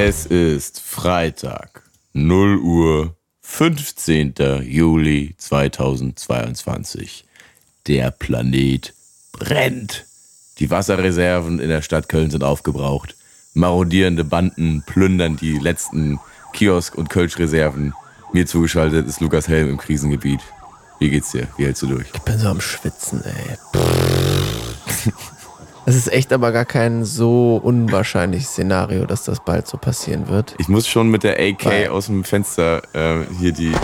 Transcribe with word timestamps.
Es 0.00 0.26
ist 0.26 0.80
Freitag, 0.80 1.82
0 2.12 2.58
Uhr, 2.58 3.16
15. 3.40 4.32
Juli 4.62 5.34
2022. 5.36 7.24
Der 7.88 8.12
Planet 8.12 8.94
brennt. 9.32 10.06
Die 10.60 10.70
Wasserreserven 10.70 11.58
in 11.58 11.68
der 11.68 11.82
Stadt 11.82 12.08
Köln 12.08 12.30
sind 12.30 12.44
aufgebraucht. 12.44 13.16
Marodierende 13.54 14.22
Banden 14.22 14.84
plündern 14.86 15.36
die 15.36 15.58
letzten 15.58 16.20
Kiosk- 16.52 16.94
und 16.94 17.10
Kölsch-Reserven. 17.10 17.92
Mir 18.32 18.46
zugeschaltet 18.46 19.08
ist 19.08 19.20
Lukas 19.20 19.48
Helm 19.48 19.68
im 19.68 19.78
Krisengebiet. 19.78 20.42
Wie 21.00 21.10
geht's 21.10 21.32
dir? 21.32 21.48
Wie 21.56 21.64
hältst 21.64 21.82
du 21.82 21.88
durch? 21.88 22.06
Ich 22.14 22.20
bin 22.20 22.38
so 22.38 22.46
am 22.46 22.60
Schwitzen, 22.60 23.20
ey. 23.24 23.58
Es 25.88 25.96
ist 25.96 26.12
echt 26.12 26.34
aber 26.34 26.52
gar 26.52 26.66
kein 26.66 27.06
so 27.06 27.56
unwahrscheinliches 27.56 28.50
Szenario, 28.50 29.06
dass 29.06 29.22
das 29.24 29.40
bald 29.40 29.66
so 29.66 29.78
passieren 29.78 30.28
wird. 30.28 30.54
Ich 30.58 30.68
muss 30.68 30.86
schon 30.86 31.08
mit 31.08 31.22
der 31.22 31.40
AK 31.40 31.64
Weil- 31.64 31.88
aus 31.88 32.06
dem 32.06 32.24
Fenster 32.24 32.82
äh, 32.92 33.24
hier 33.38 33.52
die, 33.52 33.70
die 33.70 33.74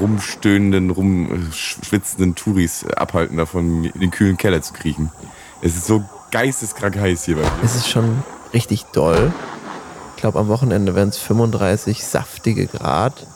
rumstöhnenden, 0.00 0.90
rumschwitzenden 0.90 2.36
Touris 2.36 2.86
abhalten, 2.96 3.38
davon 3.38 3.86
in 3.86 4.00
den 4.00 4.12
kühlen 4.12 4.36
Keller 4.36 4.62
zu 4.62 4.72
kriechen. 4.72 5.10
Es 5.62 5.74
ist 5.74 5.88
so 5.88 6.04
geisteskrank 6.30 6.96
heiß 6.96 7.24
hier 7.24 7.34
bei 7.34 7.42
mir. 7.42 7.50
Es 7.64 7.74
ist 7.74 7.88
schon 7.88 8.22
richtig 8.54 8.84
doll. 8.92 9.32
Ich 10.14 10.20
glaube, 10.20 10.38
am 10.38 10.46
Wochenende 10.46 10.94
werden 10.94 11.08
es 11.08 11.18
35 11.18 12.04
saftige 12.04 12.68
Grad. 12.68 13.26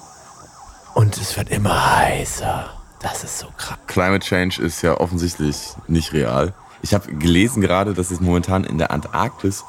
Und 0.95 1.17
es 1.17 1.37
wird 1.37 1.49
immer 1.51 1.97
heißer. 1.97 2.71
Das 3.03 3.25
ist 3.25 3.39
so 3.39 3.49
krass. 3.57 3.79
Climate 3.87 4.25
Change 4.25 4.63
ist 4.63 4.83
ja 4.83 4.99
offensichtlich 4.99 5.57
nicht 5.89 6.13
real. 6.13 6.55
Ich 6.83 6.95
habe 6.95 7.13
gelesen 7.13 7.61
gerade, 7.61 7.95
dass 7.95 8.11
es 8.11 8.21
momentan 8.21 8.65
in 8.65 8.79
der 8.79 8.91
Antarktis 8.91 9.65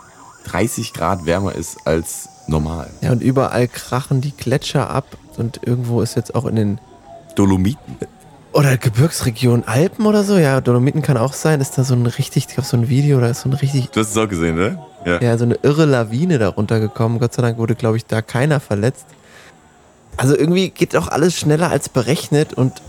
30 0.45 0.94
Grad 0.94 1.25
wärmer 1.25 1.53
ist 1.56 1.86
als 1.86 2.30
normal. 2.48 2.90
Ja, 3.02 3.12
und 3.12 3.22
überall 3.22 3.67
krachen 3.67 4.22
die 4.22 4.36
Gletscher 4.36 4.90
ab. 4.90 5.06
Und 5.38 5.62
irgendwo 5.64 6.02
ist 6.02 6.16
jetzt 6.16 6.36
auch 6.36 6.45
in 6.45 6.56
den 6.56 6.80
Dolomiten. 7.36 7.98
Oder 8.52 8.78
Gebirgsregion 8.78 9.64
Alpen 9.64 10.06
oder 10.06 10.23
so, 10.23 10.38
ja, 10.38 10.62
Dolomiten 10.62 11.02
kann 11.02 11.18
auch 11.18 11.34
sein, 11.34 11.59
ist 11.59 11.75
da 11.75 11.84
so 11.84 11.95
ein 11.95 12.06
richtig, 12.06 12.45
ich 12.47 12.53
glaube 12.53 12.68
so 12.68 12.78
ein 12.78 12.88
Video, 12.88 13.20
da 13.20 13.28
ist 13.28 13.42
so 13.42 13.50
ein 13.50 13.53
richtig, 13.53 13.90
Du 13.90 14.00
hast 14.00 14.12
es 14.12 14.18
auch 14.18 14.30
gesehen, 14.30 14.56
ne? 14.56 14.78
Ja. 15.06 15.20
ja, 15.22 15.38
so 15.40 15.45
eine 15.45 15.56
irre 15.64 15.86
Lawine 15.86 16.38
darunter 16.38 16.80
gekommen. 16.80 17.20
Gott 17.20 17.34
sei 17.34 17.42
Dank 17.42 17.58
wurde, 17.58 17.73
glaube 17.73 17.97
ich, 17.97 18.06
da 18.06 18.22
keiner 18.22 18.59
verletzt. 18.59 19.06
Also 20.18 20.38
irgendwie 20.38 20.70
geht 20.70 20.94
doch 20.94 21.08
alles 21.08 21.36
schneller 21.36 21.72
als 21.72 21.90
berechnet 21.90 22.53
und 22.53 22.81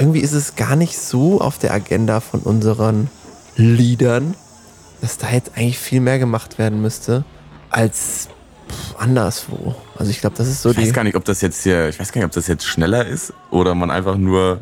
irgendwie 0.00 0.20
ist 0.20 0.32
es 0.32 0.56
gar 0.56 0.76
nicht 0.76 0.98
so 0.98 1.40
auf 1.40 1.58
der 1.58 1.72
Agenda 1.72 2.20
von 2.20 2.40
unseren 2.40 3.10
Leadern, 3.56 4.34
dass 5.00 5.18
da 5.18 5.30
jetzt 5.30 5.52
eigentlich 5.56 5.78
viel 5.78 6.00
mehr 6.00 6.18
gemacht 6.18 6.58
werden 6.58 6.80
müsste 6.80 7.24
als 7.70 8.28
anderswo. 8.98 9.74
Also 9.96 10.10
ich 10.10 10.20
glaube, 10.20 10.36
das 10.36 10.48
ist 10.48 10.62
so 10.62 10.70
Ich 10.70 10.76
die. 10.76 10.82
weiß 10.82 10.92
gar 10.92 11.04
nicht, 11.04 11.16
ob 11.16 11.24
das 11.24 11.40
jetzt 11.40 11.62
hier, 11.62 11.88
ich 11.88 12.00
weiß 12.00 12.12
gar 12.12 12.20
nicht, 12.20 12.26
ob 12.26 12.32
das 12.32 12.46
jetzt 12.46 12.66
schneller 12.66 13.06
ist 13.06 13.32
oder 13.50 13.74
man 13.74 13.90
einfach 13.90 14.16
nur 14.16 14.60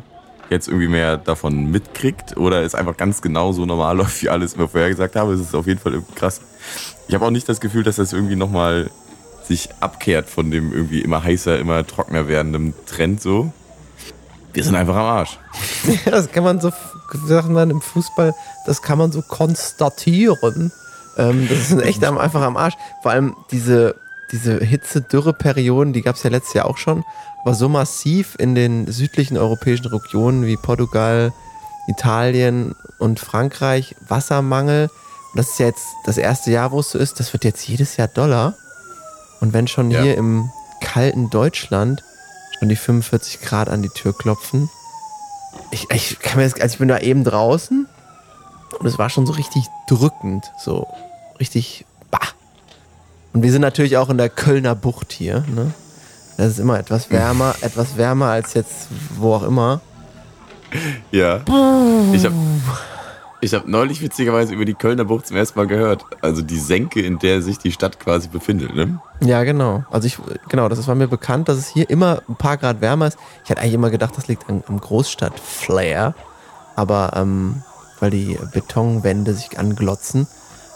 jetzt 0.49 0.67
irgendwie 0.67 0.87
mehr 0.87 1.17
davon 1.17 1.69
mitkriegt 1.71 2.35
oder 2.37 2.63
es 2.63 2.73
einfach 2.75 2.97
ganz 2.97 3.21
genau 3.21 3.51
so 3.53 3.65
normal 3.65 3.97
läuft, 3.97 4.21
wie 4.21 4.29
alles 4.29 4.53
immer 4.53 4.67
vorher 4.67 4.89
gesagt 4.89 5.15
habe. 5.15 5.33
Es 5.33 5.39
ist 5.41 5.55
auf 5.55 5.67
jeden 5.67 5.79
Fall 5.79 5.93
irgendwie 5.93 6.15
krass. 6.15 6.41
Ich 7.07 7.15
habe 7.15 7.25
auch 7.25 7.31
nicht 7.31 7.47
das 7.47 7.61
Gefühl, 7.61 7.83
dass 7.83 7.95
das 7.97 8.13
irgendwie 8.13 8.35
nochmal 8.35 8.89
sich 9.47 9.69
abkehrt 9.79 10.29
von 10.29 10.51
dem 10.51 10.73
irgendwie 10.73 11.01
immer 11.01 11.23
heißer, 11.23 11.57
immer 11.59 11.85
trockener 11.85 12.27
werdenden 12.27 12.73
Trend 12.85 13.21
so. 13.21 13.51
Wir 14.59 14.65
sind 14.65 14.75
einfach 14.75 14.97
am 14.97 15.05
Arsch. 15.05 15.39
Ja, 16.03 16.11
das 16.11 16.29
kann 16.33 16.43
man 16.43 16.59
so, 16.59 16.69
sagt 17.25 17.47
man 17.47 17.69
im 17.69 17.79
Fußball, 17.79 18.35
das 18.65 18.81
kann 18.81 18.97
man 18.97 19.09
so 19.13 19.21
konstatieren. 19.21 20.73
Ähm, 21.17 21.47
das 21.49 21.71
ist 21.71 21.81
echt 21.81 22.03
am, 22.03 22.17
einfach 22.17 22.41
am 22.41 22.57
Arsch. 22.57 22.73
Vor 23.01 23.11
allem 23.11 23.37
diese, 23.51 23.95
diese 24.33 24.57
Hitze-Dürre-Perioden, 24.57 25.93
die 25.93 26.01
gab 26.01 26.17
es 26.17 26.23
ja 26.23 26.29
letztes 26.29 26.55
Jahr 26.55 26.65
auch 26.65 26.75
schon, 26.75 27.05
aber 27.41 27.53
so 27.53 27.69
massiv 27.69 28.35
in 28.37 28.53
den 28.53 28.91
südlichen 28.91 29.37
europäischen 29.37 29.85
Regionen 29.87 30.45
wie 30.45 30.57
Portugal, 30.57 31.31
Italien 31.87 32.75
und 32.97 33.21
Frankreich, 33.21 33.95
Wassermangel. 34.09 34.89
Und 35.31 35.37
das 35.37 35.51
ist 35.51 35.59
ja 35.59 35.67
jetzt 35.67 35.85
das 36.05 36.17
erste 36.17 36.51
Jahr, 36.51 36.73
wo 36.73 36.81
es 36.81 36.91
so 36.91 36.99
ist, 36.99 37.21
das 37.21 37.31
wird 37.31 37.45
jetzt 37.45 37.65
jedes 37.65 37.95
Jahr 37.95 38.09
Dollar. 38.09 38.55
Und 39.39 39.53
wenn 39.53 39.67
schon 39.67 39.89
Ja. 39.89 40.01
hier 40.01 40.17
im 40.17 40.49
kalten 40.81 41.29
Deutschland 41.29 42.03
schon 42.59 42.69
die 42.69 42.75
45 42.75 43.41
Grad 43.41 43.69
an 43.69 43.81
die 43.81 43.89
Tür 43.89 44.15
klopfen, 44.15 44.69
ich, 45.71 45.89
ich 45.91 46.19
kann 46.19 46.37
mir 46.37 46.43
das, 46.43 46.59
also 46.59 46.73
ich 46.73 46.79
bin 46.79 46.87
da 46.87 46.99
eben 46.99 47.23
draußen 47.23 47.87
und 48.79 48.85
es 48.85 48.97
war 48.97 49.09
schon 49.09 49.25
so 49.25 49.33
richtig 49.33 49.65
drückend, 49.87 50.45
so 50.63 50.87
richtig 51.39 51.85
bah. 52.11 52.19
Und 53.33 53.43
wir 53.43 53.51
sind 53.51 53.61
natürlich 53.61 53.97
auch 53.97 54.09
in 54.09 54.17
der 54.17 54.29
Kölner 54.29 54.75
Bucht 54.75 55.11
hier, 55.11 55.43
ne? 55.47 55.73
Das 56.37 56.51
ist 56.51 56.59
immer 56.59 56.79
etwas 56.79 57.09
wärmer, 57.09 57.55
etwas 57.61 57.97
wärmer 57.97 58.27
als 58.27 58.53
jetzt 58.53 58.87
wo 59.17 59.33
auch 59.33 59.43
immer. 59.43 59.81
Ja. 61.11 61.41
Ich 62.13 62.25
habe 62.25 62.35
ich 63.41 63.53
hab 63.53 63.67
neulich 63.67 64.01
witzigerweise 64.01 64.53
über 64.53 64.65
die 64.65 64.73
Kölner 64.73 65.05
Bucht 65.05 65.27
zum 65.27 65.37
ersten 65.37 65.57
Mal 65.57 65.67
gehört. 65.67 66.05
Also 66.21 66.41
die 66.41 66.59
Senke, 66.59 67.01
in 67.01 67.19
der 67.19 67.41
sich 67.41 67.57
die 67.57 67.71
Stadt 67.71 67.99
quasi 67.99 68.27
befindet, 68.27 68.75
ne? 68.75 68.99
Ja, 69.21 69.43
genau. 69.43 69.83
Also 69.91 70.07
ich, 70.07 70.17
genau, 70.49 70.67
das 70.69 70.87
war 70.87 70.95
mir 70.95 71.07
bekannt, 71.07 71.47
dass 71.47 71.57
es 71.57 71.67
hier 71.67 71.89
immer 71.89 72.21
ein 72.27 72.35
paar 72.35 72.57
Grad 72.57 72.81
wärmer 72.81 73.07
ist. 73.07 73.17
Ich 73.43 73.49
hätte 73.49 73.61
eigentlich 73.61 73.73
immer 73.75 73.91
gedacht, 73.91 74.17
das 74.17 74.27
liegt 74.27 74.49
am 74.49 74.79
Großstadt-Flair. 74.79 76.15
Aber, 76.75 77.13
ähm, 77.15 77.63
weil 77.99 78.11
die 78.11 78.37
Betonwände 78.53 79.33
sich 79.33 79.57
anglotzen. 79.59 80.27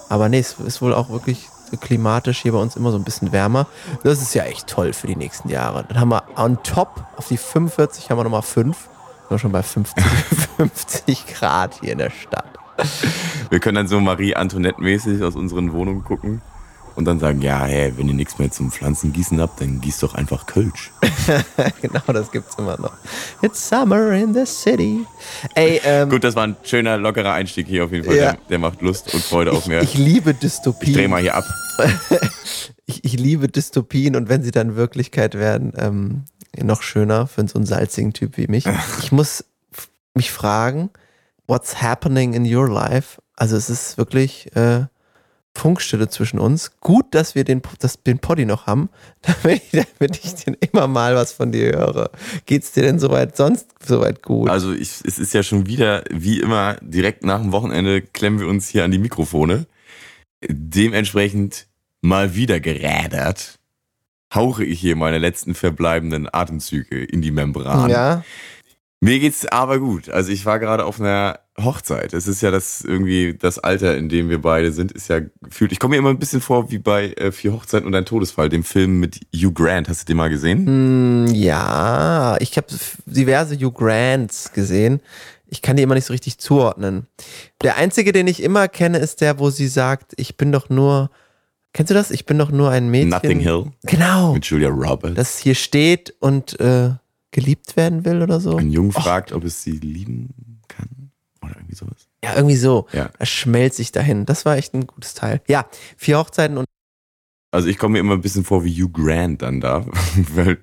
Aber 0.10 0.30
nee, 0.30 0.40
es 0.40 0.58
ist 0.60 0.82
wohl 0.82 0.94
auch 0.94 1.10
wirklich 1.10 1.50
klimatisch 1.80 2.42
hier 2.42 2.52
bei 2.52 2.60
uns 2.60 2.76
immer 2.76 2.92
so 2.92 2.98
ein 2.98 3.04
bisschen 3.04 3.32
wärmer. 3.32 3.68
Das 4.04 4.22
ist 4.22 4.34
ja 4.36 4.44
echt 4.44 4.68
toll 4.68 4.94
für 4.94 5.08
die 5.08 5.16
nächsten 5.16 5.50
Jahre. 5.50 5.86
Dann 5.88 6.00
haben 6.00 6.10
wir 6.10 6.24
on 6.36 6.62
top 6.64 7.06
auf 7.18 7.28
die 7.28 7.38
45 7.38 8.10
haben 8.10 8.18
wir 8.18 8.24
nochmal 8.24 8.42
5. 8.42 8.90
Sind 9.24 9.32
wir 9.32 9.40
schon 9.40 9.52
bei 9.52 9.64
50, 9.64 10.04
50 10.58 11.26
Grad 11.34 11.80
hier 11.82 11.94
in 11.94 11.98
der 11.98 12.10
Stadt. 12.12 12.46
Wir 13.50 13.60
können 13.60 13.76
dann 13.76 13.88
so 13.88 14.00
Marie-Antoinette-mäßig 14.00 15.24
aus 15.24 15.36
unseren 15.36 15.74
Wohnungen 15.74 16.04
gucken 16.04 16.42
und 16.96 17.06
dann 17.06 17.20
sagen, 17.20 17.42
ja, 17.42 17.66
hey, 17.66 17.94
wenn 17.98 18.08
ihr 18.08 18.14
nichts 18.14 18.38
mehr 18.40 18.52
zum 18.52 18.72
Pflanzengießen 18.72 19.40
habt, 19.42 19.62
dann 19.62 19.82
gießt 19.82 20.04
doch 20.04 20.16
einfach 20.16 20.46
Kölsch. 20.46 20.92
genau, 21.82 22.02
das 22.08 22.32
gibt's 22.32 22.56
immer 22.58 22.80
noch. 22.80 22.94
It's 23.42 23.68
summer 23.68 24.12
in 24.12 24.34
the 24.34 24.46
city. 24.46 25.06
Ey, 25.56 25.82
ähm, 25.84 26.10
Gut, 26.10 26.24
das 26.24 26.36
war 26.36 26.44
ein 26.44 26.56
schöner, 26.64 26.98
lockerer 26.98 27.34
Einstieg 27.34 27.68
hier 27.68 27.86
auf 27.86 27.92
jeden 27.92 28.06
Fall. 28.06 28.16
Ja. 28.16 28.32
Der, 28.34 28.40
der 28.50 28.60
macht 28.60 28.82
Lust 28.82 29.14
und 29.14 29.24
Freude 29.24 29.52
auf 29.52 29.62
ich, 29.62 29.68
mehr. 29.68 29.82
ich 29.82 29.96
liebe 29.96 30.34
Dystopien. 30.34 30.92
Ich 30.92 30.98
dreh 30.98 31.08
mal 31.08 31.22
hier 31.22 31.36
ab. 31.36 31.46
ich, 32.86 33.04
ich 33.04 33.14
liebe 33.14 33.48
Dystopien 33.48 34.16
und 34.16 34.30
wenn 34.30 34.44
sie 34.44 34.52
dann 34.52 34.76
Wirklichkeit 34.76 35.36
werden, 35.36 35.74
ähm, 35.78 36.24
noch 36.62 36.82
schöner 36.82 37.28
für 37.28 37.48
so 37.48 37.58
einen 37.58 37.66
salzigen 37.66 38.14
Typ 38.14 38.38
wie 38.38 38.48
mich. 38.48 38.66
Ich 39.00 39.12
muss 39.12 39.46
mich 40.14 40.32
fragen, 40.32 40.90
what's 41.48 41.82
happening 41.82 42.34
in 42.34 42.46
your 42.52 42.70
life? 42.70 43.22
Also 43.36 43.56
es 43.56 43.70
ist 43.70 43.98
wirklich 43.98 44.56
äh, 44.56 44.86
Funkstille 45.56 46.10
zwischen 46.10 46.40
uns. 46.40 46.80
Gut, 46.80 47.06
dass 47.12 47.36
wir 47.36 47.44
den, 47.44 47.62
das, 47.80 48.02
den 48.02 48.20
Poddy 48.20 48.46
noch 48.46 48.68
haben, 48.68 48.90
damit 49.22 49.62
ich, 49.72 49.86
damit 50.00 50.24
ich 50.24 50.36
den 50.36 50.56
immer 50.72 50.88
mal 50.88 51.16
was 51.16 51.34
von 51.34 51.52
dir 51.52 51.74
höre. 51.74 52.12
Geht's 52.46 52.72
dir 52.72 52.84
denn 52.84 53.00
soweit 53.00 53.38
sonst 53.38 53.68
soweit 53.86 54.22
gut? 54.24 54.50
Also 54.50 54.74
ich, 54.74 55.02
es 55.06 55.20
ist 55.20 55.34
ja 55.34 55.44
schon 55.44 55.68
wieder, 55.68 56.04
wie 56.10 56.40
immer, 56.40 56.78
direkt 56.82 57.24
nach 57.24 57.42
dem 57.42 57.52
Wochenende 57.52 58.02
klemmen 58.02 58.40
wir 58.40 58.48
uns 58.48 58.68
hier 58.68 58.84
an 58.84 58.92
die 58.92 58.98
Mikrofone. 58.98 59.68
Dementsprechend 60.48 61.68
mal 62.02 62.36
wieder 62.36 62.60
gerädert, 62.60 63.60
hauche 64.34 64.64
ich 64.64 64.80
hier 64.80 64.96
meine 64.96 65.18
letzten 65.20 65.56
verbleibenden 65.56 66.28
Atemzüge 66.32 67.04
in 67.04 67.22
die 67.22 67.32
Membran. 67.32 67.90
ja, 67.90 68.24
Mir 69.00 69.20
geht's 69.20 69.46
aber 69.46 69.80
gut. 69.80 70.10
Also 70.10 70.32
ich 70.32 70.46
war 70.46 70.60
gerade 70.60 70.86
auf 70.86 71.00
einer 71.00 71.40
Hochzeit. 71.62 72.14
Es 72.14 72.28
ist 72.28 72.42
ja 72.42 72.50
das 72.50 72.82
irgendwie 72.82 73.36
das 73.38 73.60
Alter, 73.60 73.96
in 73.96 74.10
dem 74.10 74.30
wir 74.30 74.42
beide 74.42 74.72
sind, 74.72 74.92
ist 74.92 75.10
ja 75.10 75.20
gefühlt. 75.42 75.72
Ich 75.72 75.80
komme 75.80 75.92
mir 75.92 75.98
immer 76.00 76.10
ein 76.10 76.18
bisschen 76.20 76.42
vor 76.42 76.72
wie 76.72 76.80
bei 76.80 77.12
äh, 77.14 77.32
Vier 77.32 77.54
Hochzeiten 77.54 77.86
und 77.86 77.94
ein 77.94 78.06
Todesfall, 78.06 78.50
dem 78.50 78.64
Film 78.64 79.00
mit 79.00 79.20
Hugh 79.36 79.52
Grant. 79.54 79.88
Hast 79.88 80.02
du 80.02 80.06
den 80.06 80.18
mal 80.18 80.30
gesehen? 80.30 80.66
Hm, 80.66 81.28
ja, 81.36 82.38
ich 82.40 82.58
habe 82.58 82.68
diverse 83.06 83.56
Hugh 83.56 83.72
Grants 83.72 84.52
gesehen. 84.54 85.02
Ich 85.48 85.62
kann 85.62 85.76
die 85.76 85.84
immer 85.84 85.94
nicht 85.94 86.06
so 86.06 86.14
richtig 86.14 86.40
zuordnen. 86.40 87.06
Der 87.62 87.78
einzige, 87.78 88.14
den 88.14 88.26
ich 88.26 88.42
immer 88.42 88.68
kenne, 88.68 88.98
ist 88.98 89.22
der, 89.22 89.38
wo 89.38 89.52
sie 89.52 89.68
sagt, 89.68 90.14
ich 90.18 90.38
bin 90.38 90.52
doch 90.52 90.70
nur. 90.70 91.12
Kennst 91.74 91.90
du 91.90 91.94
das? 91.96 92.12
Ich 92.12 92.26
bin 92.26 92.38
doch 92.38 92.52
nur 92.52 92.70
ein 92.70 92.90
Mädchen. 92.90 93.10
Nothing 93.10 93.40
Hill 93.40 93.72
Genau. 93.86 94.34
mit 94.34 94.46
Julia 94.46 94.70
Roberts. 94.70 95.16
Das 95.16 95.38
hier 95.40 95.56
steht 95.56 96.14
und 96.20 96.60
äh, 96.60 96.92
geliebt 97.32 97.76
werden 97.76 98.06
will 98.06 98.22
oder 98.22 98.40
so. 98.40 98.58
Ein 98.58 98.72
Jung 98.72 98.92
fragt, 98.92 99.32
ob 99.34 99.44
es 99.44 99.64
sie 99.64 99.72
lieben 99.72 100.62
kann. 100.68 101.12
Oder 101.42 101.56
irgendwie 101.58 101.76
sowas. 101.76 102.08
Ja, 102.24 102.36
irgendwie 102.36 102.56
so. 102.56 102.88
Ja. 102.94 103.10
Das 103.18 103.28
schmelzt 103.30 103.78
sich 103.78 103.92
dahin. 103.92 104.26
Das 104.26 104.46
war 104.46 104.56
echt 104.56 104.74
ein 104.76 104.86
gutes 104.88 105.14
Teil. 105.16 105.42
Ja, 105.48 105.66
vier 105.98 106.20
Hochzeiten 106.20 106.58
und 106.58 106.66
Also 107.52 107.68
ich 107.68 107.78
komme 107.80 107.94
mir 107.94 108.00
immer 108.00 108.14
ein 108.14 108.22
bisschen 108.22 108.44
vor 108.46 108.64
wie 108.64 108.72
Hugh 108.82 108.90
Grant 108.94 109.42
dann 109.42 109.60
da. 109.60 109.86
weil 110.36 110.60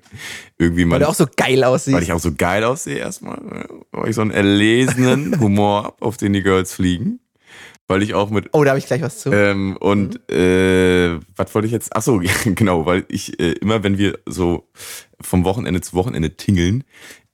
irgendwie 0.57 0.83
weil 0.83 0.87
man. 0.87 0.99
der 0.99 1.09
auch 1.09 1.13
so 1.13 1.27
geil 1.35 1.63
aussieht. 1.65 1.93
weil 1.93 2.03
ich 2.03 2.13
auch 2.13 2.19
so 2.19 2.33
geil 2.33 2.63
aussehe 2.63 2.97
erstmal. 2.97 3.67
Weil 3.91 4.09
ich 4.09 4.15
so 4.15 4.21
einen 4.21 4.31
erlesenen 4.31 5.39
Humor 5.41 5.83
hab, 5.83 6.01
auf 6.01 6.15
den 6.17 6.33
die 6.33 6.41
Girls 6.41 6.73
fliegen. 6.73 7.19
Weil 7.91 8.03
ich 8.03 8.13
auch 8.13 8.29
mit 8.29 8.49
Oh, 8.53 8.63
da 8.63 8.71
habe 8.71 8.79
ich 8.79 8.85
gleich 8.87 9.01
was 9.01 9.19
zu. 9.19 9.31
ähm, 9.31 9.77
und 9.77 10.29
äh, 10.29 11.19
was 11.35 11.53
wollte 11.53 11.67
ich 11.67 11.71
jetzt? 11.71 11.95
Ach 11.95 12.01
so, 12.01 12.21
genau, 12.45 12.85
weil 12.85 13.05
ich 13.09 13.39
äh, 13.39 13.51
immer, 13.53 13.83
wenn 13.83 13.97
wir 13.97 14.19
so 14.25 14.67
vom 15.19 15.43
Wochenende 15.43 15.81
zu 15.81 15.93
Wochenende 15.93 16.35
tingeln, 16.35 16.83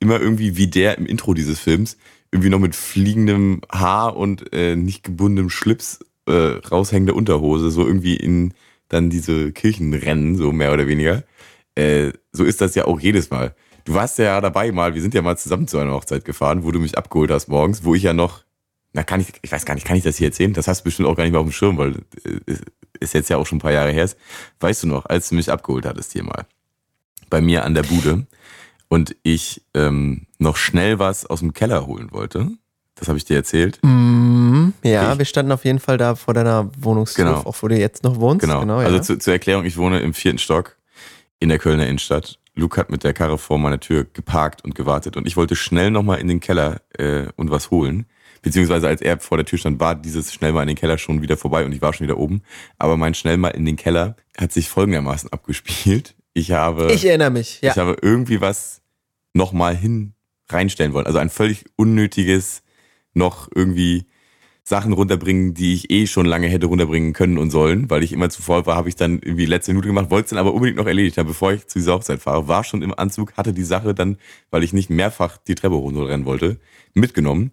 immer 0.00 0.20
irgendwie 0.20 0.56
wie 0.56 0.66
der 0.66 0.98
im 0.98 1.06
Intro 1.06 1.34
dieses 1.34 1.58
Films 1.58 1.96
irgendwie 2.30 2.50
noch 2.50 2.58
mit 2.58 2.76
fliegendem 2.76 3.62
Haar 3.72 4.16
und 4.16 4.52
äh, 4.52 4.76
nicht 4.76 5.02
gebundenem 5.04 5.50
Schlips 5.50 6.00
äh, 6.26 6.32
raushängende 6.32 7.14
Unterhose 7.14 7.70
so 7.70 7.86
irgendwie 7.86 8.16
in 8.16 8.52
dann 8.88 9.10
diese 9.10 9.52
Kirchen 9.52 9.92
rennen, 9.94 10.36
so 10.36 10.52
mehr 10.52 10.72
oder 10.72 10.86
weniger. 10.86 11.24
Äh, 11.74 12.12
so 12.32 12.44
ist 12.44 12.60
das 12.60 12.74
ja 12.74 12.86
auch 12.86 13.00
jedes 13.00 13.30
Mal. 13.30 13.54
Du 13.84 13.94
warst 13.94 14.18
ja 14.18 14.40
dabei 14.40 14.72
mal, 14.72 14.94
wir 14.94 15.02
sind 15.02 15.14
ja 15.14 15.22
mal 15.22 15.36
zusammen 15.38 15.68
zu 15.68 15.78
einer 15.78 15.92
Hochzeit 15.92 16.24
gefahren, 16.24 16.64
wo 16.64 16.70
du 16.72 16.78
mich 16.78 16.98
abgeholt 16.98 17.30
hast 17.30 17.48
morgens, 17.48 17.84
wo 17.84 17.94
ich 17.94 18.02
ja 18.02 18.12
noch, 18.12 18.42
na 18.92 19.02
kann 19.02 19.20
ich, 19.20 19.28
ich 19.42 19.52
weiß 19.52 19.64
gar 19.64 19.74
nicht, 19.74 19.86
kann 19.86 19.96
ich 19.96 20.04
das 20.04 20.16
hier 20.16 20.28
erzählen? 20.28 20.52
Das 20.52 20.66
hast 20.68 20.80
du 20.80 20.84
bestimmt 20.84 21.08
auch 21.08 21.16
gar 21.16 21.24
nicht 21.24 21.32
mehr 21.32 21.40
auf 21.40 21.46
dem 21.46 21.52
Schirm, 21.52 21.76
weil 21.78 21.96
äh, 22.24 22.56
ist 23.00 23.14
jetzt 23.14 23.28
ja 23.30 23.36
auch 23.36 23.46
schon 23.46 23.58
ein 23.58 23.60
paar 23.62 23.72
Jahre 23.72 23.92
her. 23.92 24.08
Weißt 24.60 24.82
du 24.82 24.86
noch, 24.88 25.06
als 25.06 25.28
du 25.28 25.34
mich 25.34 25.50
abgeholt 25.52 25.86
hattest 25.86 26.12
hier 26.12 26.24
mal, 26.24 26.46
bei 27.30 27.40
mir 27.40 27.64
an 27.64 27.74
der 27.74 27.82
Bude 27.82 28.26
und 28.88 29.14
ich 29.22 29.62
ähm, 29.74 30.26
noch 30.38 30.56
schnell 30.56 30.98
was 30.98 31.26
aus 31.26 31.40
dem 31.40 31.52
Keller 31.52 31.86
holen 31.86 32.10
wollte, 32.12 32.48
das 32.94 33.06
habe 33.08 33.18
ich 33.18 33.24
dir 33.24 33.36
erzählt. 33.36 33.78
Mhm. 33.82 34.72
Ja, 34.82 35.12
Ich- 35.12 35.18
wir 35.18 35.24
standen 35.26 35.52
auf 35.52 35.64
jeden 35.64 35.78
Fall 35.78 35.98
da 35.98 36.14
vor 36.16 36.34
deiner 36.34 36.70
Wohnungstür, 36.80 37.24
Genau. 37.26 37.38
auch 37.40 37.56
wo 37.60 37.68
du 37.68 37.76
jetzt 37.78 38.02
noch 38.02 38.18
wohnst. 38.18 38.40
Genau. 38.40 38.60
genau 38.60 38.80
ja. 38.80 38.86
Also 38.86 38.98
zu, 39.00 39.18
zur 39.18 39.34
Erklärung, 39.34 39.64
ich 39.64 39.76
wohne 39.76 40.00
im 40.00 40.14
vierten 40.14 40.38
Stock 40.38 40.76
in 41.38 41.48
der 41.50 41.58
Kölner 41.58 41.86
Innenstadt. 41.86 42.38
Luke 42.56 42.80
hat 42.80 42.90
mit 42.90 43.04
der 43.04 43.12
Karre 43.12 43.38
vor 43.38 43.58
meiner 43.58 43.78
Tür 43.78 44.04
geparkt 44.12 44.64
und 44.64 44.74
gewartet 44.74 45.16
und 45.16 45.28
ich 45.28 45.36
wollte 45.36 45.54
schnell 45.54 45.92
nochmal 45.92 46.18
in 46.18 46.26
den 46.26 46.40
Keller 46.40 46.80
äh, 46.98 47.26
und 47.36 47.50
was 47.52 47.70
holen. 47.70 48.06
Beziehungsweise 48.42 48.88
als 48.88 49.00
er 49.00 49.18
vor 49.18 49.36
der 49.36 49.46
Tür 49.46 49.58
stand, 49.58 49.80
war 49.80 49.94
dieses 49.94 50.32
schnell 50.32 50.52
mal 50.52 50.62
in 50.62 50.68
den 50.68 50.76
Keller 50.76 50.98
schon 50.98 51.22
wieder 51.22 51.36
vorbei 51.36 51.64
und 51.64 51.72
ich 51.72 51.82
war 51.82 51.92
schon 51.92 52.06
wieder 52.06 52.18
oben. 52.18 52.42
Aber 52.78 52.96
mein 52.96 53.14
schnell 53.14 53.36
mal 53.36 53.48
in 53.48 53.64
den 53.64 53.76
Keller 53.76 54.16
hat 54.36 54.52
sich 54.52 54.68
folgendermaßen 54.68 55.32
abgespielt. 55.32 56.14
Ich 56.34 56.52
habe, 56.52 56.92
ich 56.92 57.04
erinnere 57.04 57.30
mich, 57.30 57.60
ja. 57.62 57.72
ich 57.72 57.78
habe 57.78 57.96
irgendwie 58.00 58.40
was 58.40 58.82
nochmal 59.32 59.76
hin 59.76 60.14
reinstellen 60.48 60.92
wollen. 60.92 61.06
Also 61.06 61.18
ein 61.18 61.30
völlig 61.30 61.64
unnötiges 61.76 62.62
noch 63.12 63.48
irgendwie 63.54 64.06
Sachen 64.68 64.92
runterbringen, 64.92 65.54
die 65.54 65.74
ich 65.74 65.90
eh 65.90 66.06
schon 66.06 66.26
lange 66.26 66.46
hätte 66.46 66.66
runterbringen 66.66 67.14
können 67.14 67.38
und 67.38 67.50
sollen, 67.50 67.88
weil 67.88 68.02
ich 68.02 68.12
immer 68.12 68.28
zu 68.28 68.42
faul 68.42 68.66
war, 68.66 68.76
habe 68.76 68.90
ich 68.90 68.96
dann 68.96 69.14
irgendwie 69.14 69.46
letzte 69.46 69.72
Minute 69.72 69.88
gemacht, 69.88 70.10
wollte 70.10 70.26
es 70.26 70.30
dann 70.30 70.38
aber 70.38 70.52
unbedingt 70.52 70.76
noch 70.76 70.86
erledigt 70.86 71.16
haben, 71.16 71.26
bevor 71.26 71.52
ich 71.52 71.66
zu 71.66 71.78
dieser 71.78 71.94
Hochzeit 71.94 72.20
fahre. 72.20 72.48
War 72.48 72.64
schon 72.64 72.82
im 72.82 72.92
Anzug, 72.94 73.32
hatte 73.36 73.54
die 73.54 73.64
Sache 73.64 73.94
dann, 73.94 74.18
weil 74.50 74.62
ich 74.62 74.74
nicht 74.74 74.90
mehrfach 74.90 75.38
die 75.38 75.54
Treppe 75.54 75.74
runterrennen 75.74 76.26
wollte, 76.26 76.60
mitgenommen. 76.92 77.52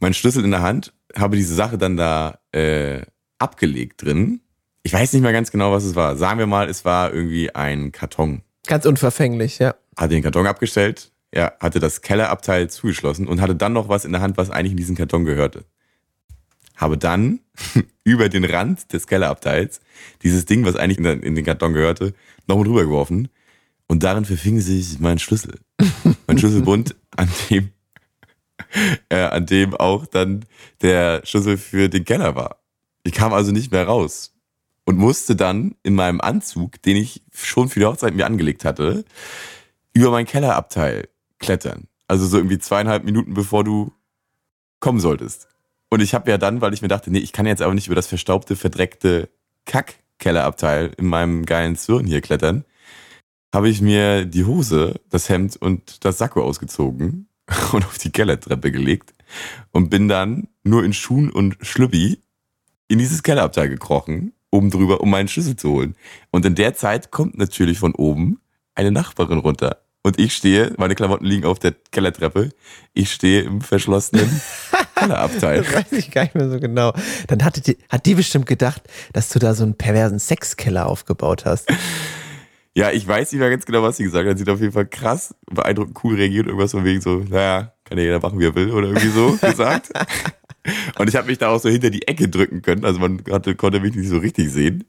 Mein 0.00 0.14
Schlüssel 0.14 0.44
in 0.44 0.50
der 0.50 0.62
Hand, 0.62 0.92
habe 1.14 1.36
diese 1.36 1.54
Sache 1.54 1.78
dann 1.78 1.96
da 1.96 2.38
äh, 2.52 3.02
abgelegt 3.38 4.02
drin. 4.02 4.40
Ich 4.82 4.92
weiß 4.92 5.12
nicht 5.12 5.22
mehr 5.22 5.32
ganz 5.32 5.50
genau, 5.50 5.72
was 5.72 5.84
es 5.84 5.94
war. 5.96 6.16
Sagen 6.16 6.38
wir 6.38 6.46
mal, 6.46 6.68
es 6.68 6.84
war 6.84 7.12
irgendwie 7.12 7.54
ein 7.54 7.92
Karton 7.92 8.42
Ganz 8.66 8.84
unverfänglich, 8.84 9.58
ja. 9.58 9.74
hatte 9.96 10.14
den 10.14 10.22
Karton 10.22 10.46
abgestellt, 10.46 11.12
ja, 11.32 11.52
hatte 11.60 11.78
das 11.78 12.02
Kellerabteil 12.02 12.68
zugeschlossen 12.68 13.28
und 13.28 13.40
hatte 13.40 13.54
dann 13.54 13.72
noch 13.72 13.88
was 13.88 14.04
in 14.04 14.12
der 14.12 14.20
Hand, 14.20 14.36
was 14.36 14.50
eigentlich 14.50 14.72
in 14.72 14.76
diesen 14.76 14.96
Karton 14.96 15.24
gehörte. 15.24 15.64
Habe 16.74 16.98
dann 16.98 17.40
über 18.04 18.28
den 18.28 18.44
Rand 18.44 18.92
des 18.92 19.06
Kellerabteils 19.06 19.80
dieses 20.22 20.46
Ding, 20.46 20.64
was 20.64 20.76
eigentlich 20.76 20.98
in, 20.98 21.34
den 21.34 21.44
Karton 21.44 21.72
gehörte, 21.72 22.12
noch 22.48 22.58
mit 22.58 22.66
rübergeworfen. 22.66 23.28
Und 23.86 24.02
darin 24.02 24.24
verfing 24.24 24.60
sich 24.60 24.98
mein 24.98 25.20
Schlüssel. 25.20 25.60
Mein 26.26 26.38
Schlüsselbund, 26.38 26.96
an 27.16 27.28
dem, 27.48 27.70
äh, 29.08 29.22
an 29.22 29.46
dem 29.46 29.74
auch 29.74 30.06
dann 30.06 30.44
der 30.82 31.22
Schlüssel 31.24 31.56
für 31.56 31.88
den 31.88 32.04
Keller 32.04 32.34
war. 32.34 32.58
Ich 33.02 33.12
kam 33.12 33.32
also 33.32 33.52
nicht 33.52 33.72
mehr 33.72 33.86
raus 33.86 34.34
und 34.84 34.98
musste 34.98 35.36
dann 35.36 35.76
in 35.82 35.94
meinem 35.94 36.20
Anzug, 36.20 36.80
den 36.82 36.96
ich 36.96 37.22
schon 37.32 37.68
für 37.68 37.80
die 37.80 37.86
Hochzeit 37.86 38.14
mir 38.14 38.26
angelegt 38.26 38.64
hatte, 38.64 39.04
über 39.92 40.10
mein 40.10 40.26
Kellerabteil 40.26 41.08
klettern. 41.38 41.88
Also 42.08 42.26
so 42.26 42.36
irgendwie 42.36 42.58
zweieinhalb 42.58 43.04
Minuten 43.04 43.34
bevor 43.34 43.64
du 43.64 43.92
kommen 44.80 45.00
solltest. 45.00 45.48
Und 45.88 46.00
ich 46.00 46.14
habe 46.14 46.30
ja 46.30 46.38
dann, 46.38 46.60
weil 46.60 46.74
ich 46.74 46.82
mir 46.82 46.88
dachte, 46.88 47.10
nee, 47.10 47.18
ich 47.18 47.32
kann 47.32 47.46
jetzt 47.46 47.62
aber 47.62 47.74
nicht 47.74 47.86
über 47.86 47.94
das 47.94 48.06
verstaubte, 48.06 48.56
verdreckte 48.56 49.28
Kack-Kellerabteil 49.64 50.92
in 50.96 51.06
meinem 51.06 51.46
geilen 51.46 51.76
Zwirn 51.76 52.06
hier 52.06 52.20
klettern, 52.20 52.64
habe 53.54 53.68
ich 53.68 53.80
mir 53.80 54.26
die 54.26 54.44
Hose, 54.44 55.00
das 55.10 55.28
Hemd 55.28 55.56
und 55.56 56.04
das 56.04 56.18
Sakko 56.18 56.42
ausgezogen 56.42 57.25
und 57.72 57.84
auf 57.84 57.98
die 57.98 58.10
Kellertreppe 58.10 58.72
gelegt 58.72 59.14
und 59.72 59.90
bin 59.90 60.08
dann 60.08 60.48
nur 60.64 60.84
in 60.84 60.92
Schuhen 60.92 61.30
und 61.30 61.56
Schlüppi 61.60 62.20
in 62.88 62.98
dieses 62.98 63.22
Kellerabteil 63.22 63.68
gekrochen, 63.68 64.32
oben 64.50 64.70
drüber, 64.70 65.00
um 65.00 65.10
meinen 65.10 65.28
Schlüssel 65.28 65.56
zu 65.56 65.70
holen. 65.70 65.96
Und 66.30 66.44
in 66.44 66.54
der 66.54 66.74
Zeit 66.74 67.10
kommt 67.10 67.36
natürlich 67.36 67.78
von 67.78 67.94
oben 67.94 68.40
eine 68.74 68.92
Nachbarin 68.92 69.38
runter. 69.38 69.78
Und 70.02 70.20
ich 70.20 70.34
stehe, 70.34 70.72
meine 70.76 70.94
Klamotten 70.94 71.24
liegen 71.24 71.44
auf 71.44 71.58
der 71.58 71.74
Kellertreppe, 71.90 72.50
ich 72.94 73.12
stehe 73.12 73.42
im 73.42 73.60
verschlossenen 73.60 74.40
Kellerabteil. 74.94 75.62
Das 75.62 75.74
weiß 75.74 75.92
ich 75.92 76.12
gar 76.12 76.22
nicht 76.22 76.36
mehr 76.36 76.48
so 76.48 76.60
genau. 76.60 76.92
Dann 77.26 77.44
hatte 77.44 77.60
die, 77.60 77.76
hat 77.88 78.06
die 78.06 78.14
bestimmt 78.14 78.46
gedacht, 78.46 78.82
dass 79.12 79.30
du 79.30 79.40
da 79.40 79.52
so 79.54 79.64
einen 79.64 79.76
perversen 79.76 80.20
Sexkeller 80.20 80.86
aufgebaut 80.86 81.44
hast. 81.44 81.68
Ja, 82.76 82.90
ich 82.90 83.08
weiß 83.08 83.32
nicht 83.32 83.40
mehr 83.40 83.48
ganz 83.48 83.64
genau, 83.64 83.82
was 83.82 83.96
sie 83.96 84.04
gesagt 84.04 84.28
hat. 84.28 84.36
Sie 84.36 84.44
hat 84.44 84.50
auf 84.50 84.60
jeden 84.60 84.74
Fall 84.74 84.84
krass, 84.84 85.34
beeindruckend 85.50 85.98
cool 86.04 86.16
reagiert. 86.16 86.46
Irgendwas 86.46 86.72
von 86.72 86.84
wegen 86.84 87.00
so, 87.00 87.24
naja, 87.26 87.72
kann 87.84 87.96
ja 87.96 88.04
jeder 88.04 88.20
machen, 88.20 88.38
wie 88.38 88.44
er 88.44 88.54
will 88.54 88.70
oder 88.70 88.88
irgendwie 88.88 89.08
so 89.08 89.32
gesagt. 89.40 89.90
Und 90.98 91.08
ich 91.08 91.16
habe 91.16 91.26
mich 91.26 91.38
da 91.38 91.48
auch 91.48 91.58
so 91.58 91.70
hinter 91.70 91.88
die 91.88 92.06
Ecke 92.06 92.28
drücken 92.28 92.60
können. 92.60 92.84
Also 92.84 93.00
man 93.00 93.22
hatte, 93.30 93.54
konnte 93.54 93.80
mich 93.80 93.94
nicht 93.94 94.10
so 94.10 94.18
richtig 94.18 94.50
sehen. 94.50 94.84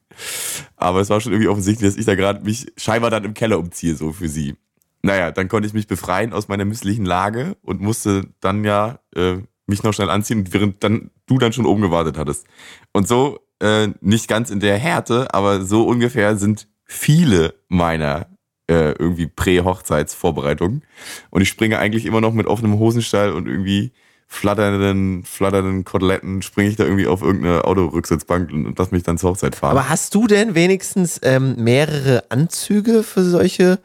Aber 0.75 0.99
es 0.99 1.09
war 1.09 1.21
schon 1.21 1.31
irgendwie 1.31 1.47
offensichtlich, 1.47 1.89
dass 1.89 1.97
ich 1.97 2.05
da 2.05 2.15
gerade 2.15 2.43
mich 2.43 2.73
scheinbar 2.75 3.09
dann 3.09 3.23
im 3.23 3.33
Keller 3.33 3.57
umziehe, 3.57 3.95
so 3.95 4.11
für 4.11 4.27
sie. 4.27 4.57
Naja, 5.01 5.31
dann 5.31 5.47
konnte 5.47 5.67
ich 5.67 5.73
mich 5.73 5.87
befreien 5.87 6.33
aus 6.33 6.49
meiner 6.49 6.65
misslichen 6.65 7.05
Lage 7.05 7.55
und 7.61 7.79
musste 7.79 8.23
dann 8.41 8.65
ja 8.65 8.99
äh, 9.15 9.37
mich 9.65 9.83
noch 9.83 9.93
schnell 9.93 10.09
anziehen, 10.09 10.45
während 10.51 10.83
dann 10.83 11.11
du 11.25 11.37
dann 11.37 11.53
schon 11.53 11.65
oben 11.65 11.83
gewartet 11.83 12.17
hattest. 12.17 12.47
Und 12.91 13.07
so, 13.07 13.39
äh, 13.61 13.87
nicht 14.01 14.27
ganz 14.27 14.49
in 14.49 14.59
der 14.59 14.77
Härte, 14.77 15.33
aber 15.33 15.61
so 15.61 15.87
ungefähr 15.87 16.35
sind 16.35 16.67
viele 16.87 17.53
meiner 17.67 18.27
äh, 18.67 18.91
irgendwie 18.91 19.27
Prä-Hochzeitsvorbereitungen. 19.27 20.83
Und 21.29 21.41
ich 21.41 21.49
springe 21.49 21.79
eigentlich 21.79 22.05
immer 22.05 22.21
noch 22.21 22.33
mit 22.33 22.47
offenem 22.47 22.79
Hosenstall 22.79 23.31
und 23.31 23.47
irgendwie 23.47 23.91
flatternden, 24.27 25.23
flatternden 25.23 25.85
Koteletten 25.85 26.41
springe 26.41 26.69
ich 26.69 26.75
da 26.75 26.83
irgendwie 26.83 27.07
auf 27.07 27.21
irgendeine 27.21 27.63
Autorücksitzbank 27.63 28.51
und, 28.51 28.65
und 28.65 28.77
lass 28.77 28.91
mich 28.91 29.03
dann 29.03 29.17
zur 29.17 29.31
Hochzeit 29.31 29.55
fahren. 29.55 29.71
Aber 29.71 29.89
hast 29.89 30.13
du 30.15 30.27
denn 30.27 30.53
wenigstens 30.53 31.19
ähm, 31.23 31.55
mehrere 31.57 32.25
Anzüge 32.29 33.03
für 33.03 33.23
solche, 33.23 33.79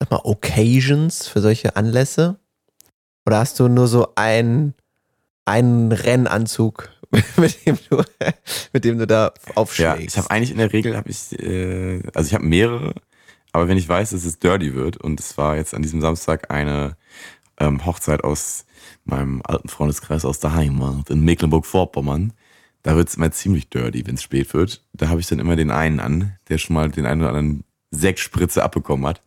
sag 0.00 0.10
mal, 0.10 0.20
Occasions, 0.24 1.28
für 1.28 1.40
solche 1.40 1.76
Anlässe? 1.76 2.36
Oder 3.26 3.38
hast 3.38 3.60
du 3.60 3.68
nur 3.68 3.86
so 3.86 4.08
einen, 4.16 4.74
einen 5.44 5.92
Rennanzug, 5.92 6.90
mit 7.36 7.66
dem 7.66 7.78
du, 7.88 8.02
mit 8.72 8.84
dem 8.84 8.98
du 8.98 9.06
da 9.06 9.32
ja, 9.46 9.56
aufschlägst? 9.56 10.00
ich 10.08 10.16
habe 10.16 10.30
eigentlich 10.30 10.50
in 10.52 10.58
der 10.58 10.72
Regel 10.72 10.96
habe 10.96 11.10
ich, 11.10 11.38
äh, 11.38 12.02
also 12.14 12.28
ich 12.28 12.34
habe 12.34 12.44
mehrere, 12.44 12.94
aber 13.52 13.68
wenn 13.68 13.76
ich 13.76 13.88
weiß, 13.88 14.10
dass 14.10 14.24
es 14.24 14.38
dirty 14.38 14.74
wird 14.74 14.96
und 14.96 15.18
es 15.18 15.36
war 15.36 15.56
jetzt 15.56 15.74
an 15.74 15.82
diesem 15.82 16.00
Samstag 16.00 16.50
eine 16.50 16.96
ähm, 17.58 17.84
Hochzeit 17.84 18.22
aus 18.22 18.64
meinem 19.04 19.42
alten 19.44 19.68
Freundeskreis 19.68 20.24
aus 20.24 20.40
der 20.40 20.54
Heimat 20.54 21.10
in 21.10 21.24
Mecklenburg-Vorpommern, 21.24 22.32
da 22.82 22.96
wird's 22.96 23.16
immer 23.16 23.30
ziemlich 23.30 23.68
dirty, 23.68 24.06
wenn's 24.06 24.22
spät 24.22 24.54
wird. 24.54 24.84
Da 24.92 25.08
habe 25.08 25.20
ich 25.20 25.26
dann 25.26 25.38
immer 25.38 25.56
den 25.56 25.70
einen 25.70 26.00
an, 26.00 26.36
der 26.48 26.58
schon 26.58 26.74
mal 26.74 26.90
den 26.90 27.06
einen 27.06 27.20
oder 27.20 27.30
anderen 27.30 27.64
Sektspritze 27.90 28.62
abbekommen 28.62 29.06
hat. 29.06 29.20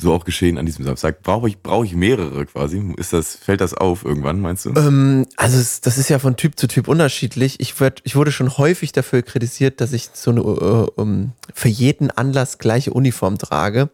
So 0.00 0.12
auch 0.12 0.24
geschehen 0.24 0.58
an 0.58 0.66
diesem 0.66 0.84
Samstag. 0.84 1.22
Brauche 1.22 1.48
ich, 1.48 1.62
brauche 1.62 1.86
ich 1.86 1.94
mehrere 1.94 2.46
quasi? 2.46 2.94
Ist 2.96 3.12
das, 3.12 3.36
fällt 3.36 3.60
das 3.60 3.74
auf 3.74 4.04
irgendwann, 4.04 4.40
meinst 4.40 4.64
du? 4.64 4.70
Ähm, 4.70 5.26
also 5.36 5.56
es, 5.56 5.82
das 5.82 5.98
ist 5.98 6.08
ja 6.08 6.18
von 6.18 6.36
Typ 6.36 6.58
zu 6.58 6.66
Typ 6.66 6.88
unterschiedlich. 6.88 7.60
Ich, 7.60 7.78
werd, 7.78 8.00
ich 8.02 8.16
wurde 8.16 8.32
schon 8.32 8.58
häufig 8.58 8.90
dafür 8.90 9.22
kritisiert, 9.22 9.80
dass 9.80 9.92
ich 9.92 10.10
so 10.12 10.32
eine 10.32 10.40
äh, 10.40 11.00
um, 11.00 11.32
für 11.54 11.68
jeden 11.68 12.10
Anlass 12.10 12.58
gleiche 12.58 12.92
Uniform 12.92 13.38
trage. 13.38 13.88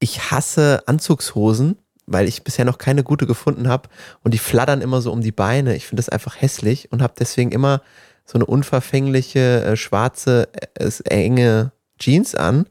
Ich 0.00 0.30
hasse 0.30 0.82
Anzugshosen, 0.86 1.78
weil 2.06 2.28
ich 2.28 2.44
bisher 2.44 2.66
noch 2.66 2.76
keine 2.76 3.02
gute 3.02 3.26
gefunden 3.26 3.68
habe 3.68 3.88
und 4.22 4.34
die 4.34 4.38
flattern 4.38 4.82
immer 4.82 5.00
so 5.00 5.10
um 5.12 5.22
die 5.22 5.32
Beine. 5.32 5.76
Ich 5.76 5.86
finde 5.86 6.00
das 6.00 6.10
einfach 6.10 6.40
hässlich 6.40 6.92
und 6.92 7.00
habe 7.00 7.14
deswegen 7.18 7.52
immer 7.52 7.80
so 8.26 8.34
eine 8.34 8.44
unverfängliche 8.44 9.64
äh, 9.64 9.76
schwarze 9.76 10.50
äh, 10.74 10.90
enge 11.08 11.72
Jeans 11.98 12.34
an 12.34 12.66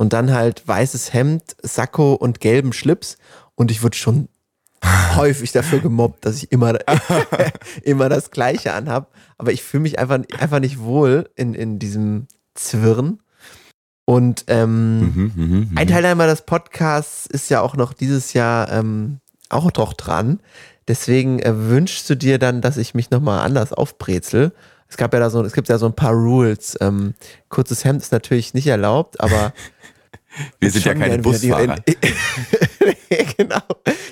und 0.00 0.14
dann 0.14 0.32
halt 0.32 0.66
weißes 0.66 1.12
Hemd, 1.12 1.56
Sakko 1.62 2.14
und 2.14 2.40
gelben 2.40 2.72
Schlips 2.72 3.18
und 3.54 3.70
ich 3.70 3.82
wurde 3.82 3.98
schon 3.98 4.28
häufig 5.14 5.52
dafür 5.52 5.80
gemobbt, 5.80 6.24
dass 6.24 6.36
ich 6.36 6.50
immer, 6.50 6.78
immer 7.82 8.08
das 8.08 8.30
Gleiche 8.30 8.72
anhab. 8.72 9.12
Aber 9.36 9.52
ich 9.52 9.62
fühle 9.62 9.82
mich 9.82 9.98
einfach, 9.98 10.20
einfach 10.38 10.58
nicht 10.58 10.80
wohl 10.80 11.28
in, 11.36 11.52
in 11.52 11.78
diesem 11.78 12.28
Zwirn. 12.54 13.18
Und 14.06 14.44
ähm, 14.46 15.00
Mhm, 15.00 15.32
mhm, 15.36 15.44
mhm. 15.44 15.70
ein 15.74 15.88
Teilnehmer 15.88 16.26
des 16.26 16.46
Podcasts 16.46 17.26
ist 17.26 17.50
ja 17.50 17.60
auch 17.60 17.76
noch 17.76 17.92
dieses 17.92 18.32
Jahr 18.32 18.72
ähm, 18.72 19.18
auch 19.50 19.70
doch 19.70 19.92
dran. 19.92 20.40
Deswegen 20.88 21.40
äh, 21.40 21.68
wünschst 21.68 22.08
du 22.08 22.14
dir 22.16 22.38
dann, 22.38 22.62
dass 22.62 22.78
ich 22.78 22.94
mich 22.94 23.10
nochmal 23.10 23.40
anders 23.40 23.74
aufbrezel. 23.74 24.52
Es 24.90 24.96
gab 24.96 25.14
ja 25.14 25.20
da 25.20 25.30
so, 25.30 25.42
es 25.42 25.52
gibt 25.52 25.68
ja 25.68 25.78
so 25.78 25.86
ein 25.86 25.94
paar 25.94 26.12
Rules. 26.12 26.76
Ähm, 26.80 27.14
kurzes 27.48 27.84
Hemd 27.84 28.02
ist 28.02 28.12
natürlich 28.12 28.54
nicht 28.54 28.66
erlaubt, 28.66 29.20
aber 29.20 29.52
Wir 30.60 30.70
sind 30.70 30.84
ja 30.84 30.94
keine 30.94 31.18
Busfahrer. 31.18 31.76
In, 31.86 31.96
genau. 33.36 33.62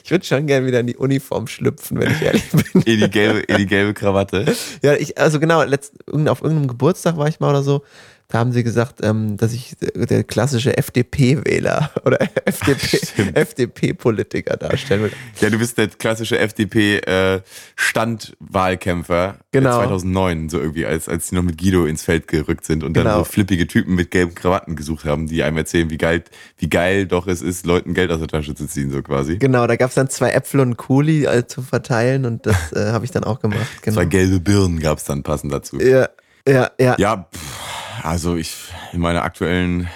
Ich 0.03 0.11
würde 0.11 0.25
schon 0.25 0.47
gerne 0.47 0.67
wieder 0.67 0.81
in 0.81 0.89
die 0.89 0.97
Uniform 0.97 1.47
schlüpfen, 1.47 2.01
wenn 2.01 2.11
ich 2.11 2.23
ehrlich 2.23 2.51
bin. 2.51 2.83
In 2.87 3.01
die 3.01 3.11
gelbe, 3.11 3.41
in 3.41 3.57
die 3.59 3.67
gelbe 3.67 3.95
Krawatte. 3.95 4.57
Ja, 4.83 4.95
ich, 4.95 5.19
also 5.19 5.39
genau, 5.39 5.63
letzt, 5.63 5.95
auf 6.09 6.43
irgendeinem 6.43 6.69
Geburtstag 6.69 7.17
war 7.17 7.29
ich 7.29 7.39
mal 7.39 7.51
oder 7.51 7.63
so. 7.63 7.85
Da 8.31 8.41
haben 8.41 8.53
sie 8.53 8.63
gesagt, 8.63 8.99
ähm, 9.03 9.39
dass 9.39 9.55
ich 9.55 9.75
der 9.81 10.23
klassische 10.23 10.77
FDP-Wähler 10.77 11.91
oder 12.05 12.19
FDP-Politiker 13.35 14.59
darstellen 14.59 15.05
will. 15.05 15.13
Ja, 15.41 15.49
du 15.49 15.59
bist 15.59 15.79
der 15.79 15.89
klassische 15.89 16.39
FDP-Standwahlkämpfer 16.39 19.29
äh, 19.31 19.35
genau. 19.51 19.79
2009, 19.79 20.51
so 20.51 20.61
irgendwie, 20.61 20.85
als, 20.85 21.09
als 21.09 21.29
die 21.29 21.37
noch 21.37 21.43
mit 21.43 21.57
Guido 21.57 21.87
ins 21.87 22.03
Feld 22.03 22.29
gerückt 22.29 22.67
sind 22.67 22.85
und 22.85 22.99
dann 22.99 23.05
genau. 23.05 23.21
so 23.21 23.25
flippige 23.25 23.67
Typen 23.67 23.95
mit 23.95 24.11
gelben 24.11 24.35
Krawatten 24.35 24.77
gesucht 24.77 25.07
haben, 25.07 25.27
die 25.27 25.43
einem 25.43 25.57
erzählen, 25.57 25.89
wie 25.89 25.97
geil, 25.97 26.23
wie 26.59 26.69
geil 26.69 27.07
doch 27.07 27.29
es 27.29 27.41
ist, 27.41 27.65
Leuten 27.65 27.95
Geld 27.95 28.11
aus 28.11 28.19
der 28.19 28.29
Tasche 28.29 28.55
zu 28.55 28.67
ziehen, 28.67 28.91
so 28.91 29.01
quasi. 29.01 29.39
Genau, 29.39 29.67
da 29.67 29.77
gab 29.77 29.89
es 29.89 29.95
dann 29.95 30.11
zwei 30.11 30.33
Äpfel 30.33 30.61
und 30.61 30.77
Kuli 30.77 31.25
äh, 31.25 31.47
zu 31.47 31.63
verteilen 31.63 32.27
und 32.27 32.45
das 32.45 32.73
äh, 32.73 32.89
habe 32.93 33.07
ich 33.07 33.11
dann 33.11 33.25
auch 33.25 33.41
gemacht. 33.41 33.67
Genau. 33.81 33.95
Zwei 33.95 34.05
gelbe 34.05 34.39
Birnen 34.39 34.81
gab 34.81 34.99
es 34.99 35.05
dann 35.05 35.23
passend 35.23 35.51
dazu. 35.51 35.81
Ja, 35.81 36.11
ja, 36.47 36.71
ja. 36.79 36.95
Ja, 36.99 37.27
pff 37.35 37.78
also 38.03 38.37
ich 38.37 38.55
in 38.93 39.01
meiner 39.01 39.23
aktuellen 39.23 39.89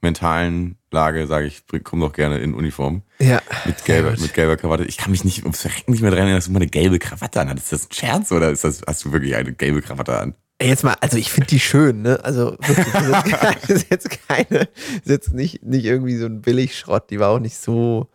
mentalen 0.00 0.76
Lage 0.90 1.26
sage 1.26 1.46
ich, 1.46 1.64
komm 1.82 2.00
doch 2.00 2.12
gerne 2.12 2.38
in 2.38 2.54
Uniform. 2.54 3.02
Ja. 3.18 3.40
Mit 3.64 3.84
gelber, 3.84 4.12
mit 4.18 4.34
gelber 4.34 4.56
Krawatte. 4.56 4.84
Ich 4.84 4.96
kann 4.96 5.10
mich 5.10 5.24
nicht 5.24 5.42
ums 5.42 5.60
Verrecken 5.60 5.90
nicht 5.90 6.00
mehr 6.00 6.10
dran 6.10 6.20
erinnern, 6.20 6.38
dass 6.38 6.46
du 6.46 6.52
mal 6.52 6.58
eine 6.58 6.68
gelbe 6.68 6.98
Krawatte 6.98 7.40
anhattest. 7.40 7.72
Ist 7.72 7.82
das 7.82 7.90
ein 7.90 7.92
Scherz 7.92 8.32
oder 8.32 8.50
ist 8.50 8.64
das, 8.64 8.82
hast 8.86 9.04
du 9.04 9.12
wirklich 9.12 9.34
eine 9.36 9.52
gelbe 9.52 9.82
Krawatte 9.82 10.18
an? 10.18 10.34
Jetzt 10.60 10.84
mal, 10.84 10.96
also 11.00 11.18
ich 11.18 11.30
finde 11.30 11.48
die 11.48 11.60
schön, 11.60 12.02
ne? 12.02 12.18
Also 12.24 12.56
wirklich, 12.60 12.86
das 13.60 13.68
ist 13.68 13.86
jetzt 13.90 14.08
keine, 14.26 14.68
ist 15.04 15.08
jetzt 15.08 15.34
nicht, 15.34 15.62
nicht 15.64 15.84
irgendwie 15.84 16.16
so 16.16 16.26
ein 16.26 16.40
Billigschrott, 16.40 17.10
die 17.10 17.20
war 17.20 17.28
auch 17.28 17.40
nicht 17.40 17.58
so, 17.58 18.08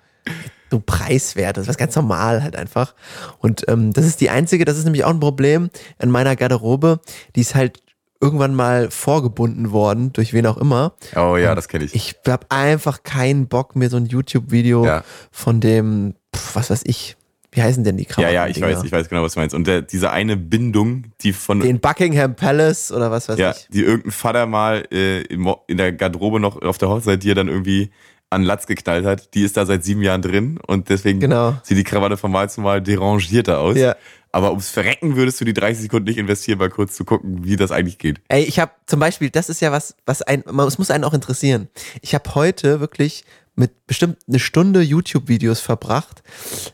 so 0.71 0.79
preiswert. 0.79 1.57
Das 1.57 1.63
ist 1.63 1.69
was 1.69 1.77
ganz 1.77 1.95
normal 1.95 2.41
halt 2.41 2.55
einfach. 2.55 2.95
Und 3.37 3.65
ähm, 3.67 3.93
das 3.93 4.05
ist 4.05 4.21
die 4.21 4.31
einzige, 4.31 4.65
das 4.65 4.77
ist 4.77 4.85
nämlich 4.85 5.03
auch 5.03 5.11
ein 5.11 5.19
Problem 5.19 5.69
in 5.99 6.09
meiner 6.09 6.35
Garderobe. 6.35 6.99
Die 7.35 7.41
ist 7.41 7.53
halt 7.53 7.83
irgendwann 8.21 8.55
mal 8.55 8.91
vorgebunden 8.91 9.71
worden, 9.71 10.13
durch 10.13 10.33
wen 10.33 10.45
auch 10.45 10.57
immer. 10.57 10.93
Oh 11.15 11.35
ja, 11.37 11.55
das 11.55 11.67
kenne 11.67 11.85
ich. 11.85 11.95
Ich 11.95 12.15
habe 12.27 12.45
einfach 12.49 13.03
keinen 13.03 13.47
Bock, 13.47 13.75
mir 13.75 13.89
so 13.89 13.97
ein 13.97 14.05
YouTube-Video 14.05 14.85
ja. 14.85 15.03
von 15.31 15.59
dem, 15.59 16.13
pf, 16.35 16.55
was 16.55 16.69
weiß 16.69 16.83
ich, 16.85 17.17
wie 17.51 17.61
heißen 17.61 17.83
denn 17.83 17.97
die 17.97 18.05
Krawatten? 18.05 18.33
Ja, 18.33 18.45
ja, 18.45 18.47
ich 18.47 18.61
weiß, 18.61 18.83
ich 18.83 18.91
weiß 18.91 19.09
genau, 19.09 19.23
was 19.23 19.33
du 19.33 19.39
meinst. 19.41 19.53
Und 19.53 19.67
der, 19.67 19.81
diese 19.81 20.11
eine 20.11 20.37
Bindung, 20.37 21.11
die 21.21 21.33
von. 21.33 21.59
Den 21.59 21.81
Buckingham 21.81 22.35
Palace 22.35 22.93
oder 22.93 23.11
was 23.11 23.27
weiß 23.27 23.37
ja, 23.37 23.51
ich. 23.51 23.67
Die 23.73 23.83
irgendein 23.83 24.11
Vater 24.11 24.45
mal 24.45 24.85
äh, 24.91 25.23
in 25.23 25.77
der 25.77 25.91
Garderobe 25.91 26.39
noch 26.39 26.61
auf 26.61 26.77
der 26.77 26.87
Hochzeit 26.87 27.23
dir 27.23 27.35
dann 27.35 27.49
irgendwie 27.49 27.91
an 28.31 28.43
Latz 28.43 28.65
geknallt 28.65 29.05
hat, 29.05 29.33
die 29.33 29.43
ist 29.43 29.57
da 29.57 29.65
seit 29.65 29.83
sieben 29.83 30.01
Jahren 30.01 30.21
drin 30.21 30.57
und 30.65 30.87
deswegen 30.87 31.19
genau. 31.19 31.55
sieht 31.63 31.77
die 31.77 31.83
Krawatte 31.83 32.15
von 32.15 32.31
Mal 32.31 32.49
zu 32.49 32.61
Mal 32.61 32.81
derangierter 32.81 33.59
aus. 33.59 33.77
Ja. 33.77 33.97
Aber 34.31 34.51
ums 34.51 34.69
Verrecken 34.69 35.15
würdest 35.15 35.41
du 35.41 35.45
die 35.45 35.53
30 35.53 35.83
Sekunden 35.83 36.07
nicht 36.07 36.17
investieren, 36.17 36.59
mal 36.59 36.69
kurz 36.69 36.95
zu 36.95 37.03
gucken, 37.03 37.43
wie 37.43 37.55
das 37.55 37.71
eigentlich 37.71 37.97
geht. 37.97 38.21
Ey, 38.29 38.43
ich 38.43 38.59
habe 38.59 38.71
zum 38.85 38.99
Beispiel, 38.99 39.29
das 39.29 39.49
ist 39.49 39.59
ja 39.59 39.71
was, 39.71 39.95
was 40.05 40.21
ein, 40.21 40.43
es 40.67 40.77
muss 40.77 40.91
einen 40.91 41.03
auch 41.03 41.13
interessieren. 41.13 41.67
Ich 42.01 42.13
habe 42.15 42.33
heute 42.35 42.79
wirklich 42.79 43.25
mit 43.55 43.85
bestimmt 43.85 44.17
eine 44.27 44.39
Stunde 44.39 44.81
YouTube-Videos 44.81 45.59
verbracht, 45.59 46.23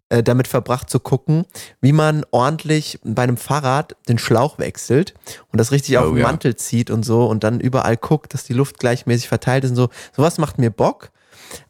äh, 0.09 0.21
damit 0.21 0.47
verbracht 0.47 0.89
zu 0.89 0.99
gucken, 0.99 1.45
wie 1.81 1.91
man 1.91 2.23
ordentlich 2.31 2.99
bei 3.03 3.23
einem 3.23 3.37
Fahrrad 3.37 3.95
den 4.07 4.19
Schlauch 4.19 4.59
wechselt 4.59 5.15
und 5.51 5.59
das 5.59 5.71
richtig 5.71 5.97
oh, 5.97 6.01
auf 6.01 6.07
den 6.09 6.17
ja. 6.17 6.27
Mantel 6.27 6.55
zieht 6.55 6.91
und 6.91 7.03
so 7.03 7.25
und 7.25 7.43
dann 7.43 7.59
überall 7.59 7.97
guckt, 7.97 8.33
dass 8.33 8.43
die 8.43 8.53
Luft 8.53 8.79
gleichmäßig 8.79 9.27
verteilt 9.27 9.63
ist 9.63 9.71
und 9.71 9.75
so. 9.75 9.89
Sowas 10.15 10.37
macht 10.37 10.59
mir 10.59 10.69
Bock. 10.69 11.11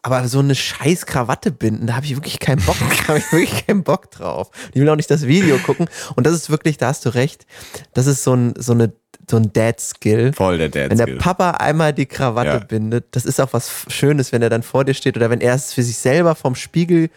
Aber 0.02 0.28
so 0.28 0.40
eine 0.40 0.56
scheiß 0.56 1.06
Krawatte 1.06 1.52
binden, 1.52 1.88
da 1.88 1.96
habe 1.96 2.06
ich 2.06 2.16
wirklich 2.16 2.40
keinen 2.40 2.64
Bock, 2.66 2.78
da 2.80 3.08
habe 3.10 3.20
ich 3.20 3.32
wirklich 3.32 3.68
keinen 3.68 3.84
Bock 3.84 4.12
drauf. 4.12 4.50
Ich 4.74 4.82
will 4.82 4.90
auch 4.90 4.96
nicht 4.96 5.12
das 5.12 5.28
Video 5.28 5.58
gucken. 5.60 5.90
Und 6.16 6.26
das 6.26 6.34
ist 6.34 6.50
wirklich, 6.50 6.78
da 6.78 6.88
hast 6.88 7.06
du 7.06 7.10
recht, 7.10 7.46
das 7.94 8.08
ist 8.08 8.24
so, 8.24 8.34
ein, 8.34 8.54
so 8.58 8.74
eine 8.74 8.94
so 9.30 9.38
ein 9.38 9.52
Dad-Skill. 9.52 10.32
Voll 10.34 10.58
der 10.58 10.70
Dad-Skill. 10.70 10.90
Wenn 10.90 11.06
der 11.06 11.22
Papa 11.22 11.52
einmal 11.52 11.92
die 11.92 12.06
Krawatte 12.06 12.50
ja. 12.50 12.60
bindet, 12.60 13.08
das 13.12 13.26
ist 13.26 13.42
auch 13.42 13.52
was 13.52 13.86
Schönes, 13.90 14.32
wenn 14.32 14.42
er 14.42 14.50
dann 14.50 14.64
vor 14.64 14.86
dir 14.86 14.94
steht 14.94 15.18
oder 15.18 15.30
wenn 15.30 15.42
er 15.42 15.54
es 15.54 15.74
für 15.74 15.84
sich 15.84 15.98
selber 15.98 16.34
vom 16.36 16.56
Spiegel 16.56 17.10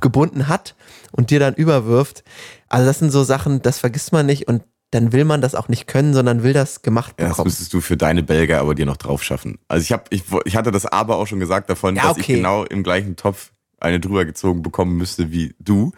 gebunden 0.00 0.48
hat 0.48 0.74
und 1.12 1.30
dir 1.30 1.38
dann 1.38 1.54
überwirft. 1.54 2.24
Also 2.68 2.86
das 2.86 3.00
sind 3.00 3.10
so 3.10 3.22
Sachen, 3.22 3.60
das 3.60 3.78
vergisst 3.78 4.12
man 4.12 4.26
nicht 4.26 4.48
und 4.48 4.62
dann 4.90 5.12
will 5.12 5.24
man 5.24 5.40
das 5.40 5.54
auch 5.54 5.68
nicht 5.68 5.86
können, 5.86 6.14
sondern 6.14 6.42
will 6.42 6.52
das 6.52 6.82
gemacht 6.82 7.16
bekommen. 7.16 7.32
Ja, 7.32 7.36
das 7.36 7.44
müsstest 7.44 7.72
du 7.72 7.80
für 7.80 7.96
deine 7.96 8.22
Belger 8.22 8.60
aber 8.60 8.74
dir 8.74 8.86
noch 8.86 8.96
drauf 8.96 9.22
schaffen. 9.22 9.58
Also 9.68 9.82
ich 9.82 9.92
habe, 9.92 10.04
ich, 10.10 10.24
ich 10.44 10.56
hatte 10.56 10.72
das 10.72 10.86
aber 10.86 11.16
auch 11.16 11.26
schon 11.26 11.40
gesagt 11.40 11.70
davon, 11.70 11.96
ja, 11.96 12.02
dass 12.02 12.12
okay. 12.12 12.20
ich 12.20 12.26
genau 12.26 12.64
im 12.64 12.82
gleichen 12.82 13.16
Topf 13.16 13.52
eine 13.78 14.00
drüber 14.00 14.24
gezogen 14.24 14.62
bekommen 14.62 14.96
müsste 14.96 15.30
wie 15.30 15.54
du, 15.58 15.92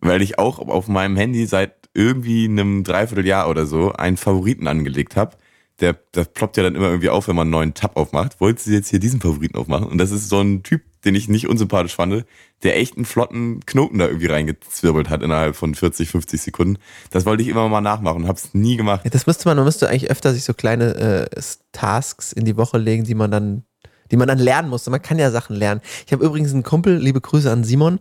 weil 0.00 0.22
ich 0.22 0.38
auch 0.38 0.58
auf 0.58 0.88
meinem 0.88 1.16
Handy 1.16 1.46
seit 1.46 1.74
irgendwie 1.94 2.46
einem 2.46 2.84
Dreivierteljahr 2.84 3.48
oder 3.48 3.66
so 3.66 3.92
einen 3.92 4.16
Favoriten 4.16 4.66
angelegt 4.66 5.16
habe. 5.16 5.36
Der, 5.80 5.94
der 6.14 6.24
ploppt 6.24 6.56
ja 6.56 6.62
dann 6.62 6.74
immer 6.74 6.88
irgendwie 6.88 7.10
auf, 7.10 7.28
wenn 7.28 7.36
man 7.36 7.46
einen 7.46 7.50
neuen 7.50 7.74
Tab 7.74 7.96
aufmacht. 7.96 8.40
Wolltest 8.40 8.66
du 8.66 8.70
jetzt 8.70 8.88
hier 8.88 8.98
diesen 8.98 9.20
Favoriten 9.20 9.56
aufmachen? 9.56 9.88
Und 9.88 9.98
das 9.98 10.10
ist 10.10 10.28
so 10.28 10.40
ein 10.40 10.62
Typ, 10.62 10.82
den 11.04 11.14
ich 11.14 11.28
nicht 11.28 11.48
unsympathisch 11.48 11.94
fand, 11.94 12.24
der 12.62 12.76
echt 12.76 12.96
einen 12.96 13.04
flotten 13.04 13.60
Knoten 13.66 13.98
da 13.98 14.06
irgendwie 14.06 14.26
reingezwirbelt 14.26 15.08
hat 15.08 15.22
innerhalb 15.22 15.56
von 15.56 15.74
40, 15.74 16.08
50 16.08 16.40
Sekunden. 16.40 16.78
Das 17.10 17.26
wollte 17.26 17.42
ich 17.42 17.48
immer 17.48 17.68
mal 17.68 17.80
nachmachen, 17.80 18.28
hab's 18.28 18.50
nie 18.52 18.76
gemacht. 18.76 19.04
Ja, 19.04 19.10
das 19.10 19.26
müsste 19.26 19.48
man, 19.48 19.56
man 19.56 19.64
müsste 19.64 19.88
eigentlich 19.88 20.10
öfter 20.10 20.32
sich 20.32 20.44
so 20.44 20.54
kleine 20.54 21.28
äh, 21.34 21.40
Tasks 21.72 22.32
in 22.32 22.44
die 22.44 22.56
Woche 22.56 22.78
legen, 22.78 23.04
die 23.04 23.14
man 23.14 23.30
dann 23.30 23.64
die 24.10 24.18
man 24.18 24.28
dann 24.28 24.38
lernen 24.38 24.68
muss. 24.68 24.86
Man 24.90 25.00
kann 25.00 25.18
ja 25.18 25.30
Sachen 25.30 25.56
lernen. 25.56 25.80
Ich 26.06 26.12
habe 26.12 26.22
übrigens 26.22 26.52
einen 26.52 26.62
Kumpel, 26.62 26.98
liebe 26.98 27.22
Grüße 27.22 27.50
an 27.50 27.64
Simon, 27.64 27.98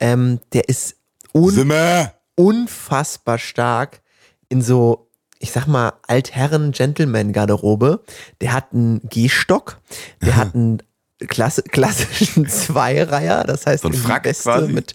ähm, 0.00 0.40
der 0.54 0.70
ist 0.70 0.96
un 1.34 1.70
unfassbar 2.34 3.36
stark 3.36 4.00
in 4.48 4.62
so 4.62 5.10
ich 5.42 5.52
sag 5.52 5.66
mal, 5.66 5.94
Altherren-Gentleman-Garderobe. 6.06 8.04
Der 8.42 8.52
hat 8.52 8.72
einen 8.72 9.00
Gehstock, 9.08 9.80
der 10.20 10.36
hat 10.36 10.54
einen 10.54 10.82
Klasse, 11.28 11.62
klassischen 11.62 12.46
Zweireiher, 12.48 13.44
das 13.44 13.66
heißt 13.66 13.82
so 13.82 13.88
ein 13.88 13.94
Frack 13.94 14.24
quasi. 14.24 14.72
mit 14.72 14.94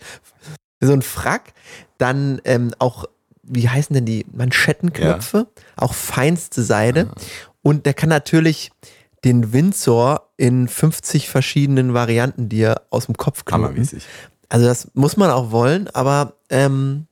so 0.82 0.94
ein 0.94 1.02
Frack, 1.02 1.54
dann 1.98 2.42
ähm, 2.46 2.74
auch 2.80 3.06
wie 3.48 3.70
heißen 3.70 3.94
denn 3.94 4.06
die 4.06 4.26
Manschettenknöpfe, 4.32 5.38
ja. 5.38 5.64
auch 5.76 5.94
feinste 5.94 6.64
Seide 6.64 7.10
ah. 7.12 7.22
und 7.62 7.86
der 7.86 7.94
kann 7.94 8.10
natürlich 8.10 8.72
den 9.24 9.54
Windsor 9.54 10.32
in 10.38 10.68
50 10.68 11.30
verschiedenen 11.30 11.94
Varianten 11.94 12.50
dir 12.50 12.82
aus 12.90 13.06
dem 13.08 13.18
Kopf 13.18 13.46
knoten. 13.46 13.88
Also 14.50 14.66
das 14.66 14.92
muss 14.94 15.18
man 15.18 15.32
auch 15.32 15.52
wollen, 15.52 15.88
aber 15.90 16.34
ähm, 16.50 17.08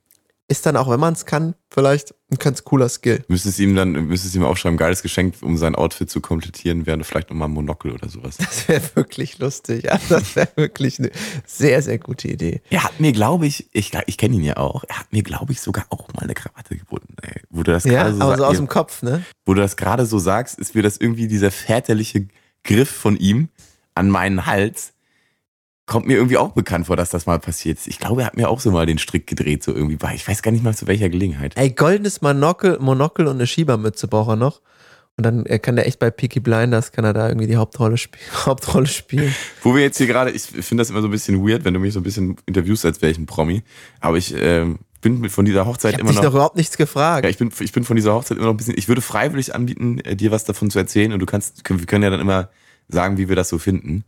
ist 0.46 0.66
dann 0.66 0.76
auch, 0.76 0.88
wenn 0.88 1.00
man 1.00 1.14
es 1.14 1.26
kann, 1.26 1.54
vielleicht 1.68 2.14
ein 2.34 2.38
ganz 2.38 2.64
cooler 2.64 2.88
Skill. 2.88 3.24
Müsstest 3.28 3.58
ihm 3.58 3.74
dann, 3.74 3.92
müsstest 3.92 4.34
ihm 4.34 4.44
aufschreiben, 4.44 4.76
geiles 4.76 5.02
Geschenk, 5.02 5.36
um 5.42 5.56
sein 5.56 5.74
Outfit 5.74 6.10
zu 6.10 6.20
komplettieren, 6.20 6.86
wäre 6.86 7.02
vielleicht 7.04 7.30
nochmal 7.30 7.48
ein 7.48 7.52
Monokel 7.52 7.92
oder 7.92 8.08
sowas. 8.08 8.36
Das 8.36 8.68
wäre 8.68 8.82
wirklich 8.94 9.38
lustig. 9.38 9.84
Ja, 9.84 9.98
das 10.08 10.36
wäre 10.36 10.48
wirklich 10.56 10.98
eine 10.98 11.10
sehr, 11.46 11.82
sehr 11.82 11.98
gute 11.98 12.28
Idee. 12.28 12.60
Er 12.70 12.84
hat 12.84 13.00
mir, 13.00 13.12
glaube 13.12 13.46
ich, 13.46 13.68
ich, 13.72 13.92
ich 14.06 14.18
kenne 14.18 14.36
ihn 14.36 14.42
ja 14.42 14.56
auch, 14.56 14.84
er 14.88 14.98
hat 14.98 15.12
mir, 15.12 15.22
glaube 15.22 15.52
ich, 15.52 15.60
sogar 15.60 15.86
auch 15.90 16.08
mal 16.14 16.22
eine 16.22 16.34
Krawatte 16.34 16.76
gebunden. 16.76 17.16
Ey. 17.22 17.42
Wo 17.50 17.62
du 17.62 17.72
das 17.72 17.84
ja, 17.84 18.12
so 18.12 18.20
aber 18.20 18.36
so 18.36 18.44
aus 18.44 18.56
dem 18.56 18.68
Kopf, 18.68 19.02
ne? 19.02 19.24
Wo 19.44 19.54
du 19.54 19.60
das 19.60 19.76
gerade 19.76 20.06
so 20.06 20.18
sagst, 20.18 20.58
ist 20.58 20.74
mir 20.74 20.82
das 20.82 20.96
irgendwie 20.96 21.28
dieser 21.28 21.50
väterliche 21.50 22.26
Griff 22.64 22.90
von 22.90 23.16
ihm 23.16 23.48
an 23.94 24.10
meinen 24.10 24.46
Hals 24.46 24.93
kommt 25.86 26.06
mir 26.06 26.14
irgendwie 26.14 26.38
auch 26.38 26.52
bekannt 26.52 26.86
vor, 26.86 26.96
dass 26.96 27.10
das 27.10 27.26
mal 27.26 27.38
passiert 27.38 27.78
ist. 27.78 27.86
Ich 27.86 27.98
glaube, 27.98 28.22
er 28.22 28.26
hat 28.26 28.36
mir 28.36 28.48
auch 28.48 28.60
so 28.60 28.70
mal 28.70 28.86
den 28.86 28.98
Strick 28.98 29.26
gedreht, 29.26 29.62
so 29.62 29.74
irgendwie. 29.74 29.98
Ich 30.14 30.26
weiß 30.26 30.42
gar 30.42 30.50
nicht 30.50 30.64
mal 30.64 30.74
zu 30.74 30.86
welcher 30.86 31.08
Gelegenheit. 31.08 31.56
Ey, 31.56 31.70
goldenes 31.70 32.22
Monokel, 32.22 32.78
Monokel 32.80 33.26
und 33.26 33.36
eine 33.36 33.46
Schiebermütze 33.46 34.08
braucht 34.08 34.30
er 34.30 34.36
noch. 34.36 34.60
Und 35.16 35.24
dann 35.24 35.44
kann 35.62 35.78
er 35.78 35.86
echt 35.86 36.00
bei 36.00 36.10
Peaky 36.10 36.40
Blinders, 36.40 36.90
kann 36.90 37.04
er 37.04 37.12
da 37.12 37.28
irgendwie 37.28 37.46
die 37.46 37.56
Hauptrolle, 37.56 37.94
sp 37.94 38.18
Hauptrolle 38.46 38.86
spielen. 38.86 39.32
Wo 39.62 39.74
wir 39.74 39.82
jetzt 39.82 39.98
hier 39.98 40.08
gerade, 40.08 40.30
ich 40.30 40.42
finde 40.42 40.80
das 40.80 40.90
immer 40.90 41.02
so 41.02 41.08
ein 41.08 41.12
bisschen 41.12 41.46
weird, 41.46 41.64
wenn 41.64 41.74
du 41.74 41.80
mich 41.80 41.92
so 41.92 42.00
ein 42.00 42.02
bisschen 42.02 42.36
interviewst, 42.46 42.84
als 42.84 43.00
wäre 43.00 43.12
ich 43.12 43.18
ein 43.18 43.26
Promi. 43.26 43.62
Aber 44.00 44.16
ich 44.16 44.34
ähm, 44.36 44.80
bin 45.02 45.28
von 45.28 45.44
dieser 45.44 45.66
Hochzeit 45.66 45.94
ich 45.94 46.00
immer 46.00 46.12
noch. 46.12 46.22
Ich 46.22 46.28
überhaupt 46.28 46.56
nichts 46.56 46.76
gefragt. 46.76 47.24
Ja, 47.24 47.30
ich 47.30 47.38
bin, 47.38 47.52
ich 47.60 47.72
bin 47.72 47.84
von 47.84 47.94
dieser 47.94 48.12
Hochzeit 48.14 48.38
immer 48.38 48.46
noch 48.46 48.54
ein 48.54 48.56
bisschen. 48.56 48.74
Ich 48.76 48.88
würde 48.88 49.02
freiwillig 49.02 49.54
anbieten, 49.54 50.00
äh, 50.00 50.16
dir 50.16 50.32
was 50.32 50.44
davon 50.44 50.70
zu 50.70 50.78
erzählen 50.78 51.12
und 51.12 51.20
du 51.20 51.26
kannst, 51.26 51.62
wir 51.68 51.86
können 51.86 52.02
ja 52.02 52.10
dann 52.10 52.20
immer 52.20 52.48
sagen, 52.88 53.16
wie 53.16 53.28
wir 53.28 53.36
das 53.36 53.48
so 53.48 53.58
finden 53.58 54.04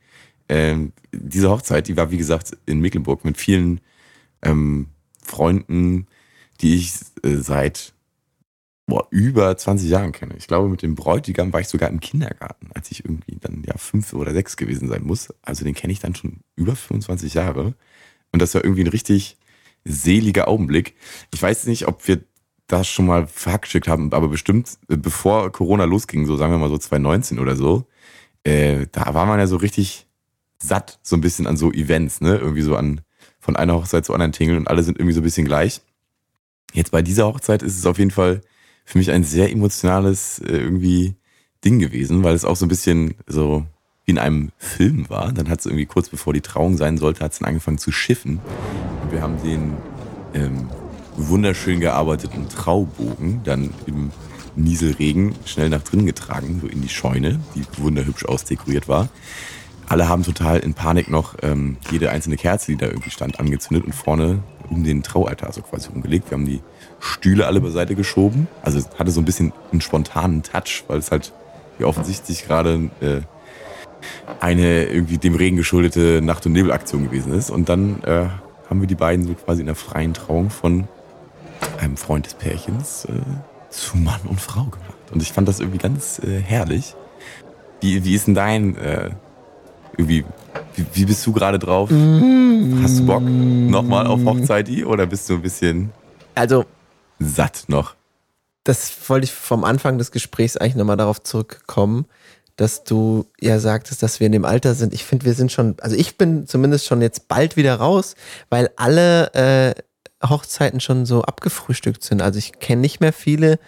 ähm, 0.49 0.93
diese 1.13 1.51
Hochzeit, 1.51 1.89
die 1.89 1.97
war 1.97 2.11
wie 2.11 2.19
gesagt 2.19 2.57
in 2.67 2.81
Mecklenburg 2.81 3.25
mit 3.25 3.37
vielen 3.37 3.81
ähm, 4.43 4.89
Freunden, 5.23 6.07
die 6.61 6.77
ich 6.77 6.93
äh, 7.23 7.37
seit 7.37 7.95
boah, 8.87 9.07
über 9.11 9.57
20 9.57 9.91
Jahren 9.91 10.13
kenne. 10.13 10.35
Ich 10.37 10.47
glaube, 10.47 10.69
mit 10.69 10.83
dem 10.83 10.95
Bräutigam 10.95 11.53
war 11.53 11.61
ich 11.61 11.69
sogar 11.69 11.91
im 11.91 12.01
Kindergarten, 12.01 12.69
als 12.75 12.91
ich 12.91 13.05
irgendwie 13.05 13.39
dann 13.41 13.63
ja 13.67 13.77
fünf 13.77 14.13
oder 14.13 14.33
sechs 14.33 14.57
gewesen 14.57 14.89
sein 14.89 15.03
muss. 15.03 15.29
Also 15.43 15.65
den 15.65 15.75
kenne 15.75 15.93
ich 15.93 15.99
dann 15.99 16.15
schon 16.15 16.41
über 16.55 16.77
25 16.77 17.35
Jahre. 17.35 17.75
Und 18.33 18.43
das 18.43 18.55
war 18.55 18.65
irgendwie 18.65 18.85
ein 18.85 18.89
richtig 18.89 19.37
seliger 19.85 20.49
Augenblick. 20.49 20.95
Ich 21.33 21.43
weiß 21.43 21.67
nicht, 21.67 21.87
ob 21.89 22.07
wir 22.09 22.23
das 22.67 22.89
schon 22.89 23.07
mal 23.07 23.27
verhackschickt 23.27 23.89
haben, 23.89 24.13
aber 24.13 24.29
bestimmt 24.29 24.79
äh, 24.89 24.97
bevor 24.97 25.51
Corona 25.53 25.85
losging, 25.85 26.27
so 26.27 26.37
sagen 26.37 26.53
wir 26.53 26.59
mal 26.59 26.69
so 26.69 26.79
2019 26.79 27.39
oder 27.39 27.57
so, 27.57 27.87
äh, 28.45 28.87
da 28.93 29.15
war 29.15 29.27
man 29.27 29.39
ja 29.39 29.47
so 29.47 29.57
richtig 29.57 30.06
satt, 30.59 30.99
so 31.03 31.17
ein 31.17 31.21
bisschen 31.21 31.47
an 31.47 31.57
so 31.57 31.73
Events, 31.73 32.21
ne? 32.21 32.37
Irgendwie 32.37 32.63
so 32.63 32.77
an 32.77 33.01
von 33.41 33.57
einer 33.57 33.75
Hochzeit 33.75 34.05
zu 34.05 34.13
anderen 34.13 34.33
tingeln 34.33 34.59
und 34.59 34.69
alle 34.69 34.83
sind 34.83 34.99
irgendwie 34.99 35.15
so 35.15 35.21
ein 35.21 35.25
bisschen 35.25 35.47
gleich. 35.47 35.81
Jetzt 36.73 36.91
bei 36.91 37.03
dieser 37.03 37.27
Hochzeit 37.27 37.63
ist 37.63 37.79
es 37.79 37.87
auf 37.87 37.99
jeden 37.99 38.11
Fall 38.11 38.41
für 38.85 38.99
mich 38.99 39.11
ein 39.11 39.25
sehr 39.25 39.51
emotionales 39.51 40.41
äh, 40.41 40.57
irgendwie 40.57 41.15
Ding 41.65 41.79
gewesen, 41.79 42.23
weil 42.23 42.35
es 42.35 42.45
auch 42.45 42.57
so 42.57 42.67
ein 42.67 42.69
bisschen 42.69 43.15
so 43.27 43.67
wie 44.05 44.13
in 44.13 44.19
einem 44.19 44.53
Film 44.59 45.09
war. 45.09 45.33
Dann 45.33 45.49
hat 45.49 45.61
es 45.61 45.67
irgendwie 45.67 45.87
kurz 45.87 46.09
bevor 46.09 46.33
die 46.33 46.41
Trauung 46.41 46.77
sein 46.77 46.97
sollte, 46.97 47.25
hat 47.25 47.33
es 47.33 47.39
dann 47.41 47.49
angefangen 47.49 47.79
zu 47.79 47.93
schiffen. 47.93 48.41
Und 49.03 49.13
wir 49.13 49.21
haben 49.21 49.43
den 49.43 49.75
ähm, 50.35 50.69
wunderschön 51.17 51.81
gearbeiteten 51.81 52.49
Traubogen 52.49 53.43
dann 53.45 53.71
im 53.87 54.13
Nieselregen 54.55 55.35
schnell 55.45 55.69
nach 55.69 55.83
drin 55.83 56.07
getragen, 56.07 56.61
so 56.61 56.67
in 56.67 56.83
die 56.83 56.89
Scheune, 56.89 57.41
die 57.55 57.65
wunderhübsch 57.79 58.25
ausdekoriert 58.25 58.89
war. 58.89 59.09
Alle 59.89 60.09
haben 60.09 60.25
total 60.25 60.59
in 60.59 60.75
Panik 60.75 61.09
noch 61.09 61.37
ähm, 61.43 61.77
jede 61.91 62.11
einzelne 62.11 62.37
Kerze, 62.37 62.73
die 62.73 62.77
da 62.77 62.87
irgendwie 62.87 63.11
stand, 63.11 63.39
angezündet 63.39 63.85
und 63.85 63.95
vorne 63.95 64.43
um 64.69 64.83
den 64.83 65.03
Traualtar 65.03 65.53
so 65.53 65.63
quasi 65.63 65.89
umgelegt. 65.93 66.31
Wir 66.31 66.37
haben 66.37 66.47
die 66.47 66.61
Stühle 66.99 67.47
alle 67.47 67.61
beiseite 67.61 67.95
geschoben. 67.95 68.49
Also 68.63 68.79
es 68.79 68.89
hatte 68.99 69.11
so 69.11 69.21
ein 69.21 69.25
bisschen 69.25 69.53
einen 69.71 69.81
spontanen 69.81 70.43
Touch, 70.43 70.85
weil 70.89 70.99
es 70.99 71.11
halt 71.11 71.33
wie 71.79 71.85
offensichtlich 71.85 72.47
gerade 72.47 72.91
äh, 73.01 73.21
eine 74.41 74.85
irgendwie 74.85 75.19
dem 75.19 75.35
Regen 75.35 75.57
geschuldete 75.57 76.21
Nacht- 76.23 76.47
und 76.47 76.53
Nebelaktion 76.53 77.05
gewesen 77.05 77.33
ist. 77.33 77.51
Und 77.51 77.69
dann 77.69 78.03
äh, 78.03 78.27
haben 78.69 78.81
wir 78.81 78.89
die 78.89 78.95
beiden 78.95 79.27
so 79.27 79.35
quasi 79.35 79.61
in 79.61 79.67
der 79.67 79.77
freien 79.77 80.15
Trauung 80.15 80.51
von 80.51 80.89
einem 81.81 81.97
Freund 81.97 82.27
des 82.27 82.35
Pärchens 82.35 83.05
äh, 83.07 83.13
zu 83.71 83.97
Mann 83.99 84.21
und 84.25 84.41
Frau 84.41 84.65
gemacht. 84.65 85.13
Und 85.13 85.23
ich 85.23 85.33
fand 85.33 85.49
das 85.49 85.61
irgendwie 85.61 85.79
ganz 85.79 86.19
äh, 86.19 86.41
herrlich. 86.41 86.95
Wie, 87.81 88.05
wie 88.05 88.15
ist 88.15 88.27
denn 88.27 88.35
dein, 88.35 88.77
äh, 88.77 89.11
irgendwie, 89.97 90.25
wie, 90.75 90.87
wie 90.93 91.05
bist 91.07 91.27
du 91.27 91.33
gerade 91.33 91.59
drauf? 91.59 91.91
Hast 91.91 92.99
du 92.99 93.07
Bock 93.07 93.23
nochmal 93.23 94.07
auf 94.07 94.25
Hochzeit 94.25 94.69
oder 94.85 95.07
bist 95.07 95.29
du 95.29 95.35
ein 95.35 95.43
bisschen 95.43 95.91
Also, 96.35 96.65
satt 97.19 97.65
noch? 97.69 97.95
das 98.67 98.91
wollte 99.09 99.27
ich 99.27 99.33
vom 99.33 99.63
Anfang 99.63 99.97
des 99.97 100.11
Gesprächs 100.11 100.57
eigentlich 100.57 100.75
nochmal 100.75 100.97
darauf 100.97 101.23
zurückkommen, 101.23 102.07
dass 102.57 102.83
du 102.83 103.27
ja 103.41 103.61
sagtest, 103.61 104.03
dass 104.03 104.19
wir 104.19 104.27
in 104.27 104.33
dem 104.33 104.45
Alter 104.45 104.75
sind. 104.75 104.93
Ich 104.93 105.05
finde, 105.05 105.25
wir 105.25 105.35
sind 105.35 105.53
schon, 105.53 105.77
also 105.81 105.95
ich 105.95 106.19
bin 106.19 106.49
zumindest 106.49 106.85
schon 106.87 107.01
jetzt 107.01 107.29
bald 107.29 107.57
wieder 107.57 107.77
raus, 107.77 108.17
weil 108.51 108.71
alle 108.77 109.33
äh, 109.35 109.75
Hochzeiten 110.27 110.81
schon 110.81 111.07
so 111.07 111.23
abgefrühstückt 111.23 112.03
sind. 112.03 112.23
Also 112.23 112.39
ich 112.41 112.59
kenne 112.59 112.81
nicht 112.81 113.01
mehr 113.01 113.13
viele, 113.13 113.61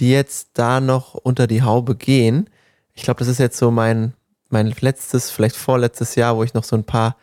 die 0.00 0.10
jetzt 0.10 0.50
da 0.52 0.80
noch 0.82 1.14
unter 1.14 1.46
die 1.46 1.62
Haube 1.62 1.96
gehen. 1.96 2.50
Ich 2.92 3.04
glaube, 3.04 3.20
das 3.20 3.28
ist 3.28 3.38
jetzt 3.38 3.56
so 3.56 3.70
mein, 3.70 4.12
mein 4.50 4.74
letztes, 4.80 5.30
vielleicht 5.30 5.56
vorletztes 5.56 6.14
Jahr, 6.14 6.36
wo 6.36 6.42
ich 6.42 6.54
noch 6.54 6.64
so 6.64 6.76
ein 6.76 6.84
paar 6.84 7.16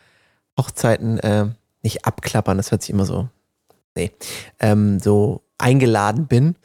Hochzeiten 0.57 1.19
äh, 1.19 1.47
nicht 1.81 2.05
abklappern, 2.05 2.57
das 2.57 2.71
hört 2.71 2.81
sich 2.81 2.91
immer 2.91 3.05
so, 3.05 3.27
nee, 3.95 4.11
ähm, 4.59 4.99
so 4.99 5.41
eingeladen 5.57 6.27
bin. 6.27 6.55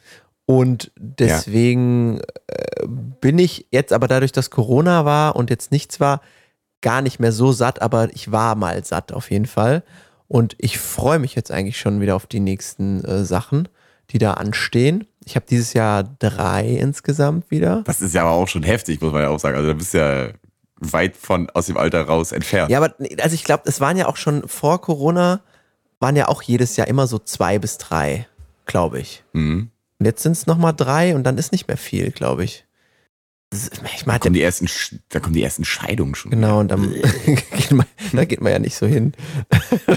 Und 0.45 0.91
deswegen 0.97 2.21
äh, 2.47 2.87
bin 2.87 3.37
ich 3.37 3.67
jetzt 3.71 3.93
aber 3.93 4.07
dadurch, 4.07 4.31
dass 4.31 4.49
Corona 4.49 5.05
war 5.05 5.35
und 5.35 5.51
jetzt 5.51 5.71
nichts 5.71 5.99
war, 5.99 6.21
gar 6.81 7.01
nicht 7.01 7.19
mehr 7.19 7.31
so 7.31 7.51
satt, 7.51 7.81
aber 7.81 8.11
ich 8.13 8.31
war 8.31 8.55
mal 8.55 8.83
satt 8.83 9.11
auf 9.11 9.29
jeden 9.29 9.45
Fall. 9.45 9.83
Und 10.27 10.55
ich 10.57 10.79
freue 10.79 11.19
mich 11.19 11.35
jetzt 11.35 11.51
eigentlich 11.51 11.79
schon 11.79 12.01
wieder 12.01 12.15
auf 12.15 12.25
die 12.25 12.39
nächsten 12.39 13.03
äh, 13.03 13.25
Sachen, 13.25 13.67
die 14.11 14.17
da 14.17 14.33
anstehen. 14.35 15.05
Ich 15.25 15.35
habe 15.35 15.45
dieses 15.47 15.73
Jahr 15.73 16.03
drei 16.03 16.67
insgesamt 16.67 17.51
wieder. 17.51 17.83
Das 17.85 18.01
ist 18.01 18.15
ja 18.15 18.21
aber 18.21 18.31
auch 18.31 18.47
schon 18.47 18.63
heftig, 18.63 19.01
muss 19.01 19.11
man 19.11 19.21
ja 19.21 19.29
auch 19.29 19.39
sagen. 19.39 19.55
Also 19.55 19.67
da 19.67 19.73
bist 19.73 19.93
ja 19.93 20.29
weit 20.79 21.15
von 21.17 21.49
aus 21.51 21.67
dem 21.67 21.77
Alter 21.77 22.03
raus 22.03 22.31
entfernt. 22.31 22.71
Ja, 22.71 22.79
aber 22.79 22.95
also 23.21 23.35
ich 23.35 23.43
glaube, 23.43 23.63
es 23.65 23.81
waren 23.81 23.97
ja 23.97 24.07
auch 24.07 24.17
schon 24.17 24.47
vor 24.47 24.81
Corona, 24.81 25.41
waren 25.99 26.15
ja 26.15 26.27
auch 26.27 26.41
jedes 26.41 26.77
Jahr 26.77 26.87
immer 26.87 27.07
so 27.07 27.19
zwei 27.19 27.59
bis 27.59 27.77
drei, 27.77 28.27
glaube 28.65 28.99
ich. 28.99 29.23
Mhm. 29.33 29.69
Und 29.99 30.05
jetzt 30.05 30.23
sind 30.23 30.33
es 30.33 30.47
nochmal 30.47 30.73
drei 30.73 31.15
und 31.15 31.23
dann 31.23 31.37
ist 31.37 31.51
nicht 31.51 31.67
mehr 31.67 31.77
viel, 31.77 32.11
glaube 32.11 32.43
ich. 32.43 32.65
Ich 33.51 33.69
Da 33.69 33.81
meine, 34.05 34.19
kommen 34.19 34.33
die 34.33 34.43
ersten, 34.43 34.67
da 35.09 35.19
kommen 35.19 35.33
die 35.33 35.43
ersten 35.43 35.65
Scheidungen 35.65 36.15
schon. 36.15 36.31
genau, 36.31 36.59
und 36.59 36.69
dann 36.69 36.91
geht 37.25 37.71
man, 37.71 37.85
da 38.13 38.25
geht 38.25 38.41
man 38.41 38.51
ja 38.51 38.59
nicht 38.59 38.75
so 38.75 38.85
hin. 38.85 39.13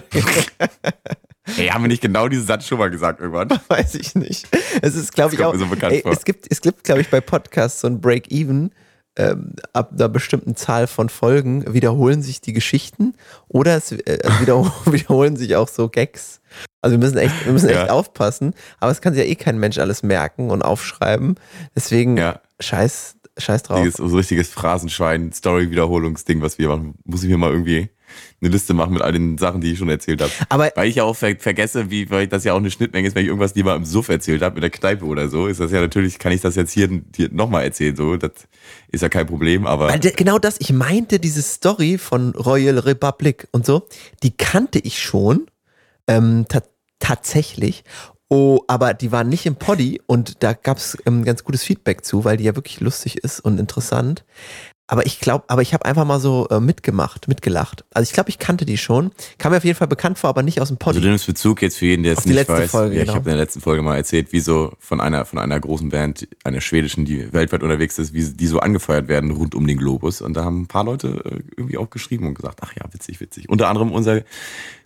Ey, 1.58 1.68
haben 1.68 1.82
wir 1.82 1.88
nicht 1.88 2.02
genau 2.02 2.28
diesen 2.28 2.46
Satz 2.46 2.66
schon 2.66 2.78
mal 2.78 2.90
gesagt 2.90 3.20
irgendwann? 3.20 3.48
Weiß 3.68 3.94
ich 3.96 4.14
nicht. 4.14 4.46
Es 4.80 4.94
ist, 4.94 5.12
glaube 5.12 5.34
ich, 5.34 5.44
auch. 5.44 5.54
so 5.54 5.66
ey, 5.82 6.02
es 6.06 6.24
gibt, 6.24 6.46
es 6.50 6.60
gibt, 6.60 6.84
glaube 6.84 7.00
ich, 7.00 7.10
bei 7.10 7.20
Podcasts 7.20 7.80
so 7.80 7.88
ein 7.88 8.00
Break-Even. 8.00 8.70
Ähm, 9.14 9.52
ab 9.74 9.90
einer 9.92 10.08
bestimmten 10.08 10.56
Zahl 10.56 10.86
von 10.86 11.10
Folgen 11.10 11.70
wiederholen 11.74 12.22
sich 12.22 12.40
die 12.40 12.54
Geschichten 12.54 13.14
oder 13.48 13.76
es 13.76 13.92
äh, 13.92 14.18
wiederholen, 14.40 14.72
wiederholen 14.86 15.36
sich 15.36 15.54
auch 15.56 15.68
so 15.68 15.88
Gags. 15.90 16.40
Also 16.80 16.94
wir 16.94 16.98
müssen 16.98 17.18
echt, 17.18 17.44
wir 17.44 17.52
müssen 17.52 17.68
echt 17.68 17.86
Ja. 17.88 17.90
aufpassen. 17.90 18.54
Aber 18.80 18.90
es 18.90 19.00
kann 19.02 19.12
sich 19.14 19.22
ja 19.22 19.28
eh 19.30 19.34
kein 19.34 19.58
Mensch 19.58 19.76
alles 19.78 20.02
merken 20.02 20.50
und 20.50 20.62
aufschreiben. 20.62 21.34
Deswegen 21.76 22.16
Ja. 22.16 22.40
scheiß, 22.60 23.16
scheiß 23.38 23.64
drauf. 23.64 23.78
Richtiges, 23.84 24.10
so 24.10 24.16
richtiges 24.16 24.48
Phrasenschwein, 24.48 25.30
Story-Wiederholungsding, 25.32 26.40
was 26.40 26.58
wir 26.58 26.68
machen. 26.68 26.94
Muss 27.04 27.22
ich 27.22 27.28
mir 27.28 27.36
mal 27.38 27.50
irgendwie 27.50 27.90
eine 28.40 28.50
Liste 28.50 28.74
machen 28.74 28.94
mit 28.94 29.02
all 29.02 29.12
den 29.12 29.38
Sachen, 29.38 29.60
die 29.60 29.72
ich 29.72 29.78
schon 29.78 29.88
erzählt 29.88 30.20
habe. 30.22 30.32
Aber 30.48 30.70
Weil 30.74 30.88
ich 30.88 30.96
ja 30.96 31.04
auch 31.04 31.14
ver 31.16 31.36
vergesse, 31.38 31.90
wie, 31.90 32.10
weil 32.10 32.26
das 32.28 32.44
ja 32.44 32.52
auch 32.52 32.58
eine 32.58 32.70
Schnittmenge 32.70 33.06
ist, 33.08 33.14
wenn 33.14 33.22
ich 33.22 33.28
irgendwas 33.28 33.54
lieber 33.54 33.74
im 33.74 33.84
Suff 33.84 34.08
erzählt 34.08 34.42
habe, 34.42 34.56
in 34.56 34.60
der 34.62 34.70
Kneipe 34.70 35.04
oder 35.04 35.28
so, 35.28 35.46
ist 35.46 35.60
das 35.60 35.72
ja 35.72 35.80
natürlich, 35.80 36.18
kann 36.18 36.32
ich 36.32 36.40
das 36.40 36.56
jetzt 36.56 36.72
hier, 36.72 36.88
hier 37.14 37.28
nochmal 37.32 37.64
erzählen, 37.64 37.94
so, 37.96 38.16
das 38.16 38.32
ist 38.90 39.02
ja 39.02 39.08
kein 39.08 39.26
Problem, 39.26 39.66
aber 39.66 39.88
Weil 39.88 40.00
de- 40.00 40.12
genau 40.14 40.38
das, 40.38 40.56
ich 40.60 40.72
meinte 40.72 41.18
diese 41.18 41.42
Story 41.42 41.98
von 41.98 42.30
Royal 42.34 42.78
Republic 42.78 43.48
und 43.52 43.64
so, 43.66 43.86
die 44.22 44.32
kannte 44.36 44.78
ich 44.78 45.00
schon, 45.02 45.46
ähm, 46.08 46.46
ta 46.48 46.62
tatsächlich. 46.98 47.84
Oh, 48.28 48.60
aber 48.66 48.94
die 48.94 49.12
waren 49.12 49.28
nicht 49.28 49.44
im 49.44 49.56
Poddy 49.56 50.00
und 50.06 50.42
da 50.42 50.54
gab 50.54 50.78
es 50.78 50.96
ähm, 51.04 51.22
ganz 51.24 51.44
gutes 51.44 51.62
Feedback 51.64 52.02
zu, 52.04 52.24
weil 52.24 52.38
die 52.38 52.44
ja 52.44 52.54
wirklich 52.56 52.80
lustig 52.80 53.18
ist 53.18 53.40
und 53.40 53.58
interessant. 53.60 54.24
Aber 54.88 55.06
ich 55.06 55.20
glaube, 55.20 55.44
aber 55.48 55.62
ich 55.62 55.72
habe 55.72 55.84
einfach 55.86 56.04
mal 56.04 56.20
so 56.20 56.48
äh, 56.50 56.60
mitgemacht, 56.60 57.28
mitgelacht. 57.28 57.84
Also 57.94 58.08
ich 58.08 58.12
glaube, 58.12 58.28
ich 58.30 58.38
kannte 58.38 58.66
die 58.66 58.76
schon. 58.76 59.12
Kam 59.38 59.52
mir 59.52 59.58
auf 59.58 59.64
jeden 59.64 59.76
Fall 59.76 59.86
bekannt 59.86 60.18
vor, 60.18 60.28
aber 60.28 60.42
nicht 60.42 60.60
aus 60.60 60.68
dem 60.68 60.76
Poddy. 60.76 60.96
Also 60.96 61.00
du 61.06 61.08
nimmst 61.08 61.26
Bezug 61.26 61.62
jetzt 61.62 61.78
für 61.78 61.86
jeden, 61.86 62.02
der 62.02 62.14
es 62.14 62.26
nicht 62.26 62.34
letzte 62.34 62.54
weiß. 62.54 62.70
Folge, 62.70 62.96
ja, 62.96 63.02
genau. 63.02 63.12
Ich 63.12 63.16
habe 63.16 63.30
in 63.30 63.36
der 63.36 63.44
letzten 63.44 63.60
Folge 63.60 63.82
mal 63.82 63.96
erzählt, 63.96 64.32
wie 64.32 64.40
so 64.40 64.72
von 64.78 65.00
einer 65.00 65.24
von 65.24 65.38
einer 65.38 65.58
großen 65.58 65.88
Band, 65.88 66.28
einer 66.44 66.60
schwedischen, 66.60 67.04
die 67.04 67.32
weltweit 67.32 67.62
unterwegs 67.62 67.98
ist, 67.98 68.12
wie 68.12 68.24
die 68.24 68.46
so 68.46 68.58
angefeuert 68.58 69.08
werden 69.08 69.30
rund 69.30 69.54
um 69.54 69.66
den 69.66 69.78
Globus. 69.78 70.20
Und 70.20 70.34
da 70.34 70.44
haben 70.44 70.62
ein 70.62 70.66
paar 70.66 70.84
Leute 70.84 71.22
äh, 71.24 71.42
irgendwie 71.56 71.78
auch 71.78 71.88
geschrieben 71.88 72.26
und 72.26 72.34
gesagt, 72.34 72.58
ach 72.62 72.74
ja, 72.74 72.84
witzig, 72.92 73.20
witzig. 73.20 73.48
Unter 73.48 73.68
anderem 73.68 73.92
unser 73.92 74.22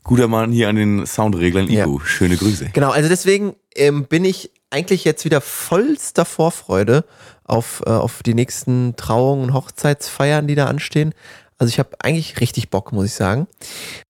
guter 0.04 0.28
Mann 0.28 0.52
hier 0.52 0.68
an 0.68 0.76
den 0.76 1.06
Soundreglern, 1.06 1.68
Ivo. 1.68 2.00
Schöne 2.00 2.37
Grüße. 2.37 2.70
Genau, 2.72 2.90
also 2.90 3.09
deswegen 3.09 3.54
ähm, 3.74 4.04
bin 4.04 4.24
ich 4.24 4.50
eigentlich 4.70 5.05
jetzt 5.05 5.24
wieder 5.24 5.40
vollster 5.40 6.24
Vorfreude 6.24 7.05
auf, 7.44 7.83
äh, 7.87 7.90
auf 7.90 8.22
die 8.22 8.35
nächsten 8.35 8.96
Trauungen 8.96 9.44
und 9.44 9.55
Hochzeitsfeiern, 9.55 10.46
die 10.46 10.55
da 10.55 10.66
anstehen. 10.66 11.14
Also 11.59 11.70
ich 11.70 11.79
habe 11.79 11.96
eigentlich 12.00 12.38
richtig 12.40 12.68
Bock, 12.68 12.92
muss 12.92 13.07
ich 13.07 13.14
sagen. 13.14 13.46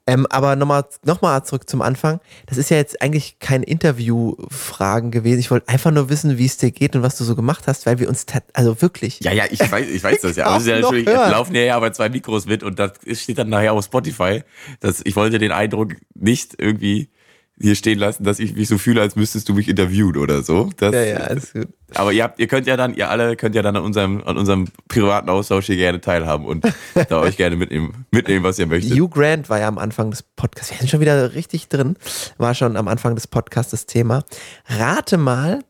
Ähm, 0.09 0.27
aber 0.31 0.57
nochmal 0.57 0.85
noch 1.05 1.23
mal 1.23 1.45
zurück 1.45 1.71
zum 1.71 1.81
Anfang. 1.81 2.19
Das 2.47 2.59
ist 2.59 2.71
ja 2.71 2.77
jetzt 2.77 3.01
eigentlich 3.01 3.39
kein 3.39 3.63
Interview-Fragen 3.63 5.13
gewesen. 5.13 5.39
Ich 5.39 5.53
wollte 5.53 5.69
einfach 5.69 5.93
nur 5.93 6.09
wissen, 6.09 6.39
wie 6.39 6.47
es 6.47 6.57
dir 6.57 6.73
geht 6.73 6.97
und 6.97 7.03
was 7.03 7.17
du 7.17 7.23
so 7.23 7.37
gemacht 7.37 7.65
hast, 7.69 7.87
weil 7.87 8.01
wir 8.01 8.09
uns, 8.09 8.27
also 8.53 8.83
wirklich. 8.83 9.21
Ja, 9.21 9.33
ja, 9.33 9.45
ich 9.49 9.61
weiß, 9.61 9.89
ich 9.89 10.03
weiß 10.03 10.23
das 10.23 10.37
ja. 10.37 10.47
Aber 10.47 10.57
es 10.57 10.63
ist 10.65 10.69
ja 10.69 10.81
natürlich, 10.81 11.07
hören. 11.07 11.31
laufen 11.31 11.55
ja 11.55 11.77
aber 11.77 11.93
zwei 11.93 12.09
Mikros 12.09 12.47
mit 12.47 12.65
und 12.65 12.81
das 12.81 12.93
steht 13.13 13.39
dann 13.39 13.49
nachher 13.49 13.75
auf 13.75 13.85
Spotify. 13.85 14.43
Das, 14.81 15.01
ich 15.05 15.15
wollte 15.15 15.39
den 15.39 15.53
Eindruck 15.53 15.95
nicht 16.15 16.57
irgendwie 16.59 17.11
hier 17.59 17.75
stehen 17.75 17.99
lassen, 17.99 18.25
dass 18.25 18.39
ich 18.39 18.55
mich 18.55 18.69
so 18.69 18.77
fühle, 18.77 19.01
als 19.01 19.17
müsstest 19.17 19.49
du 19.49 19.55
mich 19.55 19.69
interviewen 19.69 20.17
oder 20.17 20.43
so. 20.43 20.71
Das, 20.77 20.93
Ja, 20.93 21.03
ja, 21.03 21.17
alles 21.19 21.53
gut. 21.53 21.69
Aber 21.95 22.13
ihr 22.13 22.25
habt, 22.25 22.39
ihr 22.39 22.49
könnt 22.49 22.67
ja 22.67 22.77
dann, 22.77 22.95
ihr 22.95 23.09
alle 23.09 23.37
könnt 23.37 23.55
ja 23.55 23.63
dann 23.63 23.77
an 23.77 23.83
unserem, 23.83 24.23
an 24.27 24.37
unserem 24.37 24.67
privaten 24.89 25.31
Austausch 25.31 25.67
hier 25.67 25.77
gerne 25.77 26.01
teilhaben 26.01 26.45
und 26.45 26.67
da 27.09 27.21
euch 27.21 27.37
gerne 27.37 27.57
mitnehmen, 27.57 28.07
mitnehmen, 28.11 28.45
was 28.45 28.59
ihr 28.59 28.67
möchtet. 28.67 28.99
Hugh 28.99 29.09
Grant 29.09 29.49
war 29.49 29.59
ja 29.59 29.69
am 29.69 29.79
Anfang 29.79 30.11
des 30.11 30.23
Podcasts. 30.23 30.71
Wir 30.73 30.79
sind 30.79 30.91
schon 30.91 31.01
wieder 31.01 31.35
richtig 31.35 31.69
drin. 31.69 31.97
War 32.37 32.55
schon 32.55 32.77
am 32.77 32.89
Anfang 32.89 33.15
des 33.15 33.27
Podcasts 33.27 33.71
das 33.71 33.87
Thema. 33.87 34.25
Rate 34.67 35.17
mal, 35.17 35.61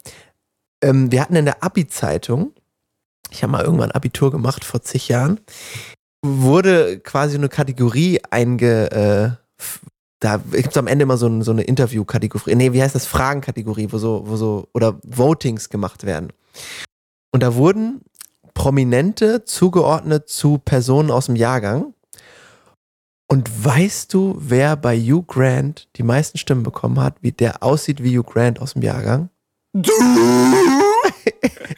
ähm, 0.82 1.12
wir 1.12 1.20
hatten 1.20 1.36
in 1.36 1.44
der 1.44 1.62
Abi-Zeitung, 1.62 2.52
ich 3.30 3.42
habe 3.42 3.52
mal 3.52 3.64
irgendwann 3.64 3.92
Abitur 3.92 4.32
gemacht 4.32 4.64
vor 4.64 4.82
zig 4.82 5.08
Jahren, 5.08 5.38
wurde 6.22 6.98
quasi 6.98 7.36
eine 7.36 7.48
Kategorie 7.48 8.20
einge. 8.30 8.90
Äh, 8.90 9.46
da 10.20 10.38
gibt 10.38 10.70
es 10.70 10.76
am 10.76 10.86
Ende 10.86 11.02
immer 11.02 11.16
so, 11.16 11.26
ein, 11.26 11.42
so 11.42 11.50
eine 11.50 11.62
Interview-Kategorie. 11.62 12.54
Nee, 12.54 12.72
wie 12.72 12.82
heißt 12.82 12.94
das? 12.94 13.06
Fragenkategorie, 13.06 13.88
wo 13.90 13.98
so, 13.98 14.22
wo 14.26 14.36
so, 14.36 14.68
oder 14.72 14.98
Votings 15.04 15.68
gemacht 15.68 16.04
werden. 16.04 16.32
Und 17.32 17.42
da 17.42 17.54
wurden 17.54 18.00
Prominente 18.54 19.44
zugeordnet 19.44 20.28
zu 20.28 20.58
Personen 20.58 21.10
aus 21.10 21.26
dem 21.26 21.36
Jahrgang. 21.36 21.92
Und 23.28 23.64
weißt 23.64 24.14
du, 24.14 24.36
wer 24.38 24.76
bei 24.76 24.98
Hugh 24.98 25.24
Grant 25.26 25.88
die 25.96 26.02
meisten 26.02 26.38
Stimmen 26.38 26.62
bekommen 26.62 27.00
hat, 27.00 27.16
wie 27.20 27.32
der 27.32 27.62
aussieht 27.62 28.02
wie 28.02 28.16
Hugh 28.16 28.32
Grant 28.32 28.60
aus 28.60 28.72
dem 28.72 28.82
Jahrgang? 28.82 29.30
Du! 29.72 29.92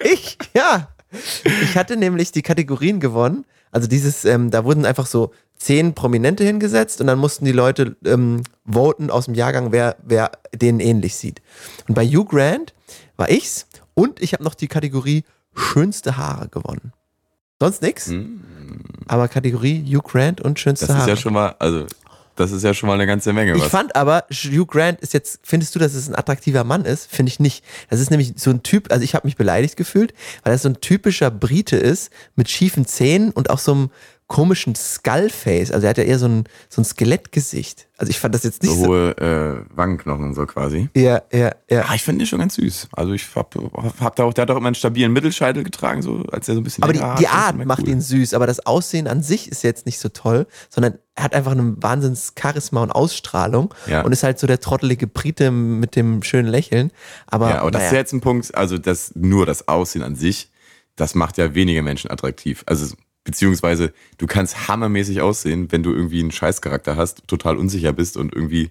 Ich, 0.01 0.39
ja. 0.55 0.89
Ich 1.63 1.77
hatte 1.77 1.97
nämlich 1.97 2.33
die 2.33 2.43
Kategorien 2.43 3.01
gewonnen. 3.01 3.45
Also 3.71 3.89
dieses, 3.89 4.25
ähm, 4.25 4.51
da 4.51 4.65
wurden 4.65 4.85
einfach 4.85 5.07
so 5.07 5.33
zehn 5.57 5.95
Prominente 5.95 6.45
hingesetzt 6.45 7.01
und 7.01 7.09
dann 7.09 7.19
mussten 7.19 7.45
die 7.45 7.53
Leute 7.53 7.97
ähm, 8.05 8.43
voten 8.65 9.11
aus 9.11 9.27
dem 9.27 9.35
Jahrgang, 9.35 9.73
wer, 9.73 9.97
wer 10.05 10.31
denen 10.55 10.81
ähnlich 10.81 11.17
sieht. 11.17 11.43
Und 11.89 11.95
bei 11.95 12.07
Hugh 12.07 12.25
Grant 12.25 12.75
war 13.17 13.29
ich's 13.31 13.67
und 13.95 14.23
ich 14.23 14.33
habe 14.33 14.45
noch 14.45 14.55
die 14.55 14.69
Kategorie 14.69 15.25
schönste 15.55 16.17
Haare 16.17 16.49
gewonnen. 16.49 16.93
Sonst 17.61 17.83
nix. 17.83 18.11
Aber 19.09 19.27
Kategorie 19.27 19.85
Hugh 19.85 20.03
Grant 20.07 20.41
und 20.41 20.61
schönste 20.61 20.87
Das 20.87 20.95
ist 20.95 21.01
Haare. 21.01 21.11
ja 21.11 21.17
schon 21.17 21.33
mal, 21.33 21.57
also, 21.59 21.87
das 22.39 22.53
ist 22.53 22.63
ja 22.63 22.75
schon 22.75 22.87
mal 22.87 22.95
eine 22.95 23.07
ganze 23.07 23.33
Menge. 23.33 23.55
Ich 23.57 23.63
Was. 23.63 23.71
fand 23.71 23.97
aber, 23.97 24.25
Hugh 24.31 24.67
Grant 24.67 25.01
ist 25.01 25.13
jetzt, 25.13 25.41
findest 25.43 25.75
du, 25.75 25.79
dass 25.79 25.95
es 25.95 26.09
ein 26.09 26.15
attraktiver 26.15 26.65
Mann 26.65 26.85
ist? 26.85 27.11
Finde 27.11 27.31
ich 27.31 27.41
nicht. 27.41 27.65
Das 27.91 28.01
ist 28.01 28.11
nämlich 28.11 28.35
so 28.37 28.51
ein 28.51 28.63
Typ, 28.63 28.93
also 28.93 29.03
ich 29.03 29.15
habe 29.15 29.27
mich 29.27 29.37
beleidigt 29.37 29.77
gefühlt, 29.77 30.15
weil 30.45 30.53
das 30.53 30.63
so 30.63 30.69
ein 30.69 30.81
typischer 30.81 31.31
Brite 31.31 31.77
ist, 31.77 32.11
mit 32.37 32.49
schiefen 32.49 32.87
Zähnen 32.87 33.31
und 33.31 33.51
auch 33.51 33.59
so 33.59 33.73
einem 33.73 33.91
komischen 34.29 34.75
Skullface. 34.75 35.73
Also 35.73 35.87
er 35.87 35.91
hat 35.91 35.99
ja 35.99 36.05
eher 36.05 36.19
so 36.19 36.27
ein, 36.27 36.45
so 36.69 36.83
ein 36.83 36.85
Skelettgesicht. 36.85 37.89
Also 37.97 38.11
ich 38.11 38.21
fand 38.21 38.35
das 38.35 38.45
jetzt 38.45 38.63
nicht 38.63 38.75
so 38.75 38.83
so. 38.85 38.89
hohe 38.89 39.17
äh, 39.17 39.75
Wangenknochen 39.75 40.27
und 40.27 40.35
so 40.35 40.45
quasi. 40.45 40.91
Ja, 40.95 41.23
ja, 41.33 41.53
ja. 41.71 41.87
Ah, 41.89 41.95
ich 41.95 42.03
finde 42.05 42.23
den 42.23 42.27
schon 42.27 42.39
ganz 42.39 42.55
süß. 42.57 42.89
Also 42.93 43.15
ich 43.15 43.27
hab, 43.35 43.55
hab 44.01 44.17
da 44.17 44.25
auch, 44.25 44.35
der 44.35 44.43
hat 44.43 44.51
auch 44.51 44.59
immer 44.59 44.67
einen 44.67 44.75
stabilen 44.75 45.15
Mittelscheitel 45.15 45.65
getragen, 45.65 46.03
so 46.03 46.25
als 46.31 46.47
er 46.47 46.55
so 46.55 46.61
ein 46.61 46.65
bisschen. 46.65 46.85
Aber 46.85 46.93
die, 46.93 47.03
die 47.19 47.27
Art 47.29 47.57
macht 47.65 47.85
cool. 47.85 47.89
ihn 47.89 48.01
süß, 48.03 48.35
aber 48.35 48.47
das 48.47 48.65
Aussehen 48.67 49.09
an 49.09 49.23
sich 49.23 49.51
ist 49.51 49.65
jetzt 49.65 49.87
nicht 49.87 49.99
so 49.99 50.11
toll, 50.11 50.47
sondern 50.69 50.99
er 51.15 51.25
hat 51.25 51.35
einfach 51.35 51.53
einen 51.53 51.83
Wahnsinns 51.83 52.35
Charisma 52.39 52.83
und 52.83 52.93
Ausstrahlung 52.93 53.75
Ja. 53.87 54.03
und 54.03 54.13
ist 54.13 54.23
halt 54.25 54.39
so 54.39 54.47
der 54.47 54.61
trottelige 54.61 55.07
Brite 55.07 55.51
mit 55.51 55.97
dem 55.97 56.23
schönen 56.23 56.49
Lächeln. 56.49 56.93
Aber, 57.27 57.49
Ja, 57.49 57.61
aber 57.63 57.71
das 57.71 57.85
ist 57.85 57.93
jetzt 57.93 58.13
ein 58.13 58.21
Punkt, 58.21 58.55
also 58.55 58.77
das 58.77 59.13
nur 59.15 59.47
das 59.47 59.69
Aussehen 59.69 60.03
an 60.03 60.17
sich, 60.17 60.51
das 60.97 61.15
macht 61.15 61.39
ja 61.39 61.55
weniger 61.55 61.81
Menschen 61.81 62.11
attraktiv. 62.11 62.63
Also 62.67 62.95
beziehungsweise 63.29 63.93
du 64.17 64.27
kannst 64.27 64.69
hammermäßig 64.69 65.21
aussehen, 65.21 65.71
wenn 65.71 65.83
du 65.83 65.93
irgendwie 65.93 66.21
einen 66.21 66.33
Scheißcharakter 66.33 66.97
hast, 66.97 67.29
total 67.29 67.59
unsicher 67.59 67.93
bist 67.93 68.17
und 68.17 68.35
irgendwie 68.35 68.71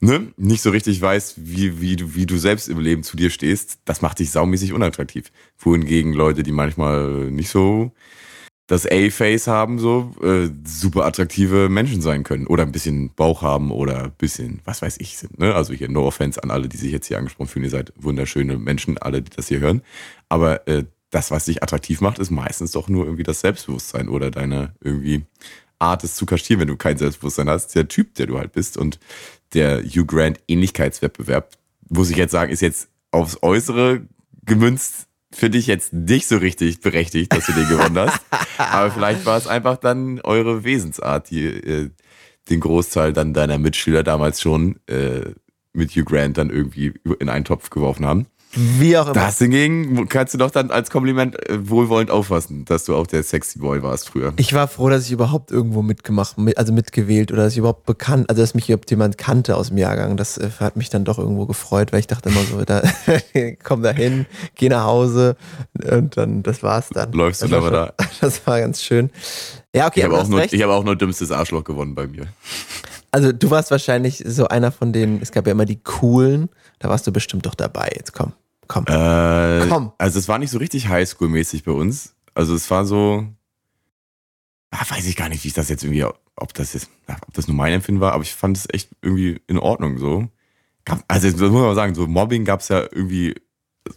ne, 0.00 0.32
nicht 0.38 0.62
so 0.62 0.70
richtig 0.70 0.98
weißt, 0.98 1.34
wie, 1.36 1.78
wie, 1.78 1.96
du, 1.96 2.14
wie 2.14 2.24
du 2.24 2.38
selbst 2.38 2.70
im 2.70 2.80
Leben 2.80 3.02
zu 3.02 3.18
dir 3.18 3.28
stehst. 3.28 3.80
Das 3.84 4.00
macht 4.00 4.18
dich 4.18 4.30
saumäßig 4.30 4.72
unattraktiv. 4.72 5.30
Wohingegen 5.58 6.14
Leute, 6.14 6.42
die 6.42 6.52
manchmal 6.52 7.30
nicht 7.30 7.50
so 7.50 7.92
das 8.66 8.86
A-Face 8.86 9.46
haben, 9.46 9.78
so 9.78 10.14
äh, 10.22 10.48
super 10.64 11.04
attraktive 11.04 11.68
Menschen 11.68 12.00
sein 12.00 12.24
können. 12.24 12.46
Oder 12.46 12.62
ein 12.62 12.72
bisschen 12.72 13.12
Bauch 13.14 13.42
haben 13.42 13.70
oder 13.70 14.04
ein 14.04 14.12
bisschen, 14.16 14.60
was 14.64 14.80
weiß 14.80 14.96
ich, 15.00 15.18
sind. 15.18 15.38
Ne? 15.38 15.54
Also 15.54 15.74
hier 15.74 15.90
no 15.90 16.06
offense 16.06 16.42
an 16.42 16.50
alle, 16.50 16.66
die 16.70 16.78
sich 16.78 16.92
jetzt 16.92 17.08
hier 17.08 17.18
angesprochen 17.18 17.48
fühlen. 17.48 17.64
Ihr 17.64 17.70
seid 17.70 17.92
wunderschöne 17.94 18.56
Menschen, 18.56 18.96
alle, 18.96 19.20
die 19.20 19.36
das 19.36 19.48
hier 19.48 19.60
hören. 19.60 19.82
Aber 20.30 20.66
äh, 20.66 20.84
das, 21.16 21.30
was 21.30 21.46
dich 21.46 21.62
attraktiv 21.62 22.02
macht, 22.02 22.18
ist 22.18 22.30
meistens 22.30 22.72
doch 22.72 22.88
nur 22.88 23.06
irgendwie 23.06 23.22
das 23.22 23.40
Selbstbewusstsein 23.40 24.10
oder 24.10 24.30
deine 24.30 24.74
irgendwie 24.82 25.24
Art, 25.78 26.04
es 26.04 26.14
zu 26.14 26.26
kaschieren, 26.26 26.60
wenn 26.60 26.68
du 26.68 26.76
kein 26.76 26.98
Selbstbewusstsein 26.98 27.48
hast. 27.48 27.74
Der 27.74 27.88
Typ, 27.88 28.14
der 28.16 28.26
du 28.26 28.38
halt 28.38 28.52
bist. 28.52 28.76
Und 28.76 28.98
der 29.54 29.82
Hugh 29.82 30.04
Grant 30.04 30.40
Ähnlichkeitswettbewerb, 30.46 31.56
muss 31.88 32.10
ich 32.10 32.18
jetzt 32.18 32.32
sagen, 32.32 32.52
ist 32.52 32.60
jetzt 32.60 32.88
aufs 33.12 33.42
Äußere 33.42 34.02
gemünzt 34.44 35.06
für 35.32 35.48
dich 35.48 35.66
jetzt 35.66 35.94
nicht 35.94 36.28
so 36.28 36.36
richtig 36.36 36.80
berechtigt, 36.80 37.32
dass 37.32 37.46
du 37.46 37.52
den 37.52 37.68
gewonnen 37.68 37.98
hast. 37.98 38.20
Aber 38.58 38.90
vielleicht 38.90 39.24
war 39.24 39.38
es 39.38 39.46
einfach 39.46 39.78
dann 39.78 40.20
eure 40.20 40.64
Wesensart, 40.64 41.30
die 41.30 41.46
äh, 41.46 41.90
den 42.50 42.60
Großteil 42.60 43.14
dann 43.14 43.32
deiner 43.32 43.56
Mitschüler 43.58 44.02
damals 44.02 44.42
schon 44.42 44.80
äh, 44.86 45.32
mit 45.72 45.92
Hugh 45.92 46.04
Grant 46.04 46.36
dann 46.36 46.50
irgendwie 46.50 46.92
in 47.18 47.30
einen 47.30 47.46
Topf 47.46 47.70
geworfen 47.70 48.04
haben. 48.04 48.26
Wie 48.56 48.96
auch 48.96 49.06
immer. 49.06 49.14
Das 49.14 49.38
hingegen 49.38 50.08
kannst 50.08 50.34
du 50.34 50.38
doch 50.38 50.50
dann 50.50 50.70
als 50.70 50.90
Kompliment 50.90 51.36
äh, 51.48 51.68
wohlwollend 51.68 52.10
auffassen, 52.10 52.64
dass 52.64 52.84
du 52.84 52.96
auch 52.96 53.06
der 53.06 53.22
Sexy 53.22 53.58
Boy 53.58 53.82
warst 53.82 54.08
früher. 54.08 54.32
Ich 54.36 54.52
war 54.54 54.66
froh, 54.68 54.88
dass 54.88 55.04
ich 55.06 55.12
überhaupt 55.12 55.50
irgendwo 55.50 55.82
mitgemacht, 55.82 56.38
mit, 56.38 56.58
also 56.58 56.72
mitgewählt 56.72 57.30
oder 57.32 57.44
dass 57.44 57.52
ich 57.52 57.58
überhaupt 57.58 57.86
bekannt, 57.86 58.28
also 58.30 58.42
dass 58.42 58.54
mich 58.54 58.68
überhaupt 58.68 58.90
jemand 58.90 59.18
kannte 59.18 59.56
aus 59.56 59.68
dem 59.68 59.78
Jahrgang. 59.78 60.16
Das 60.16 60.38
äh, 60.38 60.48
hat 60.58 60.76
mich 60.76 60.90
dann 60.90 61.04
doch 61.04 61.18
irgendwo 61.18 61.46
gefreut, 61.46 61.92
weil 61.92 62.00
ich 62.00 62.06
dachte 62.06 62.28
immer 62.30 62.42
so, 62.44 62.64
da 62.64 62.82
komm 63.64 63.82
da 63.82 63.90
hin, 63.90 64.26
geh 64.54 64.68
nach 64.68 64.84
Hause 64.84 65.36
und 65.90 66.16
dann 66.16 66.42
das 66.42 66.62
war's 66.62 66.88
dann. 66.90 67.12
Läufst 67.12 67.42
du 67.42 67.48
da 67.48 67.58
aber 67.58 67.94
schon- 67.98 68.06
Das 68.20 68.46
war 68.46 68.60
ganz 68.60 68.82
schön. 68.82 69.10
Ja, 69.74 69.86
okay, 69.88 70.00
Ich 70.00 70.04
habe 70.04 70.18
auch, 70.18 70.26
nur, 70.26 70.42
ich 70.42 70.62
hab 70.62 70.70
auch 70.70 70.84
nur 70.84 70.96
dümmstes 70.96 71.30
Arschloch 71.30 71.62
gewonnen 71.64 71.94
bei 71.94 72.06
mir. 72.06 72.26
Also 73.12 73.32
du 73.32 73.50
warst 73.50 73.70
wahrscheinlich 73.70 74.22
so 74.26 74.48
einer 74.48 74.72
von 74.72 74.92
denen, 74.92 75.20
es 75.22 75.32
gab 75.32 75.46
ja 75.46 75.52
immer 75.52 75.64
die 75.64 75.76
coolen, 75.82 76.48
da 76.78 76.88
warst 76.88 77.06
du 77.06 77.12
bestimmt 77.12 77.46
doch 77.46 77.54
dabei. 77.54 77.90
Jetzt 77.94 78.12
komm, 78.12 78.32
komm. 78.68 78.84
Äh, 78.86 79.66
Komm. 79.68 79.92
Also 79.98 80.18
es 80.18 80.28
war 80.28 80.38
nicht 80.38 80.50
so 80.50 80.58
richtig 80.58 80.88
Highschool-mäßig 80.88 81.64
bei 81.64 81.72
uns. 81.72 82.14
Also 82.34 82.54
es 82.54 82.70
war 82.70 82.84
so, 82.84 83.26
ah, 84.70 84.84
weiß 84.88 85.06
ich 85.06 85.16
gar 85.16 85.28
nicht, 85.28 85.44
wie 85.44 85.48
ich 85.48 85.54
das 85.54 85.68
jetzt 85.68 85.84
irgendwie, 85.84 86.04
ob 86.04 86.54
das 86.54 86.74
jetzt, 86.74 86.90
ob 87.08 87.34
das 87.34 87.48
nur 87.48 87.56
mein 87.56 87.72
Empfinden 87.72 88.00
war, 88.00 88.12
aber 88.12 88.22
ich 88.22 88.34
fand 88.34 88.56
es 88.56 88.68
echt 88.72 88.90
irgendwie 89.02 89.40
in 89.46 89.58
Ordnung 89.58 89.98
so. 89.98 90.28
Also 91.08 91.30
das 91.30 91.40
muss 91.40 91.50
man 91.50 91.62
mal 91.62 91.74
sagen, 91.74 91.94
so 91.94 92.06
Mobbing 92.06 92.44
gab 92.44 92.60
es 92.60 92.68
ja 92.68 92.80
irgendwie, 92.80 93.34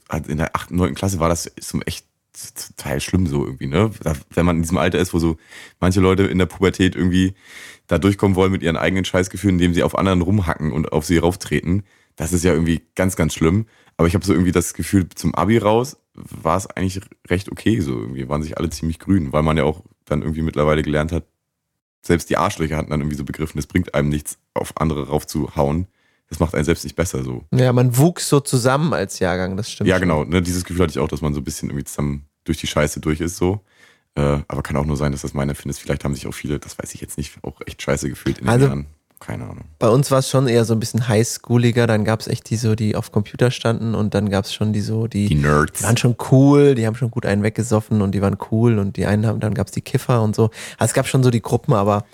also 0.08 0.30
in 0.30 0.38
der 0.38 0.56
8., 0.56 0.72
9. 0.72 0.96
Klasse 0.96 1.20
war 1.20 1.30
das 1.30 1.52
so 1.60 1.80
echt 1.82 2.06
total 2.78 3.02
schlimm 3.02 3.28
so 3.28 3.46
irgendwie, 3.46 3.68
ne? 3.68 3.92
Wenn 4.30 4.46
man 4.46 4.58
in 4.58 4.62
diesem 4.62 4.78
Alter 4.78 5.00
ist, 5.00 5.14
wo 5.14 5.20
so 5.20 5.38
manche 5.80 6.00
Leute 6.00 6.24
in 6.24 6.38
der 6.38 6.46
Pubertät 6.46 6.96
irgendwie 6.96 7.34
da 7.88 7.98
durchkommen 7.98 8.36
wollen 8.36 8.52
mit 8.52 8.64
ihren 8.64 8.78
eigenen 8.78 9.06
Scheißgefühlen, 9.06 9.56
indem 9.56 9.74
sie 9.74 9.84
auf 9.84 9.98
anderen 9.98 10.22
rumhacken 10.22 10.72
und 10.72 10.92
auf 10.92 11.06
sie 11.06 11.18
rauftreten, 11.18 11.84
das 12.16 12.34
ist 12.34 12.44
ja 12.44 12.54
irgendwie 12.54 12.82
ganz, 12.96 13.16
ganz 13.16 13.34
schlimm. 13.34 13.66
Aber 14.00 14.08
ich 14.08 14.14
habe 14.16 14.26
so 14.26 14.32
irgendwie 14.32 14.54
das 14.54 14.74
Gefühl, 14.74 15.10
zum 15.14 15.36
Abi 15.36 15.58
raus 15.58 15.98
war 16.14 16.56
es 16.56 16.68
eigentlich 16.68 17.02
recht 17.28 17.52
okay 17.52 17.82
so 17.82 18.00
irgendwie, 18.00 18.30
waren 18.30 18.42
sich 18.42 18.58
alle 18.58 18.70
ziemlich 18.70 18.98
grün, 18.98 19.34
weil 19.34 19.44
man 19.44 19.58
ja 19.58 19.66
auch 19.66 19.84
dann 20.06 20.22
irgendwie 20.22 20.42
mittlerweile 20.42 20.84
gelernt 20.84 21.12
hat, 21.12 21.26
selbst 22.02 22.30
die 22.30 22.38
Arschlöcher 22.38 22.78
hatten 22.78 22.92
dann 22.92 23.02
irgendwie 23.02 23.18
so 23.18 23.26
begriffen, 23.26 23.60
es 23.60 23.68
bringt 23.68 23.94
einem 23.96 24.08
nichts, 24.08 24.38
auf 24.54 24.72
andere 24.78 25.10
raufzuhauen. 25.10 25.88
Das 26.30 26.40
macht 26.40 26.56
einen 26.56 26.64
selbst 26.64 26.86
nicht 26.86 26.96
besser 26.96 27.26
so. 27.26 27.44
Ja, 27.54 27.74
man 27.74 27.98
wuchs 27.98 28.30
so 28.30 28.40
zusammen 28.40 28.94
als 28.94 29.20
Jahrgang, 29.20 29.58
das 29.58 29.70
stimmt. 29.70 29.90
Ja, 29.90 29.98
genau. 30.00 30.24
Ne, 30.24 30.42
dieses 30.42 30.64
Gefühl 30.64 30.84
hatte 30.84 30.92
ich 30.92 31.00
auch, 31.00 31.10
dass 31.10 31.20
man 31.22 31.34
so 31.34 31.42
ein 31.42 31.44
bisschen 31.44 31.68
irgendwie 31.70 31.84
zusammen 31.84 32.26
durch 32.46 32.58
die 32.60 32.68
Scheiße 32.68 33.02
durch 33.02 33.20
ist, 33.20 33.36
so. 33.36 33.66
Äh, 34.16 34.40
aber 34.48 34.62
kann 34.64 34.78
auch 34.78 34.86
nur 34.86 34.96
sein, 34.96 35.12
dass 35.12 35.24
das 35.24 35.34
mein 35.34 35.50
Empfinden 35.50 35.72
ist. 35.72 35.80
Vielleicht 35.80 36.06
haben 36.06 36.16
sich 36.16 36.26
auch 36.26 36.34
viele, 36.34 36.58
das 36.58 36.80
weiß 36.80 36.94
ich 36.96 37.02
jetzt 37.02 37.18
nicht, 37.18 37.34
auch 37.44 37.60
echt 37.66 37.82
scheiße 37.82 38.08
gefühlt 38.08 38.38
in 38.38 38.46
den 38.46 38.50
Also- 38.50 38.68
Jahren. 38.68 38.86
Keine 39.20 39.44
Ahnung. 39.44 39.66
Bei 39.80 39.90
uns 39.90 40.12
war 40.12 40.20
es 40.20 40.30
schon 40.30 40.48
eher 40.48 40.64
so 40.64 40.74
ein 40.74 40.80
bisschen 40.80 41.08
highschooliger. 41.10 41.88
Dann 41.88 42.06
gab 42.06 42.22
es 42.22 42.28
echt 42.28 42.50
die 42.50 42.56
so, 42.56 42.76
die 42.76 42.96
auf 42.96 43.12
Computer 43.12 43.52
standen 43.52 43.94
und 43.94 44.14
dann 44.14 44.30
gab 44.30 44.46
es 44.46 44.54
schon 44.54 44.72
die 44.72 44.82
so, 44.82 45.08
die, 45.08 45.28
Die 45.28 45.36
Nerds. 45.36 45.80
die 45.80 45.84
waren 45.84 45.98
schon 45.98 46.16
cool, 46.32 46.74
die 46.76 46.88
haben 46.88 46.96
schon 46.96 47.12
gut 47.12 47.26
einen 47.26 47.44
weggesoffen 47.44 48.02
und 48.02 48.14
die 48.14 48.22
waren 48.22 48.38
cool 48.52 48.80
und 48.80 48.96
die 48.96 49.06
einen 49.06 49.26
haben, 49.26 49.40
dann 49.42 49.54
gab 49.54 49.68
es 49.68 49.74
die 49.74 49.82
Kiffer 49.82 50.22
und 50.22 50.36
so. 50.36 50.52
Also 50.78 50.92
es 50.92 50.94
gab 50.94 51.08
schon 51.08 51.24
so 51.24 51.32
die 51.32 51.42
Gruppen, 51.42 51.74
aber 51.74 52.06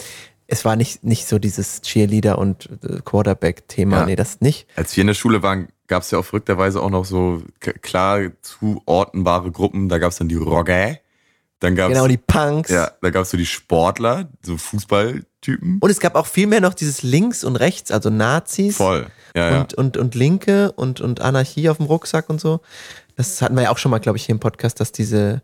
es 0.47 0.65
war 0.65 0.75
nicht, 0.75 1.03
nicht 1.03 1.27
so 1.27 1.39
dieses 1.39 1.81
Cheerleader 1.81 2.37
und 2.37 2.69
äh, 2.83 2.99
Quarterback-Thema. 3.03 3.99
Ja. 3.99 4.05
Nee, 4.05 4.15
das 4.15 4.41
nicht. 4.41 4.67
Als 4.75 4.95
wir 4.95 5.01
in 5.01 5.07
der 5.07 5.13
Schule 5.13 5.43
waren, 5.43 5.67
gab 5.87 6.03
es 6.03 6.11
ja 6.11 6.19
auch 6.19 6.25
verrückterweise 6.25 6.81
auch 6.81 6.89
noch 6.89 7.05
so 7.05 7.43
klar 7.59 8.19
zuordnenbare 8.41 9.51
Gruppen. 9.51 9.89
Da 9.89 9.97
gab 9.99 10.11
es 10.11 10.17
dann 10.17 10.27
die 10.29 10.35
Rogge. 10.35 10.99
Dann 11.59 11.75
gab 11.75 11.89
es 11.89 11.95
Genau, 11.95 12.07
die 12.07 12.17
Punks. 12.17 12.69
ja, 12.69 12.91
da 13.01 13.09
gab 13.09 13.23
es 13.23 13.29
so 13.31 13.37
die 13.37 13.45
Sportler, 13.45 14.29
so 14.43 14.57
Fußballtypen. 14.57 15.79
Und 15.79 15.89
es 15.89 15.99
gab 15.99 16.15
auch 16.15 16.25
viel 16.27 16.47
mehr 16.47 16.61
noch 16.61 16.73
dieses 16.73 17.01
Links 17.01 17.43
und 17.43 17.55
Rechts, 17.55 17.91
also 17.91 18.09
Nazis. 18.09 18.77
Voll. 18.77 19.07
Ja, 19.35 19.51
ja. 19.51 19.61
und, 19.61 19.73
und, 19.73 19.97
und 19.97 20.15
Linke 20.15 20.71
und, 20.73 21.01
und 21.01 21.21
Anarchie 21.21 21.69
auf 21.69 21.77
dem 21.77 21.85
Rucksack 21.85 22.29
und 22.29 22.41
so. 22.41 22.61
Das 23.15 23.41
hatten 23.41 23.55
wir 23.55 23.63
ja 23.63 23.69
auch 23.71 23.77
schon 23.77 23.91
mal, 23.91 23.99
glaube 23.99 24.17
ich, 24.17 24.25
hier 24.25 24.33
im 24.33 24.39
Podcast, 24.39 24.79
dass 24.81 24.91
diese, 24.91 25.41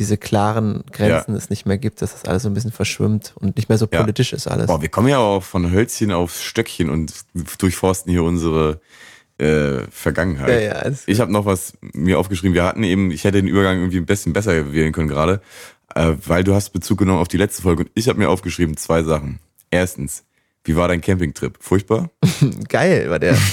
diese 0.00 0.16
klaren 0.18 0.84
Grenzen 0.92 1.34
es 1.36 1.48
nicht 1.50 1.64
mehr 1.66 1.78
gibt, 1.78 2.02
dass 2.02 2.12
das 2.12 2.24
alles 2.24 2.42
so 2.42 2.48
ein 2.50 2.54
bisschen 2.54 2.72
verschwimmt 2.72 3.32
und 3.36 3.56
nicht 3.56 3.68
mehr 3.68 3.78
so 3.78 3.86
Ja. 3.92 4.00
politisch 4.00 4.32
ist 4.32 4.48
alles. 4.48 4.66
Boah, 4.66 4.82
wir 4.82 4.88
kommen 4.88 5.08
ja 5.08 5.18
auch 5.18 5.42
von 5.44 5.70
Hölzchen 5.70 6.10
auf 6.10 6.40
Stöckchen 6.42 6.90
und 6.90 7.12
durchforsten 7.58 8.10
hier 8.10 8.24
unsere 8.24 8.80
äh, 9.38 9.80
Vergangenheit. 9.90 10.48
ja, 10.48 10.58
ja, 10.58 10.72
alles 10.72 11.04
Ich 11.06 11.20
habe 11.20 11.32
noch 11.32 11.44
was 11.44 11.74
mir 11.92 12.18
aufgeschrieben. 12.18 12.54
Wir 12.54 12.64
hatten 12.64 12.82
eben, 12.82 13.10
ich 13.10 13.24
hätte 13.24 13.42
den 13.42 13.48
Übergang 13.48 13.78
irgendwie 13.78 13.98
ein 13.98 14.06
bisschen 14.06 14.32
besser 14.32 14.72
wählen 14.72 14.92
können 14.92 15.08
gerade, 15.08 15.40
äh, 15.94 16.12
weil 16.24 16.44
du 16.44 16.54
hast 16.54 16.70
Bezug 16.70 16.98
genommen 16.98 17.20
auf 17.20 17.28
die 17.28 17.36
letzte 17.36 17.62
Folge 17.62 17.84
und 17.84 17.90
ich 17.94 18.08
habe 18.08 18.18
mir 18.18 18.30
aufgeschrieben 18.30 18.76
zwei 18.76 19.02
Sachen. 19.02 19.38
Erstens, 19.70 20.24
wie 20.64 20.74
war 20.74 20.88
dein 20.88 21.00
Campingtrip? 21.00 21.58
Furchtbar? 21.60 22.10
geil, 22.68 23.10
war 23.10 23.18
der. 23.18 23.36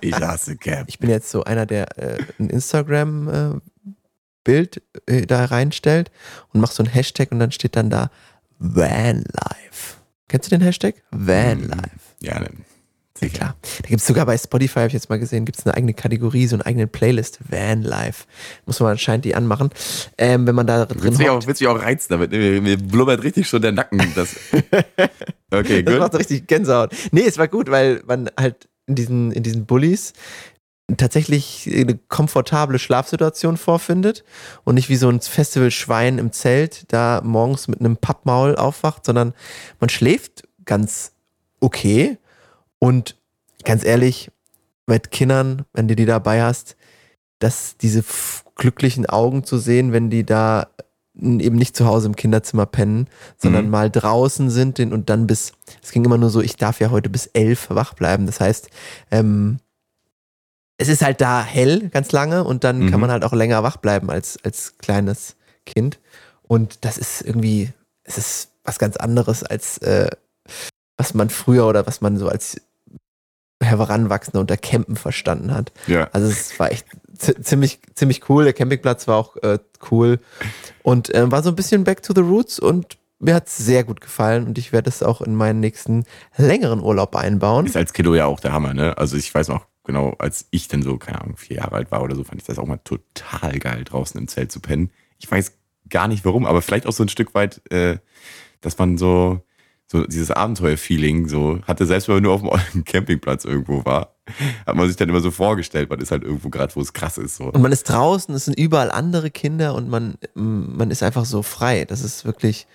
Ich 0.00 0.14
hasse 0.14 0.56
Camp. 0.56 0.88
Ich 0.88 0.98
bin 0.98 1.10
jetzt 1.10 1.30
so 1.30 1.44
einer, 1.44 1.66
der 1.66 1.96
äh, 1.98 2.18
ein 2.38 2.50
Instagram-Bild 2.50 4.82
äh, 5.06 5.26
da 5.26 5.44
reinstellt 5.44 6.10
und 6.52 6.60
macht 6.60 6.74
so 6.74 6.82
ein 6.82 6.88
Hashtag 6.88 7.30
und 7.32 7.38
dann 7.38 7.52
steht 7.52 7.76
dann 7.76 7.88
da 7.88 8.10
Vanlife. 8.58 9.96
Kennst 10.28 10.50
du 10.50 10.56
den 10.56 10.64
Hashtag? 10.64 10.96
Vanlife. 11.10 12.00
Ja, 12.20 12.40
ne. 13.22 13.28
Ja, 13.28 13.34
klar. 13.34 13.56
Da 13.82 13.88
gibt 13.88 14.00
es 14.00 14.06
sogar 14.06 14.26
bei 14.26 14.36
Spotify, 14.36 14.80
habe 14.80 14.88
ich 14.88 14.92
jetzt 14.92 15.08
mal 15.08 15.18
gesehen, 15.18 15.44
gibt 15.44 15.58
es 15.58 15.66
eine 15.66 15.74
eigene 15.74 15.94
Kategorie, 15.94 16.46
so 16.46 16.56
eine 16.56 16.66
eigene 16.66 16.86
Playlist, 16.86 17.38
Vanlife. 17.48 18.24
Muss 18.66 18.80
man 18.80 18.92
anscheinend 18.92 19.24
die 19.24 19.34
anmachen. 19.34 19.70
Ähm, 20.18 20.46
wenn 20.46 20.54
man 20.54 20.66
da 20.66 20.86
drin 20.86 21.02
Willst 21.02 21.18
mich 21.18 21.28
hockt. 21.28 21.66
auch, 21.66 21.82
reizen 21.82 22.06
damit? 22.10 22.30
Mir, 22.30 22.60
mir 22.60 22.76
blubbert 22.76 23.22
richtig 23.22 23.48
schon 23.48 23.62
der 23.62 23.72
Nacken. 23.72 24.00
Das 24.14 24.36
okay, 25.50 25.82
Das 25.82 25.98
macht 25.98 26.12
gut. 26.12 26.20
richtig 26.20 26.46
Gänsehaut. 26.46 26.94
Nee, 27.12 27.24
es 27.26 27.38
war 27.38 27.48
gut, 27.48 27.70
weil 27.70 28.02
man 28.06 28.30
halt 28.38 28.68
in 28.86 28.94
diesen, 28.94 29.32
in 29.32 29.42
diesen 29.42 29.66
Bullies, 29.66 30.12
tatsächlich 30.96 31.68
eine 31.72 31.96
komfortable 31.96 32.78
Schlafsituation 32.78 33.56
vorfindet 33.56 34.24
und 34.64 34.76
nicht 34.76 34.88
wie 34.88 34.96
so 34.96 35.08
ein 35.08 35.20
Festivalschwein 35.20 36.18
im 36.18 36.32
Zelt 36.32 36.84
da 36.92 37.20
morgens 37.24 37.66
mit 37.66 37.80
einem 37.80 37.96
Pappmaul 37.96 38.54
aufwacht, 38.56 39.04
sondern 39.04 39.34
man 39.80 39.88
schläft 39.88 40.46
ganz 40.64 41.12
okay 41.60 42.18
und 42.78 43.16
ganz 43.64 43.84
ehrlich, 43.84 44.30
mit 44.86 45.10
Kindern, 45.10 45.64
wenn 45.72 45.88
du 45.88 45.96
die 45.96 46.06
dabei 46.06 46.42
hast, 46.42 46.76
dass 47.38 47.76
diese 47.76 48.04
glücklichen 48.54 49.06
Augen 49.06 49.44
zu 49.44 49.58
sehen, 49.58 49.92
wenn 49.92 50.10
die 50.10 50.24
da 50.24 50.68
eben 51.14 51.56
nicht 51.56 51.76
zu 51.76 51.86
Hause 51.86 52.08
im 52.08 52.16
Kinderzimmer 52.16 52.66
pennen, 52.66 53.08
sondern 53.38 53.66
mhm. 53.66 53.70
mal 53.70 53.90
draußen 53.90 54.50
sind 54.50 54.78
und 54.80 55.08
dann 55.08 55.26
bis, 55.26 55.52
es 55.82 55.90
ging 55.90 56.04
immer 56.04 56.18
nur 56.18 56.30
so, 56.30 56.40
ich 56.40 56.56
darf 56.56 56.78
ja 56.80 56.90
heute 56.90 57.08
bis 57.08 57.26
elf 57.28 57.70
wach 57.70 57.94
bleiben. 57.94 58.26
Das 58.26 58.38
heißt, 58.38 58.68
ähm, 59.10 59.58
es 60.78 60.88
ist 60.88 61.02
halt 61.02 61.22
da 61.22 61.42
hell 61.42 61.88
ganz 61.88 62.12
lange 62.12 62.44
und 62.44 62.64
dann 62.64 62.80
mhm. 62.80 62.90
kann 62.90 63.00
man 63.00 63.10
halt 63.10 63.24
auch 63.24 63.32
länger 63.32 63.62
wach 63.62 63.78
bleiben 63.78 64.10
als, 64.10 64.38
als 64.44 64.76
kleines 64.76 65.36
Kind. 65.64 65.98
Und 66.42 66.84
das 66.84 66.98
ist 66.98 67.22
irgendwie, 67.22 67.72
es 68.04 68.18
ist 68.18 68.50
was 68.62 68.78
ganz 68.78 68.96
anderes 68.96 69.42
als 69.42 69.78
äh, 69.78 70.10
was 70.98 71.14
man 71.14 71.30
früher 71.30 71.66
oder 71.66 71.86
was 71.86 72.00
man 72.00 72.16
so 72.16 72.28
als 72.28 72.60
Heranwachsender 73.60 74.40
unter 74.40 74.56
Campen 74.56 74.96
verstanden 74.96 75.54
hat. 75.54 75.72
Ja. 75.86 76.08
Also 76.12 76.28
es 76.28 76.58
war 76.58 76.70
echt 76.70 76.86
ziemlich, 77.18 77.80
ziemlich 77.94 78.28
cool. 78.28 78.44
Der 78.44 78.52
Campingplatz 78.52 79.08
war 79.08 79.16
auch 79.16 79.36
äh, 79.38 79.58
cool 79.90 80.20
und 80.82 81.14
äh, 81.14 81.30
war 81.30 81.42
so 81.42 81.50
ein 81.50 81.56
bisschen 81.56 81.84
back 81.84 82.02
to 82.02 82.12
the 82.14 82.20
roots 82.20 82.58
und 82.58 82.98
mir 83.18 83.34
hat 83.34 83.46
es 83.46 83.56
sehr 83.56 83.84
gut 83.84 84.00
gefallen 84.00 84.46
und 84.46 84.58
ich 84.58 84.72
werde 84.72 84.90
es 84.90 85.02
auch 85.02 85.22
in 85.22 85.34
meinen 85.34 85.60
nächsten 85.60 86.04
längeren 86.36 86.80
Urlaub 86.80 87.16
einbauen. 87.16 87.64
Ist 87.64 87.76
als 87.76 87.94
Kiddo 87.94 88.14
ja 88.14 88.26
auch 88.26 88.40
der 88.40 88.52
Hammer, 88.52 88.74
ne? 88.74 88.98
Also 88.98 89.16
ich 89.16 89.34
weiß 89.34 89.48
noch 89.48 89.66
genau, 89.84 90.14
als 90.18 90.46
ich 90.50 90.68
dann 90.68 90.82
so, 90.82 90.98
keine 90.98 91.22
Ahnung, 91.22 91.36
vier 91.36 91.58
Jahre 91.58 91.76
alt 91.76 91.90
war 91.90 92.02
oder 92.02 92.14
so, 92.14 92.24
fand 92.24 92.40
ich 92.40 92.46
das 92.46 92.58
auch 92.58 92.66
mal 92.66 92.80
total 92.84 93.58
geil, 93.58 93.84
draußen 93.84 94.20
im 94.20 94.28
Zelt 94.28 94.52
zu 94.52 94.60
pennen. 94.60 94.90
Ich 95.18 95.30
weiß 95.30 95.52
gar 95.88 96.08
nicht 96.08 96.24
warum, 96.24 96.44
aber 96.44 96.60
vielleicht 96.60 96.86
auch 96.86 96.92
so 96.92 97.04
ein 97.04 97.08
Stück 97.08 97.34
weit, 97.34 97.62
äh, 97.70 97.98
dass 98.60 98.76
man 98.76 98.98
so, 98.98 99.40
so 99.88 100.04
dieses 100.04 100.30
Abenteuer-Feeling 100.30 101.28
so 101.28 101.60
hatte, 101.62 101.86
selbst 101.86 102.08
wenn 102.08 102.16
man 102.16 102.24
nur 102.24 102.34
auf 102.34 102.62
dem 102.72 102.84
Campingplatz 102.84 103.44
irgendwo 103.44 103.84
war, 103.84 104.16
hat 104.66 104.74
man 104.74 104.88
sich 104.88 104.96
dann 104.96 105.08
immer 105.08 105.20
so 105.20 105.30
vorgestellt, 105.30 105.88
man 105.88 106.00
ist 106.00 106.10
halt 106.10 106.24
irgendwo 106.24 106.48
gerade, 106.50 106.74
wo 106.74 106.80
es 106.80 106.92
krass 106.92 107.18
ist. 107.18 107.36
So. 107.36 107.44
Und 107.44 107.62
man 107.62 107.72
ist 107.72 107.84
draußen, 107.84 108.34
es 108.34 108.46
sind 108.46 108.58
überall 108.58 108.90
andere 108.90 109.30
Kinder 109.30 109.74
und 109.74 109.88
man, 109.88 110.18
man 110.34 110.90
ist 110.90 111.02
einfach 111.02 111.24
so 111.24 111.42
frei. 111.42 111.84
Das 111.84 112.02
ist 112.02 112.24
wirklich. 112.24 112.66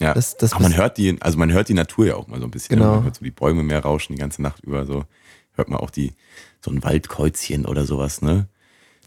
Ja, 0.00 0.14
das, 0.14 0.36
das 0.36 0.52
aber 0.52 0.62
man 0.62 0.76
hört 0.76 0.96
die, 0.96 1.16
also 1.20 1.38
man 1.38 1.52
hört 1.52 1.68
die 1.68 1.74
Natur 1.74 2.06
ja 2.06 2.14
auch 2.14 2.28
mal 2.28 2.38
so 2.38 2.46
ein 2.46 2.50
bisschen. 2.50 2.78
Genau. 2.78 2.96
Man 2.96 3.04
hört 3.04 3.16
so 3.16 3.24
die 3.24 3.30
Bäume 3.30 3.62
mehr 3.62 3.80
rauschen 3.80 4.14
die 4.14 4.20
ganze 4.20 4.42
Nacht 4.42 4.62
über, 4.62 4.86
so 4.86 5.04
hört 5.54 5.68
man 5.68 5.80
auch 5.80 5.90
die, 5.90 6.12
so 6.64 6.70
ein 6.70 6.82
Waldkreuzchen 6.82 7.66
oder 7.66 7.84
sowas, 7.84 8.22
ne? 8.22 8.48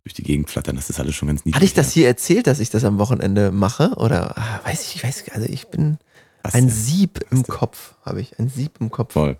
Durch 0.03 0.13
die 0.13 0.23
Gegend 0.23 0.49
flattern, 0.49 0.75
das 0.75 0.89
ist 0.89 0.99
alles 0.99 1.15
schon 1.15 1.27
ganz 1.27 1.45
niedlich. 1.45 1.55
Hatte 1.55 1.65
ich 1.65 1.73
das 1.73 1.91
hier 1.91 2.07
erzählt, 2.07 2.47
dass 2.47 2.59
ich 2.59 2.71
das 2.71 2.83
am 2.83 2.97
Wochenende 2.97 3.51
mache? 3.51 3.91
Oder 3.97 4.37
ah, 4.37 4.61
weiß 4.63 4.81
ich, 4.83 4.95
ich 4.95 5.03
weiß, 5.03 5.25
also 5.33 5.47
ich 5.47 5.67
bin. 5.67 5.97
Was 6.43 6.53
ein 6.53 6.67
denn? 6.67 6.75
Sieb 6.75 7.19
Was 7.21 7.31
im 7.31 7.43
denn? 7.43 7.53
Kopf 7.53 7.95
habe 8.03 8.21
ich. 8.21 8.37
Ein 8.39 8.49
Sieb 8.49 8.73
im 8.79 8.89
Kopf. 8.89 9.13
Voll. 9.13 9.37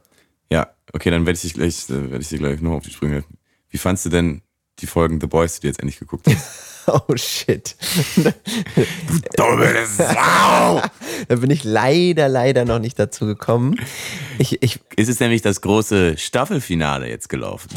Ja, 0.52 0.68
okay, 0.94 1.10
dann 1.10 1.26
werde 1.26 1.36
ich 1.38 1.42
dich 1.42 1.54
gleich, 1.54 1.90
äh, 1.90 2.12
werde 2.12 2.22
ich 2.22 2.30
dir 2.30 2.40
gleich 2.40 2.62
noch 2.62 2.74
auf 2.74 2.84
die 2.84 2.92
Sprünge 2.92 3.14
helfen. 3.14 3.38
Wie 3.70 3.78
fandst 3.78 4.06
du 4.06 4.10
denn 4.10 4.42
die 4.80 4.88
Folgen 4.88 5.22
The 5.22 5.28
Boys, 5.28 5.56
die 5.56 5.62
du 5.62 5.68
jetzt 5.68 5.80
endlich 5.80 6.00
geguckt 6.00 6.28
hast? 6.28 6.88
oh 6.88 7.16
shit. 7.16 7.76
du 8.16 8.32
dumme 9.36 9.86
Sau! 9.86 10.82
da 11.28 11.36
bin 11.36 11.50
ich 11.52 11.64
leider, 11.64 12.28
leider 12.28 12.66
noch 12.66 12.80
nicht 12.80 13.00
dazu 13.00 13.26
gekommen. 13.26 13.80
Ich, 14.38 14.62
ich 14.62 14.80
es 14.98 15.08
ist 15.08 15.22
nämlich 15.22 15.42
das 15.42 15.62
große 15.62 16.18
Staffelfinale 16.18 17.08
jetzt 17.10 17.30
gelaufen. 17.30 17.70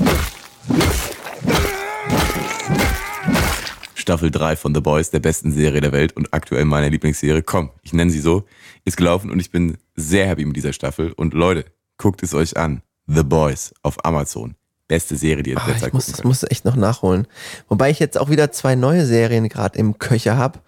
Staffel 3.95 4.31
3 4.31 4.57
von 4.57 4.75
The 4.75 4.81
Boys, 4.81 5.11
der 5.11 5.21
besten 5.21 5.53
Serie 5.53 5.81
der 5.81 5.93
Welt 5.93 6.15
und 6.15 6.35
aktuell 6.35 6.65
meine 6.65 6.89
Lieblingsserie. 6.91 7.43
Komm, 7.43 7.71
ich 7.83 7.93
nenne 7.93 8.11
sie 8.11 8.21
so, 8.21 8.45
ist 8.85 8.97
gelaufen 8.97 9.31
und 9.31 9.41
ich 9.41 9.51
bin 9.51 9.79
sehr 9.95 10.27
happy 10.27 10.45
mit 10.45 10.57
dieser 10.57 10.73
Staffel. 10.73 11.13
Und 11.13 11.35
Leute, 11.35 11.65
guckt 11.97 12.23
es 12.23 12.35
euch 12.35 12.57
an. 12.57 12.83
The 13.07 13.23
Boys 13.23 13.75
auf 13.83 14.05
Amazon. 14.05 14.55
Beste 14.89 15.17
Serie, 15.17 15.43
die 15.43 15.51
ihr 15.51 15.57
oh, 15.57 15.71
ich 15.71 15.93
muss, 15.93 16.09
Ich 16.09 16.25
muss 16.25 16.43
echt 16.43 16.65
noch 16.65 16.77
nachholen. 16.77 17.27
Wobei 17.69 17.91
ich 17.91 17.99
jetzt 17.99 18.19
auch 18.19 18.29
wieder 18.29 18.53
zwei 18.53 18.75
neue 18.75 19.07
Serien 19.07 19.49
gerade 19.49 19.79
im 19.79 19.99
Köcher 19.99 20.37
habe. 20.37 20.61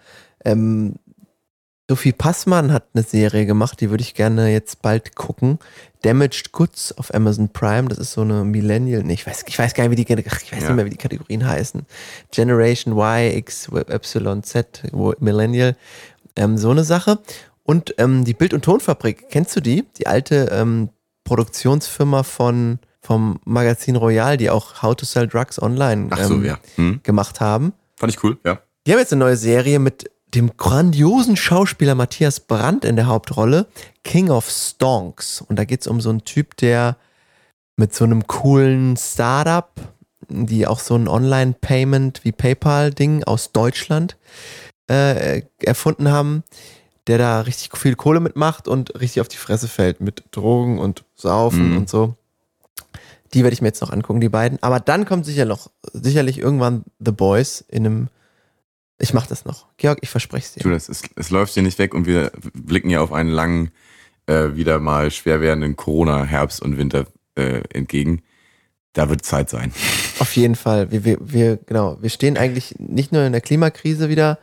Ähm, 0.43 0.95
Sophie 1.89 2.11
Passmann 2.11 2.73
hat 2.73 2.87
eine 2.93 3.03
Serie 3.03 3.45
gemacht, 3.45 3.79
die 3.79 3.89
würde 3.89 4.01
ich 4.01 4.13
gerne 4.13 4.51
jetzt 4.51 4.81
bald 4.81 5.15
gucken. 5.15 5.57
Damaged 6.01 6.51
Goods 6.51 6.97
auf 6.97 7.13
Amazon 7.13 7.49
Prime, 7.49 7.87
das 7.87 7.97
ist 7.97 8.11
so 8.11 8.21
eine 8.21 8.43
Millennial, 8.43 9.03
nee, 9.03 9.13
ich 9.13 9.25
weiß, 9.25 9.45
ich 9.47 9.57
weiß 9.57 9.73
gar 9.73 9.87
nicht, 9.87 9.97
wie 9.97 10.03
die, 10.03 10.13
ich 10.13 10.25
weiß 10.25 10.51
ja. 10.51 10.57
nicht 10.59 10.75
mehr, 10.75 10.85
wie 10.85 10.89
die 10.89 10.97
Kategorien 10.97 11.47
heißen. 11.47 11.85
Generation 12.31 12.93
Y, 12.97 13.37
X, 13.37 13.69
Y, 13.71 14.43
Z, 14.43 14.83
Millennial, 15.19 15.77
ähm, 16.35 16.57
so 16.57 16.71
eine 16.71 16.83
Sache. 16.83 17.19
Und 17.67 17.93
ähm, 17.97 18.23
die 18.23 18.33
Bild- 18.33 18.53
und 18.53 18.63
Tonfabrik, 18.63 19.27
kennst 19.29 19.53
du 19.57 19.59
die? 19.59 19.83
Die 19.97 20.07
alte 20.07 20.49
ähm, 20.51 20.89
Produktionsfirma 21.25 22.23
von 22.23 22.79
vom 23.01 23.39
Magazin 23.45 23.95
Royal, 23.95 24.37
die 24.37 24.49
auch 24.49 24.81
How 24.81 24.95
to 24.95 25.05
Sell 25.05 25.27
Drugs 25.27 25.61
Online 25.61 26.09
so, 26.23 26.35
ähm, 26.35 26.45
ja. 26.45 26.59
hm. 26.75 27.01
gemacht 27.03 27.39
haben. 27.39 27.73
Fand 27.97 28.13
ich 28.13 28.23
cool, 28.23 28.37
ja. 28.45 28.59
Die 28.85 28.91
haben 28.91 28.99
jetzt 28.99 29.11
eine 29.13 29.23
neue 29.23 29.37
Serie 29.37 29.79
mit 29.79 30.09
dem 30.33 30.55
grandiosen 30.55 31.35
Schauspieler 31.35 31.95
Matthias 31.95 32.39
Brandt 32.39 32.85
in 32.85 32.95
der 32.95 33.07
Hauptrolle, 33.07 33.67
King 34.03 34.29
of 34.29 34.49
Stonks. 34.49 35.41
Und 35.41 35.57
da 35.57 35.65
geht 35.65 35.81
es 35.81 35.87
um 35.87 35.99
so 35.99 36.09
einen 36.09 36.23
Typ, 36.23 36.55
der 36.57 36.97
mit 37.75 37.93
so 37.93 38.05
einem 38.05 38.27
coolen 38.27 38.95
Startup, 38.97 39.71
die 40.29 40.67
auch 40.67 40.79
so 40.79 40.95
ein 40.95 41.07
Online-Payment 41.07 42.23
wie 42.23 42.31
PayPal-Ding 42.31 43.23
aus 43.25 43.51
Deutschland 43.51 44.17
äh, 44.89 45.43
erfunden 45.59 46.09
haben, 46.11 46.43
der 47.07 47.17
da 47.17 47.41
richtig 47.41 47.75
viel 47.77 47.95
Kohle 47.95 48.19
mitmacht 48.19 48.67
und 48.67 48.99
richtig 48.99 49.21
auf 49.21 49.27
die 49.27 49.37
Fresse 49.37 49.67
fällt 49.67 50.01
mit 50.01 50.23
Drogen 50.31 50.79
und 50.79 51.03
Saufen 51.15 51.71
mhm. 51.71 51.77
und 51.77 51.89
so. 51.89 52.15
Die 53.33 53.43
werde 53.43 53.53
ich 53.53 53.61
mir 53.61 53.67
jetzt 53.67 53.81
noch 53.81 53.91
angucken, 53.91 54.21
die 54.21 54.29
beiden. 54.29 54.61
Aber 54.61 54.79
dann 54.79 55.05
kommt 55.05 55.25
sicher 55.25 55.45
noch, 55.45 55.69
sicherlich 55.93 56.37
irgendwann 56.37 56.83
The 56.99 57.11
Boys 57.11 57.63
in 57.67 57.85
einem 57.85 58.09
ich 58.99 59.13
mach 59.13 59.27
das 59.27 59.45
noch. 59.45 59.67
Georg, 59.77 59.99
ich 60.01 60.09
verspreche 60.09 60.45
es 60.45 60.53
dir. 60.53 60.61
Tu 60.61 60.69
das. 60.69 60.89
Es, 60.89 61.03
es 61.15 61.29
läuft 61.29 61.53
hier 61.53 61.63
nicht 61.63 61.77
weg 61.77 61.93
und 61.93 62.07
wir 62.07 62.31
blicken 62.53 62.89
ja 62.89 63.01
auf 63.01 63.13
einen 63.13 63.29
langen, 63.29 63.71
äh, 64.25 64.55
wieder 64.55 64.79
mal 64.79 65.11
schwer 65.11 65.39
werdenden 65.39 65.75
Corona-Herbst 65.75 66.61
und 66.61 66.77
Winter 66.77 67.05
äh, 67.35 67.61
entgegen. 67.73 68.23
Da 68.93 69.09
wird 69.09 69.23
Zeit 69.23 69.49
sein. 69.49 69.71
Auf 70.17 70.35
jeden 70.35 70.55
Fall. 70.55 70.91
Wir, 70.91 71.05
wir, 71.05 71.17
wir, 71.21 71.57
genau, 71.57 71.97
wir 72.01 72.09
stehen 72.09 72.37
eigentlich 72.37 72.75
nicht 72.79 73.11
nur 73.11 73.23
in 73.23 73.31
der 73.31 73.41
Klimakrise 73.41 74.09
wieder 74.09 74.39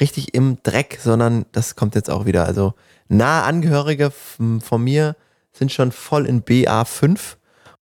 richtig 0.00 0.34
im 0.34 0.58
Dreck, 0.62 0.98
sondern 1.02 1.46
das 1.52 1.76
kommt 1.76 1.94
jetzt 1.94 2.10
auch 2.10 2.26
wieder. 2.26 2.44
Also 2.44 2.74
nahe 3.08 3.44
Angehörige 3.44 4.10
von 4.10 4.84
mir 4.84 5.16
sind 5.52 5.72
schon 5.72 5.92
voll 5.92 6.26
in 6.26 6.42
BA5 6.42 7.36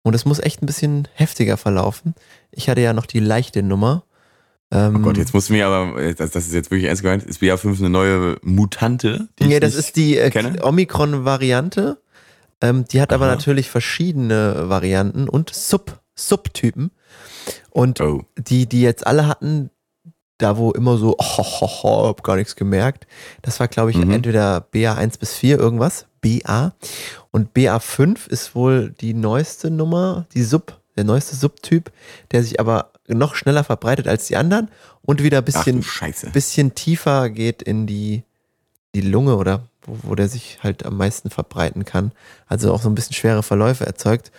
und 0.04 0.14
es 0.14 0.26
muss 0.26 0.40
echt 0.40 0.62
ein 0.62 0.68
bisschen 0.68 1.08
heftiger 1.14 1.58
verlaufen. 1.58 2.14
Ich 2.52 2.70
hatte 2.70 2.82
ja 2.82 2.94
noch 2.94 3.06
die 3.06 3.20
leichte 3.20 3.64
Nummer 3.64 4.04
ähm, 4.74 4.96
oh 4.96 5.00
Gott, 5.00 5.18
jetzt 5.18 5.36
musst 5.36 5.50
du 5.50 5.54
mir 5.54 5.68
aber, 5.68 6.14
das, 6.14 6.32
das 6.32 6.48
ist 6.48 6.54
jetzt 6.54 6.72
wirklich 6.72 6.88
ernst 6.88 7.04
gemeint, 7.04 7.24
ist 7.24 7.42
BA5 7.42 7.78
eine 7.78 7.90
neue 7.92 8.38
Mutante? 8.42 9.28
Die 9.38 9.46
nee, 9.46 9.60
das 9.60 9.76
ist 9.76 9.96
die 9.96 10.18
äh, 10.18 10.62
Omikron-Variante. 10.62 12.02
Ähm, 12.60 12.86
die 12.92 13.00
hat 13.00 13.12
Aha. 13.12 13.18
aber 13.18 13.28
natürlich 13.28 13.70
verschiedene 13.70 14.70
Varianten 14.70 15.30
und 15.30 15.54
Sub, 15.54 16.00
Subtypen. 16.16 16.90
Und 17.70 18.02
oh. 18.02 18.24
die, 18.36 18.68
die 18.68 18.82
jetzt 18.82 19.06
alle 19.06 19.28
hatten, 19.28 19.70
da 20.38 20.58
wo 20.58 20.72
immer 20.72 20.98
so, 20.98 21.16
oh, 21.18 21.46
oh, 21.62 21.70
oh, 21.84 22.08
hab 22.08 22.24
gar 22.24 22.36
nichts 22.36 22.56
gemerkt. 22.56 23.08
Das 23.42 23.60
war, 23.60 23.68
glaube 23.68 23.92
ich, 23.92 23.98
mhm. 23.98 24.12
entweder 24.12 24.66
BA1 24.74 25.20
bis 25.20 25.36
4 25.36 25.60
irgendwas, 25.60 26.08
BA. 26.22 26.74
Und 27.32 27.56
BA5 27.56 28.28
ist 28.28 28.56
wohl 28.56 28.92
die 29.00 29.14
neueste 29.14 29.70
Nummer, 29.70 30.26
die 30.34 30.44
Sub, 30.44 30.80
der 30.96 31.04
neueste 31.04 31.36
Subtyp, 31.36 31.92
der 32.32 32.44
sich 32.44 32.60
aber 32.60 32.92
noch 33.08 33.36
schneller 33.36 33.64
verbreitet 33.64 34.08
als 34.08 34.28
die 34.28 34.38
anderen 34.38 34.70
und 35.02 35.22
wieder 35.24 35.40
ein 35.40 35.46
bisschen, 35.46 35.84
bisschen 36.32 36.76
tiefer 36.76 37.30
geht 37.30 37.62
in 37.62 37.86
die, 37.86 38.24
die 38.96 39.02
Lunge 39.02 39.36
oder 39.36 39.64
wo, 39.86 39.98
wo 40.04 40.16
der 40.16 40.30
sich 40.30 40.60
halt 40.64 40.86
am 40.86 40.98
meisten 40.98 41.30
verbreiten 41.30 41.86
kann. 41.86 42.12
Also 42.48 42.74
auch 42.74 42.82
so 42.82 42.90
ein 42.90 42.96
bisschen 42.96 43.16
schwere 43.16 43.44
Verläufe 43.44 43.86
erzeugt. 43.86 44.32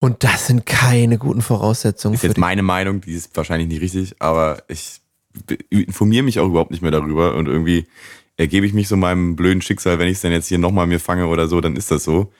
Und 0.00 0.24
das 0.24 0.46
sind 0.46 0.66
keine 0.66 1.18
guten 1.18 1.42
Voraussetzungen. 1.42 2.14
Ist 2.14 2.22
jetzt 2.22 2.38
meine 2.38 2.62
Meinung, 2.62 3.02
die 3.02 3.12
ist 3.12 3.36
wahrscheinlich 3.36 3.68
nicht 3.68 3.82
richtig, 3.82 4.16
aber 4.18 4.62
ich 4.68 5.00
informiere 5.68 6.24
mich 6.24 6.40
auch 6.40 6.48
überhaupt 6.48 6.72
nicht 6.72 6.82
mehr 6.82 6.90
darüber 6.90 7.36
und 7.36 7.46
irgendwie 7.46 7.86
ergebe 8.36 8.66
ich 8.66 8.72
mich 8.72 8.88
so 8.88 8.96
meinem 8.96 9.36
blöden 9.36 9.62
Schicksal, 9.62 9.98
wenn 9.98 10.08
ich 10.08 10.14
es 10.14 10.22
dann 10.22 10.32
jetzt 10.32 10.48
hier 10.48 10.58
nochmal 10.58 10.86
mir 10.86 10.98
fange 10.98 11.26
oder 11.26 11.46
so, 11.46 11.60
dann 11.60 11.76
ist 11.76 11.90
das 11.90 12.02
so 12.02 12.32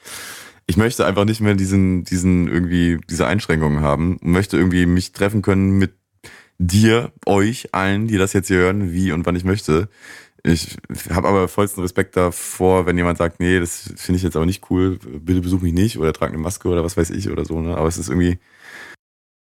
ich 0.71 0.77
möchte 0.77 1.05
einfach 1.05 1.25
nicht 1.25 1.41
mehr 1.41 1.55
diesen, 1.55 2.05
diesen 2.05 2.47
irgendwie, 2.47 2.99
diese 3.09 3.27
Einschränkungen 3.27 3.81
haben 3.81 4.17
und 4.17 4.31
möchte 4.31 4.57
irgendwie 4.57 4.85
mich 4.85 5.11
treffen 5.11 5.41
können 5.41 5.77
mit 5.77 5.91
dir, 6.59 7.11
euch, 7.25 7.73
allen, 7.73 8.07
die 8.07 8.17
das 8.17 8.33
jetzt 8.33 8.47
hier 8.47 8.57
hören, 8.57 8.93
wie 8.93 9.11
und 9.11 9.25
wann 9.25 9.35
ich 9.35 9.43
möchte. 9.43 9.89
Ich 10.43 10.77
habe 11.09 11.27
aber 11.27 11.47
vollsten 11.47 11.81
Respekt 11.81 12.17
davor, 12.17 12.85
wenn 12.85 12.97
jemand 12.97 13.17
sagt, 13.17 13.39
nee, 13.39 13.59
das 13.59 13.93
finde 13.95 14.17
ich 14.17 14.23
jetzt 14.23 14.35
auch 14.35 14.45
nicht 14.45 14.69
cool, 14.71 14.97
bitte 14.97 15.41
besuch 15.41 15.61
mich 15.61 15.73
nicht 15.73 15.99
oder 15.99 16.13
trag 16.13 16.29
eine 16.29 16.39
Maske 16.39 16.67
oder 16.67 16.83
was 16.83 16.97
weiß 16.97 17.11
ich 17.11 17.29
oder 17.29 17.45
so. 17.45 17.61
Ne? 17.61 17.77
Aber 17.77 17.87
es 17.87 17.97
ist 17.97 18.09
irgendwie, 18.09 18.39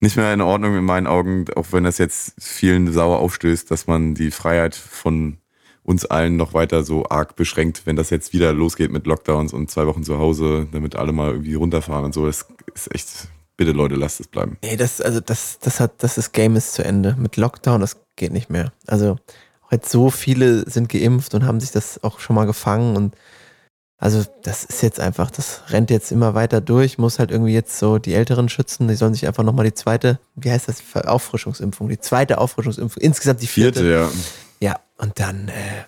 nicht 0.01 0.17
mehr 0.17 0.33
in 0.33 0.41
Ordnung 0.41 0.77
in 0.77 0.85
meinen 0.85 1.07
Augen, 1.07 1.45
auch 1.55 1.67
wenn 1.73 1.85
das 1.85 1.99
jetzt 1.99 2.35
vielen 2.39 2.93
sauer 2.93 3.19
aufstößt, 3.19 3.71
dass 3.71 3.87
man 3.87 4.15
die 4.15 4.31
Freiheit 4.31 4.75
von 4.75 5.37
uns 5.83 6.07
allen 6.07 6.37
noch 6.37 6.55
weiter 6.55 6.85
so 6.85 7.07
arg 7.09 7.37
beschränkt, 7.37 7.83
wenn 7.85 7.97
das 7.97 8.11
jetzt 8.11 8.33
wieder 8.33 8.53
losgeht 8.53 8.91
mit 8.91 9.07
Lockdowns 9.07 9.53
und 9.53 9.71
zwei 9.71 9.87
Wochen 9.87 10.03
zu 10.03 10.19
Hause, 10.19 10.69
damit 10.73 10.97
alle 10.97 11.13
mal 11.13 11.33
irgendwie 11.33 11.55
runterfahren 11.55 12.07
und 12.07 12.15
so. 12.15 12.27
Das 12.27 12.47
ist 12.75 12.95
echt, 12.95 13.29
bitte 13.57 13.73
Leute, 13.73 13.97
lasst 13.97 14.21
es 14.21 14.29
bleiben. 14.29 14.57
Nee, 14.63 14.77
das, 14.77 15.01
also 15.01 15.21
das, 15.21 15.59
das 15.59 15.81
hat, 15.81 16.03
das 16.03 16.17
ist 16.17 16.33
Game 16.33 16.57
ist 16.57 16.75
zu 16.75 16.85
Ende. 16.85 17.17
Mit 17.19 17.37
Lockdown, 17.37 17.81
das 17.81 17.97
geht 18.17 18.33
nicht 18.33 18.51
mehr. 18.51 18.73
Also 18.87 19.19
jetzt 19.71 19.91
so 19.91 20.11
viele 20.11 20.69
sind 20.69 20.89
geimpft 20.89 21.35
und 21.35 21.45
haben 21.45 21.61
sich 21.61 21.71
das 21.71 22.03
auch 22.03 22.21
schon 22.21 22.37
mal 22.37 22.47
gefangen 22.47 22.97
und 22.97 23.15
also 24.01 24.25
das 24.43 24.65
ist 24.65 24.83
jetzt 24.83 24.99
einfach, 24.99 25.31
das 25.31 25.61
rennt 25.69 25.91
jetzt 25.91 26.11
immer 26.11 26.35
weiter 26.35 26.63
durch, 26.63 26.97
muss 26.97 27.19
halt 27.19 27.31
irgendwie 27.31 27.53
jetzt 27.53 27.79
so 27.79 27.99
die 27.99 28.15
Älteren 28.15 28.49
schützen, 28.49 28.89
die 28.89 28.95
sollen 28.95 29.13
sich 29.13 29.27
einfach 29.27 29.43
nochmal 29.43 29.67
die 29.67 29.75
zweite, 29.75 30.19
wie 30.37 30.51
heißt 30.51 30.69
das, 30.69 30.83
Auffrischungsimpfung, 31.05 31.91
die 31.91 31.99
zweite 31.99 32.39
Auffrischungsimpfung, 32.39 33.03
insgesamt 33.03 33.43
die 33.43 33.47
vierte. 33.47 33.81
Vierte, 33.81 33.93
ja. 33.93 34.69
Ja, 34.69 34.81
und 34.97 35.21
dann 35.21 35.49
äh, 35.49 35.85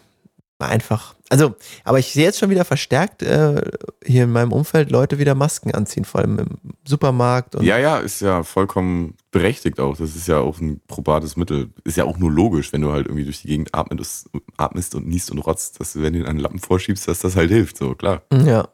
einfach, 0.66 1.14
also, 1.28 1.54
aber 1.84 1.98
ich 1.98 2.12
sehe 2.12 2.24
jetzt 2.24 2.38
schon 2.38 2.50
wieder 2.50 2.64
verstärkt 2.64 3.22
äh, 3.22 3.62
hier 4.04 4.24
in 4.24 4.32
meinem 4.32 4.52
Umfeld 4.52 4.90
Leute 4.90 5.18
wieder 5.18 5.34
Masken 5.34 5.72
anziehen, 5.72 6.04
vor 6.04 6.20
allem 6.20 6.38
im 6.38 6.74
Supermarkt. 6.84 7.56
Und 7.56 7.64
Ja, 7.64 7.78
ja, 7.78 7.98
ist 7.98 8.20
ja 8.20 8.42
vollkommen 8.42 9.14
berechtigt 9.30 9.80
auch. 9.80 9.96
Das 9.96 10.14
ist 10.14 10.28
ja 10.28 10.38
auch 10.38 10.60
ein 10.60 10.80
probates 10.88 11.36
Mittel. 11.36 11.70
Ist 11.84 11.96
ja 11.96 12.04
auch 12.04 12.18
nur 12.18 12.30
logisch, 12.30 12.72
wenn 12.72 12.82
du 12.82 12.92
halt 12.92 13.06
irgendwie 13.06 13.24
durch 13.24 13.40
die 13.40 13.48
Gegend 13.48 13.74
atmest, 13.74 14.28
atmest 14.58 14.94
und 14.94 15.06
niest 15.08 15.30
und 15.30 15.38
rotzt, 15.38 15.80
dass 15.80 15.94
du, 15.94 16.02
wenn 16.02 16.12
du 16.12 16.26
einen 16.26 16.38
Lappen 16.38 16.58
vorschiebst, 16.58 17.08
dass 17.08 17.20
das 17.20 17.34
halt 17.34 17.50
hilft. 17.50 17.78
So, 17.78 17.94
klar. 17.94 18.22
ja. 18.30 18.68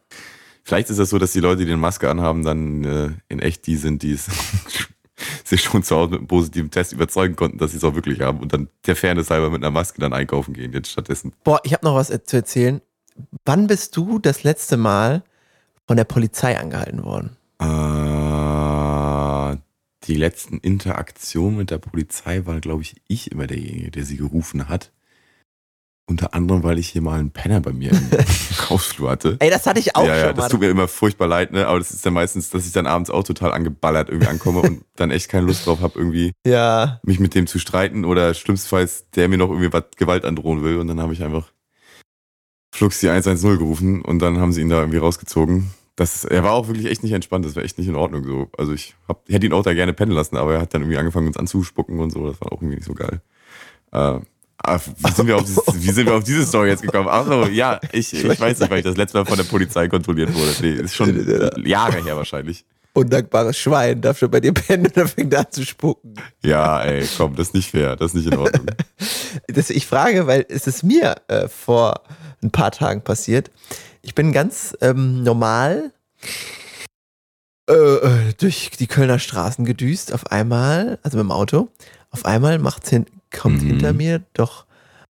Vielleicht 0.64 0.90
ist 0.90 0.98
das 0.98 1.10
so, 1.10 1.18
dass 1.18 1.32
die 1.32 1.40
Leute, 1.40 1.64
die 1.64 1.70
eine 1.70 1.80
Maske 1.80 2.10
anhaben, 2.10 2.42
dann 2.42 2.84
äh, 2.84 3.10
in 3.28 3.38
echt 3.38 3.66
die 3.66 3.76
sind, 3.76 4.02
die 4.02 4.12
es 4.12 4.26
sich 5.44 5.62
schon 5.62 5.82
zu 5.82 5.96
Hause 5.96 6.10
mit 6.10 6.18
einem 6.20 6.28
positiven 6.28 6.70
Test 6.70 6.92
überzeugen 6.92 7.36
konnten, 7.36 7.58
dass 7.58 7.72
sie 7.72 7.78
es 7.78 7.84
auch 7.84 7.94
wirklich 7.94 8.20
haben 8.20 8.40
und 8.40 8.52
dann 8.52 8.68
der 8.86 8.96
Fairness 8.96 9.30
halber 9.30 9.50
mit 9.50 9.62
einer 9.62 9.70
Maske 9.70 10.00
dann 10.00 10.12
einkaufen 10.12 10.54
gehen 10.54 10.72
jetzt 10.72 10.90
stattdessen. 10.90 11.32
Boah, 11.44 11.60
ich 11.64 11.72
habe 11.72 11.84
noch 11.84 11.94
was 11.94 12.10
äh, 12.10 12.22
zu 12.22 12.36
erzählen. 12.36 12.80
Wann 13.44 13.66
bist 13.66 13.96
du 13.96 14.18
das 14.18 14.44
letzte 14.44 14.76
Mal 14.76 15.22
von 15.86 15.96
der 15.96 16.04
Polizei 16.04 16.58
angehalten 16.58 17.04
worden? 17.04 17.36
Äh, 17.60 19.58
die 20.06 20.14
letzten 20.14 20.58
Interaktionen 20.58 21.56
mit 21.56 21.70
der 21.70 21.78
Polizei 21.78 22.46
war, 22.46 22.60
glaube 22.60 22.82
ich, 22.82 22.96
ich 23.08 23.32
immer 23.32 23.46
derjenige, 23.46 23.90
der 23.90 24.04
sie 24.04 24.16
gerufen 24.16 24.68
hat. 24.68 24.92
Unter 26.08 26.32
anderem, 26.32 26.62
weil 26.62 26.78
ich 26.78 26.88
hier 26.88 27.02
mal 27.02 27.20
einen 27.20 27.32
Penner 27.32 27.60
bei 27.60 27.70
mir 27.70 27.90
im 27.90 28.00
Hausflur 28.70 29.10
hatte. 29.10 29.36
Ey, 29.40 29.50
das 29.50 29.66
hatte 29.66 29.78
ich 29.78 29.94
auch 29.94 30.06
ja, 30.06 30.16
ja, 30.16 30.26
schon 30.26 30.36
das 30.36 30.44
mal. 30.44 30.48
tut 30.48 30.60
mir 30.60 30.70
immer 30.70 30.88
furchtbar 30.88 31.28
leid, 31.28 31.52
ne? 31.52 31.66
Aber 31.66 31.78
das 31.78 31.90
ist 31.90 32.06
dann 32.06 32.14
meistens, 32.14 32.48
dass 32.48 32.66
ich 32.66 32.72
dann 32.72 32.86
abends 32.86 33.10
auch 33.10 33.24
total 33.24 33.52
angeballert 33.52 34.08
irgendwie 34.08 34.28
ankomme 34.28 34.62
und 34.62 34.84
dann 34.96 35.10
echt 35.10 35.28
keine 35.28 35.46
Lust 35.46 35.66
drauf 35.66 35.82
habe, 35.82 35.98
irgendwie 35.98 36.32
ja, 36.46 36.98
mich 37.02 37.20
mit 37.20 37.34
dem 37.34 37.46
zu 37.46 37.58
streiten 37.58 38.06
oder 38.06 38.32
schlimmstenfalls 38.32 39.10
der 39.10 39.28
mir 39.28 39.36
noch 39.36 39.50
irgendwie 39.50 39.70
was 39.70 39.84
Gewalt 39.98 40.24
androhen 40.24 40.64
will. 40.64 40.78
Und 40.78 40.86
dann 40.88 40.98
habe 40.98 41.12
ich 41.12 41.22
einfach 41.22 41.52
flugs 42.74 43.00
die 43.00 43.10
110 43.10 43.58
gerufen 43.58 44.00
und 44.00 44.20
dann 44.20 44.38
haben 44.38 44.52
sie 44.52 44.62
ihn 44.62 44.70
da 44.70 44.80
irgendwie 44.80 44.98
rausgezogen. 44.98 45.72
Das, 45.96 46.24
er 46.24 46.42
war 46.42 46.52
auch 46.52 46.68
wirklich 46.68 46.86
echt 46.86 47.02
nicht 47.02 47.12
entspannt, 47.12 47.44
das 47.44 47.54
war 47.54 47.64
echt 47.64 47.76
nicht 47.76 47.88
in 47.88 47.96
Ordnung 47.96 48.24
so. 48.24 48.48
Also 48.56 48.72
ich 48.72 48.94
hab, 49.08 49.28
hätte 49.28 49.44
ihn 49.44 49.52
auch 49.52 49.64
da 49.64 49.74
gerne 49.74 49.92
pennen 49.92 50.12
lassen, 50.12 50.38
aber 50.38 50.54
er 50.54 50.60
hat 50.62 50.72
dann 50.72 50.82
irgendwie 50.82 50.96
angefangen, 50.96 51.26
uns 51.26 51.36
anzuspucken 51.36 51.98
und 51.98 52.10
so. 52.10 52.26
Das 52.26 52.40
war 52.40 52.50
auch 52.50 52.62
irgendwie 52.62 52.76
nicht 52.76 52.86
so 52.86 52.94
geil. 52.94 53.20
Äh, 53.92 54.20
ah, 54.64 54.78
wie, 54.98 55.10
sind 55.10 55.26
wir 55.26 55.36
auf 55.36 55.44
dieses, 55.44 55.62
wie 55.74 55.90
sind 55.90 56.06
wir 56.06 56.14
auf 56.14 56.24
diese 56.24 56.44
Story 56.46 56.68
jetzt 56.68 56.82
gekommen? 56.82 57.08
Ach 57.10 57.26
so, 57.26 57.46
ja, 57.46 57.80
ich, 57.92 58.12
ich 58.12 58.40
weiß 58.40 58.60
nicht, 58.60 58.70
weil 58.70 58.78
ich 58.78 58.84
das 58.84 58.96
letzte 58.96 59.18
Mal 59.18 59.24
von 59.24 59.36
der 59.36 59.44
Polizei 59.44 59.88
kontrolliert 59.88 60.34
wurde. 60.34 60.52
Nee, 60.60 60.72
ist 60.82 60.94
schon 60.94 61.64
Jahre 61.64 62.02
her 62.02 62.16
wahrscheinlich. 62.16 62.64
undankbares 62.92 63.56
Schwein 63.56 64.00
darf 64.00 64.18
schon 64.18 64.30
bei 64.30 64.40
dir 64.40 64.52
pennen 64.52 64.86
und 64.86 64.96
dann 64.96 65.08
fängt 65.08 65.32
er 65.32 65.40
an 65.40 65.46
zu 65.50 65.64
spucken. 65.64 66.14
Ja, 66.42 66.82
ey, 66.82 67.06
komm, 67.16 67.36
das 67.36 67.48
ist 67.48 67.54
nicht 67.54 67.70
fair, 67.70 67.96
das 67.96 68.12
ist 68.12 68.14
nicht 68.14 68.32
in 68.32 68.38
Ordnung. 68.38 68.66
Das, 69.46 69.70
ich 69.70 69.86
frage, 69.86 70.26
weil 70.26 70.46
es 70.48 70.66
ist 70.66 70.82
mir 70.82 71.16
äh, 71.28 71.48
vor 71.48 72.02
ein 72.42 72.50
paar 72.50 72.70
Tagen 72.70 73.02
passiert. 73.02 73.50
Ich 74.02 74.14
bin 74.14 74.32
ganz 74.32 74.76
ähm, 74.80 75.22
normal 75.22 75.92
äh, 77.68 77.74
äh, 77.74 78.32
durch 78.38 78.70
die 78.78 78.86
Kölner 78.86 79.18
Straßen 79.18 79.64
gedüst. 79.64 80.12
Auf 80.12 80.26
einmal, 80.32 80.98
also 81.02 81.18
mit 81.18 81.24
dem 81.24 81.32
Auto, 81.32 81.68
auf 82.10 82.24
einmal 82.24 82.58
macht's 82.58 82.88
hin, 82.88 83.06
kommt 83.36 83.62
Mhm. 83.62 83.66
hinter 83.68 83.92
mir 83.92 84.22
doch 84.34 84.66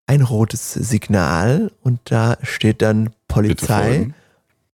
ein 0.06 0.22
rotes 0.22 0.72
Signal 0.72 1.70
und 1.82 2.00
da 2.04 2.36
steht 2.42 2.82
dann 2.82 3.04
Bitte 3.04 3.14
Polizei. 3.28 3.82
folgen. 3.82 4.14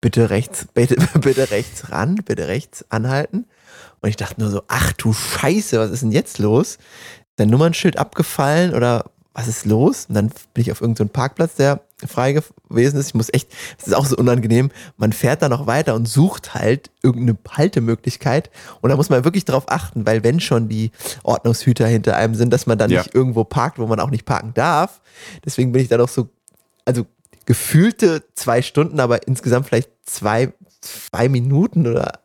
bitte 0.02 0.30
rechts, 0.30 0.65
bitte, 0.73 0.95
bitte 1.19 1.52
rechts 1.52 1.91
ran, 1.91 2.15
bitte 2.25 2.47
rechts 2.47 2.86
anhalten. 2.89 3.45
Und 4.02 4.10
ich 4.10 4.15
dachte 4.15 4.39
nur 4.41 4.49
so, 4.49 4.63
ach 4.67 4.93
du 4.93 5.13
Scheiße, 5.13 5.78
was 5.80 5.91
ist 5.91 6.02
denn 6.04 6.12
jetzt 6.12 6.39
los? 6.39 6.78
Dein 7.36 7.49
Nummernschild 7.49 7.97
abgefallen 7.97 8.73
oder 8.73 9.12
was 9.34 9.48
ist 9.48 9.65
los? 9.65 10.06
Und 10.10 10.15
dann 10.15 10.28
bin 10.54 10.62
ich 10.62 10.72
auf 10.72 10.82
irgendeinen 10.82 11.10
Parkplatz, 11.10 11.56
der 11.56 11.82
frei 12.08 12.34
gewesen 12.34 13.00
ist. 13.00 13.08
Ich 13.08 13.13
muss 13.13 13.32
echt, 13.32 13.50
das 13.78 13.88
ist 13.88 13.94
auch 13.94 14.06
so 14.06 14.15
unangenehm. 14.18 14.72
Man 14.98 15.13
fährt 15.13 15.42
da 15.42 15.50
noch 15.50 15.68
weiter 15.68 15.96
und 15.96 16.08
sucht 16.08 16.54
halt 16.54 16.89
irgendeine 17.04 17.38
Haltemöglichkeit. 17.50 18.50
Und 18.82 18.89
da 18.89 18.96
muss 18.96 19.10
man 19.10 19.24
wirklich 19.24 19.46
drauf 19.46 19.65
achten, 19.68 20.06
weil 20.06 20.24
wenn 20.24 20.39
schon 20.39 20.68
die 20.70 20.92
Ordnungshüter 21.24 21.86
hinter 21.88 22.15
einem 22.15 22.36
sind, 22.36 22.52
dass 22.52 22.65
man 22.65 22.78
dann 22.78 22.89
Ja. 22.89 23.02
nicht 23.02 23.13
irgendwo 23.13 23.44
parkt, 23.44 23.80
wo 23.80 23.88
man 23.88 24.00
auch 24.00 24.10
nicht 24.10 24.26
parken 24.26 24.54
darf. 24.54 25.02
Deswegen 25.46 25.72
bin 25.72 25.82
ich 25.82 25.89
da 25.89 25.98
noch 25.98 26.10
so, 26.10 26.30
also 26.86 27.06
gefühlte 27.46 28.24
zwei 28.36 28.62
Stunden, 28.62 29.00
aber 29.00 29.28
insgesamt 29.28 29.68
vielleicht 29.68 29.89
zwei, 30.06 30.54
zwei 30.82 31.30
Minuten 31.30 31.88
oder 31.88 32.20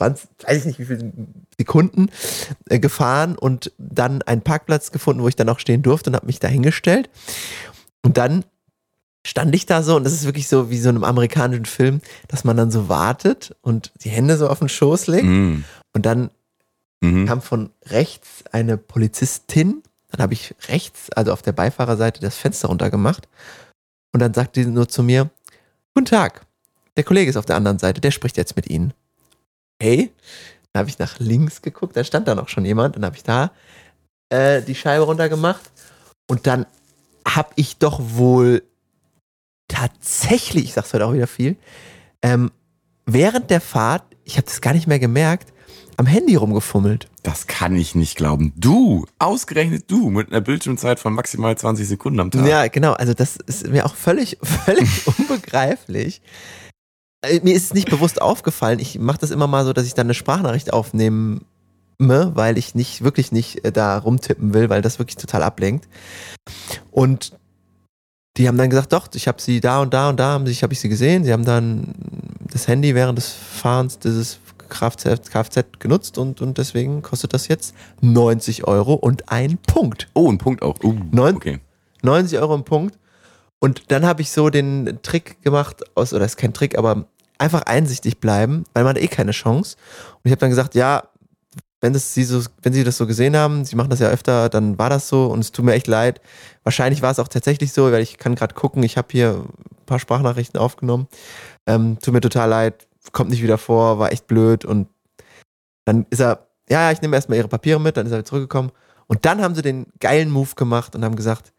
20, 0.00 0.28
weiß 0.46 0.58
ich 0.58 0.64
nicht 0.64 0.78
wie 0.78 0.86
viele 0.86 1.12
Sekunden 1.58 2.08
äh, 2.68 2.78
gefahren 2.78 3.36
und 3.36 3.72
dann 3.78 4.22
einen 4.22 4.40
Parkplatz 4.42 4.92
gefunden, 4.92 5.22
wo 5.22 5.28
ich 5.28 5.36
dann 5.36 5.48
auch 5.48 5.58
stehen 5.58 5.82
durfte 5.82 6.10
und 6.10 6.16
habe 6.16 6.26
mich 6.26 6.40
da 6.40 6.48
hingestellt. 6.48 7.10
Und 8.02 8.16
dann 8.16 8.44
stand 9.26 9.54
ich 9.54 9.66
da 9.66 9.82
so 9.82 9.96
und 9.96 10.04
das 10.04 10.14
ist 10.14 10.24
wirklich 10.24 10.48
so 10.48 10.70
wie 10.70 10.78
so 10.78 10.88
in 10.88 10.96
einem 10.96 11.04
amerikanischen 11.04 11.66
Film, 11.66 12.00
dass 12.28 12.44
man 12.44 12.56
dann 12.56 12.70
so 12.70 12.88
wartet 12.88 13.54
und 13.60 13.92
die 14.02 14.08
Hände 14.08 14.38
so 14.38 14.48
auf 14.48 14.60
den 14.60 14.70
Schoß 14.70 15.06
legt 15.08 15.24
Mhm. 15.26 15.64
und 15.92 16.06
dann 16.06 16.30
Mhm. 17.02 17.26
kam 17.26 17.42
von 17.42 17.70
rechts 17.86 18.44
eine 18.52 18.76
Polizistin. 18.78 19.82
Dann 20.10 20.22
habe 20.22 20.32
ich 20.34 20.54
rechts, 20.68 21.10
also 21.12 21.32
auf 21.32 21.40
der 21.42 21.52
Beifahrerseite, 21.52 22.20
das 22.20 22.36
Fenster 22.36 22.68
runtergemacht. 22.68 23.28
Und 24.12 24.20
dann 24.20 24.34
sagte 24.34 24.62
sie 24.64 24.70
nur 24.70 24.88
zu 24.88 25.02
mir: 25.02 25.30
Guten 25.94 26.06
Tag, 26.06 26.46
der 26.96 27.04
Kollege 27.04 27.30
ist 27.30 27.36
auf 27.36 27.46
der 27.46 27.56
anderen 27.56 27.78
Seite, 27.78 28.00
der 28.00 28.10
spricht 28.10 28.36
jetzt 28.36 28.56
mit 28.56 28.68
Ihnen. 28.68 28.92
Hey, 29.80 30.12
dann 30.72 30.80
habe 30.80 30.90
ich 30.90 30.98
nach 30.98 31.18
links 31.18 31.62
geguckt, 31.62 31.96
da 31.96 32.04
stand 32.04 32.28
da 32.28 32.34
noch 32.34 32.48
schon 32.48 32.64
jemand. 32.64 32.96
Dann 32.96 33.04
habe 33.04 33.16
ich 33.16 33.22
da 33.22 33.50
äh, 34.28 34.62
die 34.62 34.74
Scheibe 34.74 35.04
runtergemacht. 35.04 35.70
Und 36.28 36.46
dann 36.46 36.66
habe 37.26 37.50
ich 37.56 37.78
doch 37.78 38.00
wohl 38.00 38.62
tatsächlich, 39.68 40.64
ich 40.64 40.72
sag's 40.74 40.92
heute 40.92 41.06
auch 41.06 41.12
wieder 41.12 41.26
viel, 41.26 41.56
ähm, 42.22 42.50
während 43.06 43.50
der 43.50 43.60
Fahrt, 43.60 44.04
ich 44.24 44.36
habe 44.36 44.46
das 44.46 44.60
gar 44.60 44.74
nicht 44.74 44.86
mehr 44.86 44.98
gemerkt, 44.98 45.52
am 45.96 46.06
Handy 46.06 46.34
rumgefummelt. 46.34 47.08
Das 47.22 47.46
kann 47.46 47.76
ich 47.76 47.94
nicht 47.94 48.16
glauben. 48.16 48.52
Du, 48.56 49.04
ausgerechnet 49.18 49.90
du, 49.90 50.08
mit 50.08 50.28
einer 50.28 50.40
Bildschirmzeit 50.40 50.98
von 50.98 51.12
maximal 51.12 51.56
20 51.56 51.86
Sekunden 51.86 52.20
am 52.20 52.30
Tag. 52.30 52.46
Ja, 52.46 52.68
genau. 52.68 52.92
Also 52.94 53.12
das 53.12 53.36
ist 53.36 53.68
mir 53.68 53.84
auch 53.84 53.94
völlig, 53.94 54.38
völlig 54.42 55.06
unbegreiflich. 55.06 56.22
Äh, 57.22 57.40
Mir 57.42 57.54
ist 57.54 57.64
es 57.64 57.74
nicht 57.74 57.90
bewusst 57.90 58.20
aufgefallen. 58.20 58.78
Ich 58.78 58.98
mache 58.98 59.18
das 59.18 59.30
immer 59.30 59.46
mal 59.46 59.64
so, 59.64 59.72
dass 59.72 59.86
ich 59.86 59.94
dann 59.94 60.06
eine 60.06 60.14
Sprachnachricht 60.14 60.72
aufnehme, 60.72 61.40
weil 61.98 62.58
ich 62.58 62.74
nicht 62.74 63.02
wirklich 63.02 63.32
nicht 63.32 63.64
äh, 63.64 63.72
da 63.72 63.98
rumtippen 63.98 64.54
will, 64.54 64.70
weil 64.70 64.82
das 64.82 64.98
wirklich 64.98 65.16
total 65.16 65.42
ablenkt. 65.42 65.88
Und 66.90 67.32
die 68.36 68.48
haben 68.48 68.56
dann 68.58 68.70
gesagt, 68.70 68.92
doch, 68.92 69.08
ich 69.14 69.28
habe 69.28 69.40
sie 69.42 69.60
da 69.60 69.80
und 69.82 69.92
da 69.92 70.08
und 70.08 70.18
da, 70.18 70.40
sie, 70.46 70.54
habe 70.56 70.72
ich 70.72 70.80
sie 70.80 70.88
gesehen. 70.88 71.24
Sie 71.24 71.32
haben 71.32 71.44
dann 71.44 71.94
das 72.52 72.68
Handy 72.68 72.94
während 72.94 73.18
des 73.18 73.30
Fahrens 73.32 73.98
dieses 73.98 74.38
Kfz, 74.68 75.28
Kfz 75.30 75.64
genutzt 75.80 76.16
und, 76.16 76.40
und 76.40 76.56
deswegen 76.56 77.02
kostet 77.02 77.34
das 77.34 77.48
jetzt 77.48 77.74
90 78.00 78.66
Euro 78.66 78.94
und 78.94 79.30
ein 79.30 79.58
Punkt. 79.58 80.08
Oh, 80.14 80.30
ein 80.30 80.38
Punkt 80.38 80.62
auch. 80.62 80.76
Uh, 80.82 80.94
Neun- 81.10 81.34
okay. 81.36 81.58
90 82.02 82.38
Euro 82.38 82.54
im 82.54 82.64
Punkt. 82.64 82.96
Und 83.60 83.90
dann 83.92 84.06
habe 84.06 84.22
ich 84.22 84.32
so 84.32 84.50
den 84.50 84.98
Trick 85.02 85.42
gemacht, 85.42 85.84
aus, 85.94 86.12
oder 86.12 86.24
ist 86.24 86.38
kein 86.38 86.54
Trick, 86.54 86.76
aber 86.76 87.06
einfach 87.38 87.62
einsichtig 87.62 88.18
bleiben, 88.18 88.64
weil 88.74 88.84
man 88.84 88.96
hat 88.96 89.02
eh 89.02 89.08
keine 89.08 89.32
Chance. 89.32 89.76
Und 90.12 90.20
ich 90.24 90.32
habe 90.32 90.40
dann 90.40 90.50
gesagt, 90.50 90.74
ja, 90.74 91.04
wenn, 91.80 91.92
das 91.92 92.14
sie 92.14 92.24
so, 92.24 92.42
wenn 92.62 92.72
sie 92.72 92.84
das 92.84 92.96
so 92.98 93.06
gesehen 93.06 93.36
haben, 93.36 93.64
sie 93.64 93.76
machen 93.76 93.90
das 93.90 94.00
ja 94.00 94.08
öfter, 94.08 94.48
dann 94.48 94.78
war 94.78 94.90
das 94.90 95.08
so 95.08 95.26
und 95.26 95.40
es 95.40 95.52
tut 95.52 95.64
mir 95.64 95.72
echt 95.72 95.86
leid. 95.86 96.20
Wahrscheinlich 96.62 97.00
war 97.02 97.10
es 97.10 97.18
auch 97.18 97.28
tatsächlich 97.28 97.72
so, 97.72 97.90
weil 97.90 98.02
ich 98.02 98.18
kann 98.18 98.34
gerade 98.34 98.54
gucken, 98.54 98.82
ich 98.82 98.96
habe 98.96 99.08
hier 99.10 99.44
ein 99.46 99.86
paar 99.86 99.98
Sprachnachrichten 99.98 100.60
aufgenommen. 100.60 101.08
Ähm, 101.66 101.98
tut 102.02 102.12
mir 102.12 102.20
total 102.20 102.50
leid, 102.50 102.86
kommt 103.12 103.30
nicht 103.30 103.42
wieder 103.42 103.58
vor, 103.58 103.98
war 103.98 104.12
echt 104.12 104.26
blöd. 104.26 104.64
Und 104.64 104.88
dann 105.86 106.06
ist 106.10 106.20
er, 106.20 106.46
ja, 106.68 106.92
ich 106.92 107.00
nehme 107.00 107.16
erstmal 107.16 107.38
ihre 107.38 107.48
Papiere 107.48 107.80
mit, 107.80 107.96
dann 107.96 108.06
ist 108.06 108.12
er 108.12 108.18
wieder 108.18 108.28
zurückgekommen. 108.28 108.72
Und 109.06 109.24
dann 109.24 109.42
haben 109.42 109.54
sie 109.54 109.62
den 109.62 109.86
geilen 109.98 110.30
Move 110.30 110.54
gemacht 110.54 110.94
und 110.94 111.04
haben 111.04 111.16
gesagt, 111.16 111.52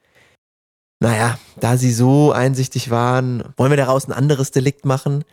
naja, 1.01 1.37
da 1.59 1.75
sie 1.75 1.91
so 1.91 2.31
einsichtig 2.31 2.89
waren, 2.89 3.43
wollen 3.57 3.71
wir 3.71 3.77
daraus 3.77 4.07
ein 4.07 4.13
anderes 4.13 4.51
Delikt 4.51 4.85
machen? 4.85 5.25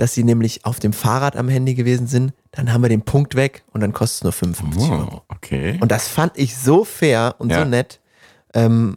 dass 0.00 0.14
sie 0.14 0.22
nämlich 0.22 0.64
auf 0.64 0.78
dem 0.78 0.92
Fahrrad 0.92 1.34
am 1.36 1.48
Handy 1.48 1.74
gewesen 1.74 2.06
sind. 2.06 2.32
Dann 2.52 2.72
haben 2.72 2.82
wir 2.82 2.88
den 2.88 3.02
Punkt 3.02 3.34
weg 3.34 3.64
und 3.72 3.80
dann 3.80 3.92
kostet 3.92 4.18
es 4.18 4.22
nur 4.22 4.32
55 4.32 4.90
Euro. 4.92 5.16
Oh, 5.28 5.34
okay. 5.34 5.76
Und 5.80 5.90
das 5.90 6.06
fand 6.06 6.38
ich 6.38 6.56
so 6.56 6.84
fair 6.84 7.34
und 7.38 7.50
Ja. 7.50 7.58
so 7.58 7.64
nett. 7.68 7.98
Ähm, 8.54 8.96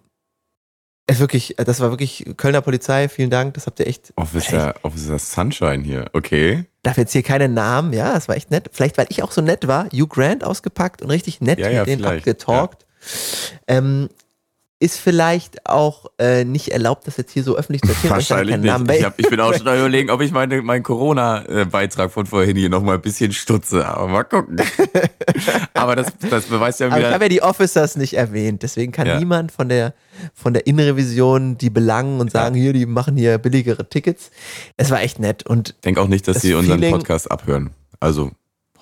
es 1.07 1.17
wirklich, 1.19 1.55
das 1.57 1.79
war 1.79 1.89
wirklich 1.89 2.23
Kölner 2.37 2.61
Polizei, 2.61 3.09
vielen 3.09 3.31
Dank, 3.31 3.55
das 3.55 3.65
habt 3.65 3.79
ihr 3.79 3.87
echt. 3.87 4.13
Officer, 4.15 4.75
Officer 4.83 5.17
Sunshine 5.17 5.83
hier. 5.83 6.05
Okay. 6.13 6.65
darf 6.83 6.99
jetzt 6.99 7.13
hier 7.13 7.23
keine 7.23 7.49
Namen, 7.49 7.93
ja, 7.93 8.13
das 8.13 8.27
war 8.27 8.35
echt 8.35 8.51
nett. 8.51 8.69
Vielleicht, 8.71 8.99
weil 8.99 9.07
ich 9.09 9.23
auch 9.23 9.31
so 9.31 9.41
nett 9.41 9.67
war, 9.67 9.85
Hugh 9.91 10.05
Grant 10.07 10.43
ausgepackt 10.43 11.01
und 11.01 11.09
richtig 11.09 11.41
nett 11.41 11.57
Ja, 11.57 11.65
mit 11.65 11.75
ja, 11.77 11.83
denen 11.85 12.03
vielleicht, 12.03 12.27
abgetalkt. 12.27 12.85
Ähm, 13.67 14.07
ist 14.81 14.97
vielleicht 14.99 15.67
auch 15.69 16.07
äh, 16.17 16.43
nicht 16.43 16.69
erlaubt, 16.69 17.05
das 17.05 17.15
jetzt 17.17 17.31
hier 17.31 17.43
so 17.43 17.55
öffentlich 17.55 17.83
zu 17.83 17.89
erzählen. 17.89 18.05
ich 18.05 18.09
Wahrscheinlich 18.29 18.61
keinen 18.63 18.83
nicht. 18.87 18.97
Ich, 18.99 19.05
hab, 19.05 19.19
ich 19.19 19.29
bin 19.29 19.39
auch 19.39 19.53
schon 19.57 19.61
überlegen, 19.61 20.09
ob 20.09 20.21
ich 20.21 20.31
meine, 20.31 20.61
meinen 20.63 20.81
Corona-Beitrag 20.81 22.11
von 22.11 22.25
vorhin 22.25 22.57
hier 22.57 22.69
noch 22.69 22.81
mal 22.81 22.95
ein 22.95 23.01
bisschen 23.01 23.31
stutze. 23.31 23.87
Aber 23.87 24.07
mal 24.07 24.23
gucken. 24.23 24.57
Aber 25.75 25.95
das, 25.95 26.07
das 26.29 26.45
beweist 26.45 26.79
ja 26.79 26.87
Aber 26.87 26.95
ich 26.97 27.03
wieder. 27.03 27.13
habe 27.13 27.25
ja 27.25 27.29
die 27.29 27.41
Officers 27.43 27.95
nicht 27.95 28.15
erwähnt, 28.15 28.63
deswegen 28.63 28.91
kann 28.91 29.05
Ja. 29.07 29.19
niemand 29.19 29.51
von 29.51 29.69
der 29.69 29.93
von 30.33 30.53
der 30.53 30.65
Innenrevision 30.67 31.57
die 31.57 31.69
belangen 31.69 32.19
und 32.19 32.31
sagen, 32.31 32.55
hier, 32.55 32.73
die 32.73 32.85
machen 32.85 33.15
hier 33.17 33.37
billigere 33.37 33.87
Tickets. 33.87 34.31
Es 34.77 34.89
war 34.89 35.01
echt 35.01 35.19
nett 35.19 35.45
und 35.45 35.69
Ich 35.69 35.81
denke 35.81 36.01
auch 36.01 36.07
nicht, 36.07 36.27
dass 36.27 36.35
Das 36.35 36.41
sie 36.43 36.53
unseren 36.53 36.79
Feeling- 36.79 36.91
Podcast 36.93 37.29
abhören. 37.31 37.69
Also 37.99 38.31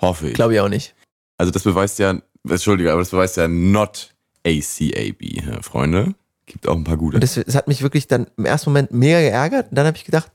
hoffe 0.01 0.29
ich. 0.29 0.33
glaube 0.33 0.53
ich 0.53 0.59
auch 0.61 0.69
nicht. 0.69 0.95
Also 1.37 1.51
das 1.51 1.63
beweist 1.63 1.99
ja, 1.99 2.15
Entschuldige, 2.47 2.91
aber 2.91 3.01
das 3.01 3.09
beweist 3.09 3.37
ja 3.37 3.47
not 3.49 4.09
ACAB, 4.45 5.63
Freunde. 5.63 6.15
Gibt 6.45 6.67
auch 6.67 6.75
ein 6.75 6.83
paar 6.83 6.97
gute. 6.97 7.15
Und 7.17 7.21
das, 7.23 7.35
das 7.35 7.55
hat 7.55 7.67
mich 7.67 7.81
wirklich 7.81 8.07
dann 8.07 8.27
im 8.37 8.45
ersten 8.45 8.69
Moment 8.71 8.91
mega 8.91 9.19
geärgert. 9.19 9.69
Und 9.69 9.75
dann 9.77 9.85
habe 9.85 9.97
ich 9.97 10.05
gedacht, 10.05 10.31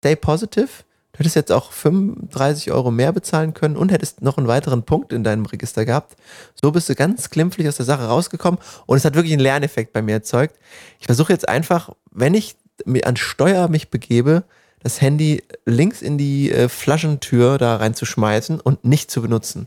stay 0.00 0.14
positive. 0.16 0.68
Du 1.12 1.20
hättest 1.20 1.36
jetzt 1.36 1.50
auch 1.52 1.72
35 1.72 2.70
Euro 2.70 2.90
mehr 2.90 3.12
bezahlen 3.12 3.54
können 3.54 3.76
und 3.76 3.90
hättest 3.90 4.22
noch 4.22 4.38
einen 4.38 4.46
weiteren 4.46 4.84
Punkt 4.84 5.12
in 5.12 5.24
deinem 5.24 5.46
Register 5.46 5.84
gehabt. 5.84 6.16
So 6.54 6.70
bist 6.70 6.88
du 6.88 6.94
ganz 6.94 7.30
glimpflich 7.30 7.66
aus 7.66 7.76
der 7.76 7.86
Sache 7.86 8.04
rausgekommen 8.04 8.60
und 8.86 8.96
es 8.96 9.04
hat 9.04 9.14
wirklich 9.14 9.32
einen 9.32 9.42
Lerneffekt 9.42 9.92
bei 9.92 10.02
mir 10.02 10.12
erzeugt. 10.12 10.56
Ich 11.00 11.06
versuche 11.06 11.32
jetzt 11.32 11.48
einfach, 11.48 11.90
wenn 12.12 12.34
ich 12.34 12.56
an 13.02 13.16
Steuer 13.16 13.66
mich 13.68 13.88
begebe, 13.90 14.44
das 14.80 15.00
Handy 15.00 15.42
links 15.64 16.02
in 16.02 16.18
die 16.18 16.52
äh, 16.52 16.68
Flaschentür 16.68 17.58
da 17.58 17.76
reinzuschmeißen 17.76 18.60
und 18.60 18.84
nicht 18.84 19.10
zu 19.10 19.20
benutzen. 19.22 19.66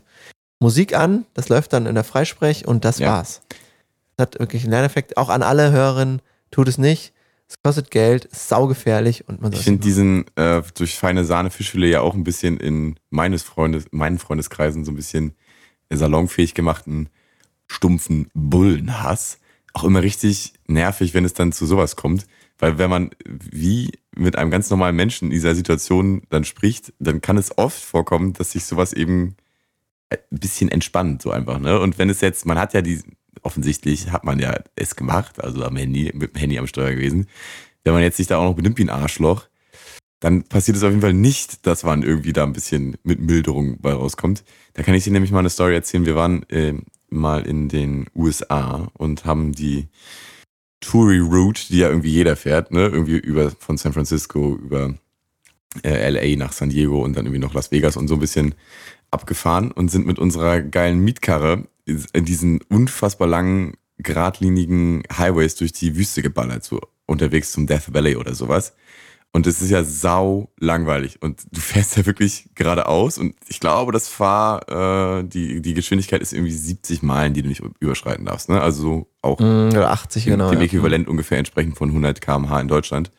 Musik 0.58 0.96
an, 0.96 1.26
das 1.34 1.50
läuft 1.50 1.74
dann 1.74 1.84
in 1.84 1.94
der 1.96 2.04
Freisprech 2.04 2.66
und 2.66 2.86
das 2.86 2.98
Ja. 2.98 3.08
war's. 3.08 3.42
Das 4.16 4.26
hat 4.26 4.38
wirklich 4.38 4.62
einen 4.62 4.72
Lerneffekt. 4.72 5.16
Auch 5.16 5.28
an 5.28 5.42
alle 5.42 5.72
Hörerinnen, 5.72 6.22
tut 6.50 6.68
es 6.68 6.78
nicht. 6.78 7.12
Es 7.48 7.62
kostet 7.62 7.90
Geld, 7.90 8.24
ist 8.26 8.48
saugefährlich 8.48 9.28
und 9.28 9.42
man 9.42 9.52
Ich 9.52 9.60
finde 9.60 9.82
diesen 9.82 10.24
äh, 10.36 10.62
durch 10.74 10.96
feine 10.96 11.24
Sahne 11.24 11.50
Fischfilet 11.50 11.90
ja 11.90 12.00
auch 12.00 12.14
ein 12.14 12.24
bisschen 12.24 12.56
in 12.56 12.98
meines 13.10 13.42
Freundes, 13.42 13.84
meinen 13.90 14.18
Freundeskreisen 14.18 14.84
so 14.84 14.92
ein 14.92 14.96
bisschen 14.96 15.34
salonfähig 15.90 16.54
gemachten, 16.54 17.10
stumpfen 17.66 18.28
Bullenhass. 18.32 19.38
Auch 19.74 19.84
immer 19.84 20.02
richtig 20.02 20.54
nervig, 20.66 21.12
wenn 21.12 21.26
es 21.26 21.34
dann 21.34 21.52
zu 21.52 21.66
sowas 21.66 21.96
kommt. 21.96 22.26
Weil 22.58 22.78
wenn 22.78 22.90
man 22.90 23.10
wie 23.26 23.90
mit 24.14 24.36
einem 24.36 24.50
ganz 24.50 24.70
normalen 24.70 24.96
Menschen 24.96 25.26
in 25.26 25.32
dieser 25.32 25.54
Situation 25.54 26.22
dann 26.30 26.44
spricht, 26.44 26.92
dann 26.98 27.20
kann 27.20 27.36
es 27.36 27.58
oft 27.58 27.82
vorkommen, 27.82 28.34
dass 28.34 28.52
sich 28.52 28.64
sowas 28.64 28.92
eben 28.92 29.36
ein 30.10 30.18
bisschen 30.30 30.70
entspannt, 30.70 31.22
so 31.22 31.30
einfach. 31.30 31.58
Ne? 31.58 31.80
Und 31.80 31.98
wenn 31.98 32.08
es 32.08 32.20
jetzt, 32.20 32.46
man 32.46 32.58
hat 32.58 32.72
ja 32.72 32.82
die, 32.82 33.00
offensichtlich 33.42 34.10
hat 34.10 34.24
man 34.24 34.38
ja 34.38 34.54
es 34.76 34.96
gemacht, 34.96 35.42
also 35.42 35.64
am 35.64 35.76
Handy, 35.76 36.10
mit 36.14 36.34
dem 36.34 36.38
Handy 36.38 36.58
am 36.58 36.66
Steuer 36.66 36.92
gewesen. 36.92 37.26
Wenn 37.84 37.92
man 37.92 38.02
jetzt 38.02 38.16
sich 38.16 38.26
da 38.26 38.38
auch 38.38 38.44
noch 38.44 38.56
benimmt 38.56 38.78
wie 38.78 38.84
ein 38.84 38.90
Arschloch, 38.90 39.48
dann 40.20 40.44
passiert 40.44 40.76
es 40.76 40.84
auf 40.84 40.90
jeden 40.90 41.02
Fall 41.02 41.14
nicht, 41.14 41.66
dass 41.66 41.82
man 41.82 42.04
irgendwie 42.04 42.32
da 42.32 42.44
ein 42.44 42.52
bisschen 42.52 42.96
mit 43.02 43.20
Milderung 43.20 43.78
bei 43.80 43.92
rauskommt. 43.92 44.44
Da 44.74 44.84
kann 44.84 44.94
ich 44.94 45.04
dir 45.04 45.12
nämlich 45.12 45.32
mal 45.32 45.40
eine 45.40 45.50
Story 45.50 45.74
erzählen. 45.74 46.06
Wir 46.06 46.14
waren 46.14 46.48
äh, 46.48 46.74
mal 47.10 47.44
in 47.44 47.68
den 47.68 48.06
USA 48.14 48.88
und 48.94 49.24
haben 49.24 49.52
die 49.52 49.88
Touri 50.80 51.18
Route, 51.18 51.62
die 51.68 51.78
ja 51.78 51.88
irgendwie 51.88 52.10
jeder 52.10 52.36
fährt, 52.36 52.70
ne, 52.70 52.86
irgendwie 52.86 53.18
über 53.18 53.50
von 53.58 53.76
San 53.76 53.92
Francisco 53.92 54.56
über 54.56 54.94
äh, 55.82 56.08
LA 56.08 56.36
nach 56.36 56.52
San 56.52 56.70
Diego 56.70 57.02
und 57.02 57.16
dann 57.16 57.26
irgendwie 57.26 57.40
noch 57.40 57.54
Las 57.54 57.70
Vegas 57.72 57.96
und 57.96 58.08
so 58.08 58.14
ein 58.14 58.20
bisschen 58.20 58.54
abgefahren 59.10 59.72
und 59.72 59.90
sind 59.90 60.06
mit 60.06 60.18
unserer 60.18 60.60
geilen 60.60 61.00
Mietkarre 61.00 61.66
in 61.84 62.24
diesen 62.24 62.60
unfassbar 62.68 63.28
langen, 63.28 63.74
geradlinigen 63.98 65.02
Highways 65.16 65.56
durch 65.56 65.72
die 65.72 65.96
Wüste 65.96 66.22
geballert, 66.22 66.64
so 66.64 66.80
unterwegs 67.06 67.52
zum 67.52 67.66
Death 67.66 67.92
Valley 67.92 68.16
oder 68.16 68.34
sowas. 68.34 68.74
Und 69.34 69.46
es 69.46 69.62
ist 69.62 69.70
ja 69.70 69.82
sau 69.82 70.52
langweilig. 70.58 71.22
Und 71.22 71.42
du 71.50 71.60
fährst 71.60 71.96
ja 71.96 72.04
wirklich 72.04 72.50
geradeaus. 72.54 73.16
Und 73.16 73.34
ich 73.48 73.60
glaube, 73.60 73.90
das 73.90 74.08
Fahr, 74.08 75.20
äh, 75.20 75.24
die, 75.24 75.62
die 75.62 75.72
Geschwindigkeit 75.72 76.20
ist 76.20 76.34
irgendwie 76.34 76.52
70 76.52 77.02
Meilen, 77.02 77.32
die 77.32 77.40
du 77.40 77.48
nicht 77.48 77.62
überschreiten 77.80 78.26
darfst. 78.26 78.50
Ne? 78.50 78.60
Also 78.60 78.82
so 78.82 79.06
auch 79.22 79.40
Mm, 79.40 79.70
Oder 79.70 79.90
80, 79.90 80.24
dem, 80.24 80.32
genau. 80.32 80.50
dem 80.50 80.58
ja. 80.58 80.66
Äquivalent 80.66 81.08
ungefähr 81.08 81.38
entsprechend 81.38 81.78
von 81.78 81.88
100 81.88 82.20
km/h 82.20 82.60
in 82.60 82.68
Deutschland. 82.68 83.10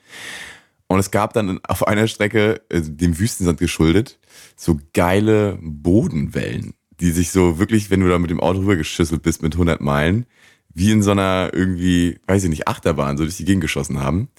Und 0.87 0.99
es 0.99 1.09
gab 1.09 1.33
dann 1.33 1.59
auf 1.63 1.87
einer 1.87 2.07
Strecke, 2.07 2.61
äh, 2.69 2.81
dem 2.81 3.17
Wüstensand 3.17 3.59
geschuldet, 3.59 4.19
so 4.55 4.79
geile 4.93 5.57
Bodenwellen, 5.61 6.75
die 6.99 7.11
sich 7.11 7.31
so 7.31 7.59
wirklich, 7.59 7.89
wenn 7.89 7.99
du 7.99 8.09
da 8.09 8.19
mit 8.19 8.29
dem 8.29 8.39
Auto 8.39 8.59
rübergeschüsselt 8.59 9.21
bist 9.21 9.41
mit 9.41 9.53
100 9.53 9.81
Meilen, 9.81 10.25
wie 10.73 10.91
in 10.91 11.03
so 11.03 11.11
einer 11.11 11.51
irgendwie, 11.53 12.19
weiß 12.27 12.43
ich 12.43 12.49
nicht, 12.49 12.67
Achterbahn 12.67 13.17
so 13.17 13.23
durch 13.23 13.37
die 13.37 13.45
Gegend 13.45 13.61
geschossen 13.61 13.99
haben. 13.99 14.29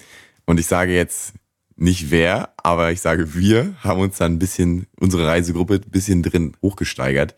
Und 0.45 0.59
ich 0.59 0.67
sage 0.67 0.93
jetzt 0.93 1.33
nicht 1.75 2.11
wer, 2.11 2.53
aber 2.57 2.91
ich 2.91 3.01
sage 3.01 3.35
wir 3.35 3.75
haben 3.83 3.99
uns 3.99 4.17
dann 4.17 4.33
ein 4.33 4.39
bisschen, 4.39 4.87
unsere 4.99 5.27
Reisegruppe 5.27 5.75
ein 5.75 5.91
bisschen 5.91 6.23
drin 6.23 6.55
hochgesteigert, 6.61 7.35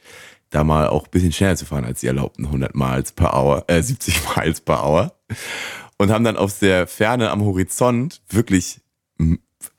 da 0.49 0.63
mal 0.63 0.87
auch 0.87 1.05
ein 1.05 1.11
bisschen 1.11 1.33
schneller 1.33 1.55
zu 1.55 1.65
fahren 1.65 1.85
als 1.85 2.01
die 2.01 2.07
erlaubten 2.07 2.45
100 2.45 2.75
Miles 2.75 3.11
per 3.11 3.33
Hour, 3.33 3.65
äh 3.67 3.81
70 3.81 4.21
Miles 4.35 4.61
per 4.61 4.83
Hour. 4.83 5.13
Und 5.97 6.11
haben 6.11 6.23
dann 6.23 6.37
aus 6.37 6.59
der 6.59 6.87
Ferne 6.87 7.31
am 7.31 7.41
Horizont 7.41 8.21
wirklich, 8.29 8.81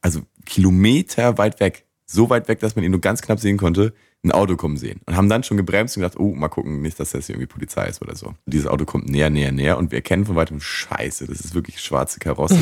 also 0.00 0.22
Kilometer 0.44 1.38
weit 1.38 1.60
weg, 1.60 1.86
so 2.06 2.28
weit 2.28 2.48
weg, 2.48 2.58
dass 2.60 2.74
man 2.74 2.84
ihn 2.84 2.90
nur 2.90 3.00
ganz 3.00 3.22
knapp 3.22 3.38
sehen 3.38 3.56
konnte, 3.56 3.94
ein 4.24 4.32
Auto 4.32 4.56
kommen 4.56 4.76
sehen. 4.76 5.00
Und 5.06 5.16
haben 5.16 5.28
dann 5.28 5.44
schon 5.44 5.56
gebremst 5.56 5.96
und 5.96 6.02
gedacht, 6.02 6.18
oh, 6.18 6.34
mal 6.34 6.48
gucken, 6.48 6.82
nicht, 6.82 6.98
dass 6.98 7.10
das 7.10 7.28
irgendwie 7.28 7.46
Polizei 7.46 7.86
ist 7.86 8.02
oder 8.02 8.16
so. 8.16 8.34
Dieses 8.46 8.66
Auto 8.66 8.84
kommt 8.84 9.08
näher, 9.08 9.30
näher, 9.30 9.52
näher 9.52 9.78
und 9.78 9.92
wir 9.92 9.98
erkennen 9.98 10.24
von 10.24 10.36
weitem, 10.36 10.60
scheiße, 10.60 11.26
das 11.26 11.40
ist 11.40 11.54
wirklich 11.54 11.80
schwarze 11.80 12.18
Karosse. 12.18 12.56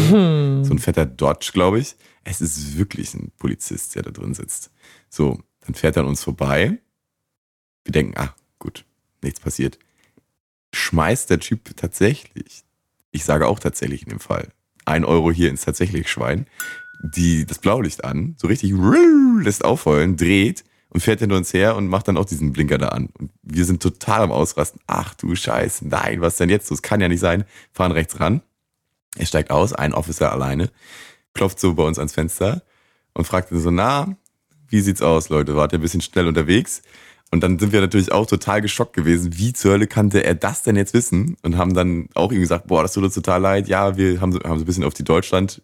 So 0.64 0.74
ein 0.74 0.78
fetter 0.78 1.06
Dodge, 1.06 1.50
glaube 1.52 1.78
ich. 1.78 1.96
Es 2.24 2.40
ist 2.40 2.76
wirklich 2.76 3.14
ein 3.14 3.32
Polizist, 3.38 3.94
der 3.94 4.02
da 4.02 4.10
drin 4.10 4.34
sitzt. 4.34 4.70
So, 5.08 5.40
dann 5.60 5.74
fährt 5.74 5.96
er 5.96 6.02
an 6.02 6.08
uns 6.08 6.22
vorbei. 6.22 6.78
Wir 7.84 7.92
denken, 7.92 8.14
ah, 8.16 8.34
gut, 8.58 8.84
nichts 9.22 9.40
passiert. 9.40 9.78
Schmeißt 10.74 11.30
der 11.30 11.40
Typ 11.40 11.76
tatsächlich, 11.76 12.64
ich 13.12 13.24
sage 13.24 13.46
auch 13.46 13.60
tatsächlich 13.60 14.02
in 14.02 14.10
dem 14.10 14.20
Fall, 14.20 14.48
ein 14.84 15.04
Euro 15.04 15.32
hier 15.32 15.48
ins 15.48 15.64
tatsächlich 15.64 16.10
Schwein, 16.10 16.46
die, 17.02 17.46
das 17.46 17.58
Blaulicht 17.58 18.04
an, 18.04 18.34
so 18.38 18.46
richtig 18.46 18.74
lässt 19.42 19.64
aufheulen, 19.64 20.16
dreht 20.16 20.64
und 20.88 21.00
fährt 21.00 21.20
hinter 21.20 21.36
uns 21.36 21.52
her 21.52 21.76
und 21.76 21.88
macht 21.88 22.08
dann 22.08 22.16
auch 22.16 22.24
diesen 22.24 22.52
Blinker 22.52 22.78
da 22.78 22.88
an. 22.88 23.08
Und 23.18 23.30
wir 23.42 23.64
sind 23.64 23.82
total 23.82 24.22
am 24.22 24.32
Ausrasten. 24.32 24.80
Ach 24.86 25.14
du 25.14 25.34
Scheiße, 25.34 25.86
nein, 25.88 26.20
was 26.20 26.36
denn 26.36 26.48
jetzt? 26.48 26.70
Das 26.70 26.82
kann 26.82 27.00
ja 27.00 27.08
nicht 27.08 27.20
sein. 27.20 27.44
Fahren 27.72 27.92
rechts 27.92 28.20
ran. 28.20 28.42
Er 29.16 29.26
steigt 29.26 29.50
aus, 29.50 29.72
ein 29.72 29.94
Officer 29.94 30.30
alleine, 30.30 30.70
klopft 31.34 31.58
so 31.58 31.74
bei 31.74 31.82
uns 31.82 31.98
ans 31.98 32.12
Fenster 32.12 32.62
und 33.14 33.26
fragt 33.26 33.50
dann 33.50 33.60
so, 33.60 33.70
na, 33.70 34.16
wie 34.68 34.80
sieht's 34.80 35.02
aus, 35.02 35.28
Leute? 35.28 35.56
Wart 35.56 35.72
ihr 35.72 35.78
ein 35.78 35.82
bisschen 35.82 36.00
schnell 36.02 36.26
unterwegs? 36.26 36.82
Und 37.32 37.42
dann 37.42 37.58
sind 37.58 37.72
wir 37.72 37.80
natürlich 37.80 38.12
auch 38.12 38.26
total 38.26 38.62
geschockt 38.62 38.94
gewesen. 38.94 39.36
Wie 39.36 39.52
zur 39.52 39.72
Hölle 39.72 39.88
kannte 39.88 40.22
er 40.22 40.34
das 40.34 40.62
denn 40.62 40.76
jetzt 40.76 40.94
wissen? 40.94 41.36
Und 41.42 41.56
haben 41.56 41.74
dann 41.74 42.08
auch 42.14 42.30
ihm 42.30 42.40
gesagt, 42.40 42.68
boah, 42.68 42.82
das 42.82 42.92
tut 42.92 43.02
uns 43.04 43.14
total 43.14 43.40
leid. 43.40 43.68
Ja, 43.68 43.96
wir 43.96 44.20
haben 44.20 44.32
so, 44.32 44.38
haben 44.40 44.58
so 44.58 44.64
ein 44.64 44.66
bisschen 44.66 44.84
auf 44.84 44.94
die 44.94 45.04
Deutschland 45.04 45.60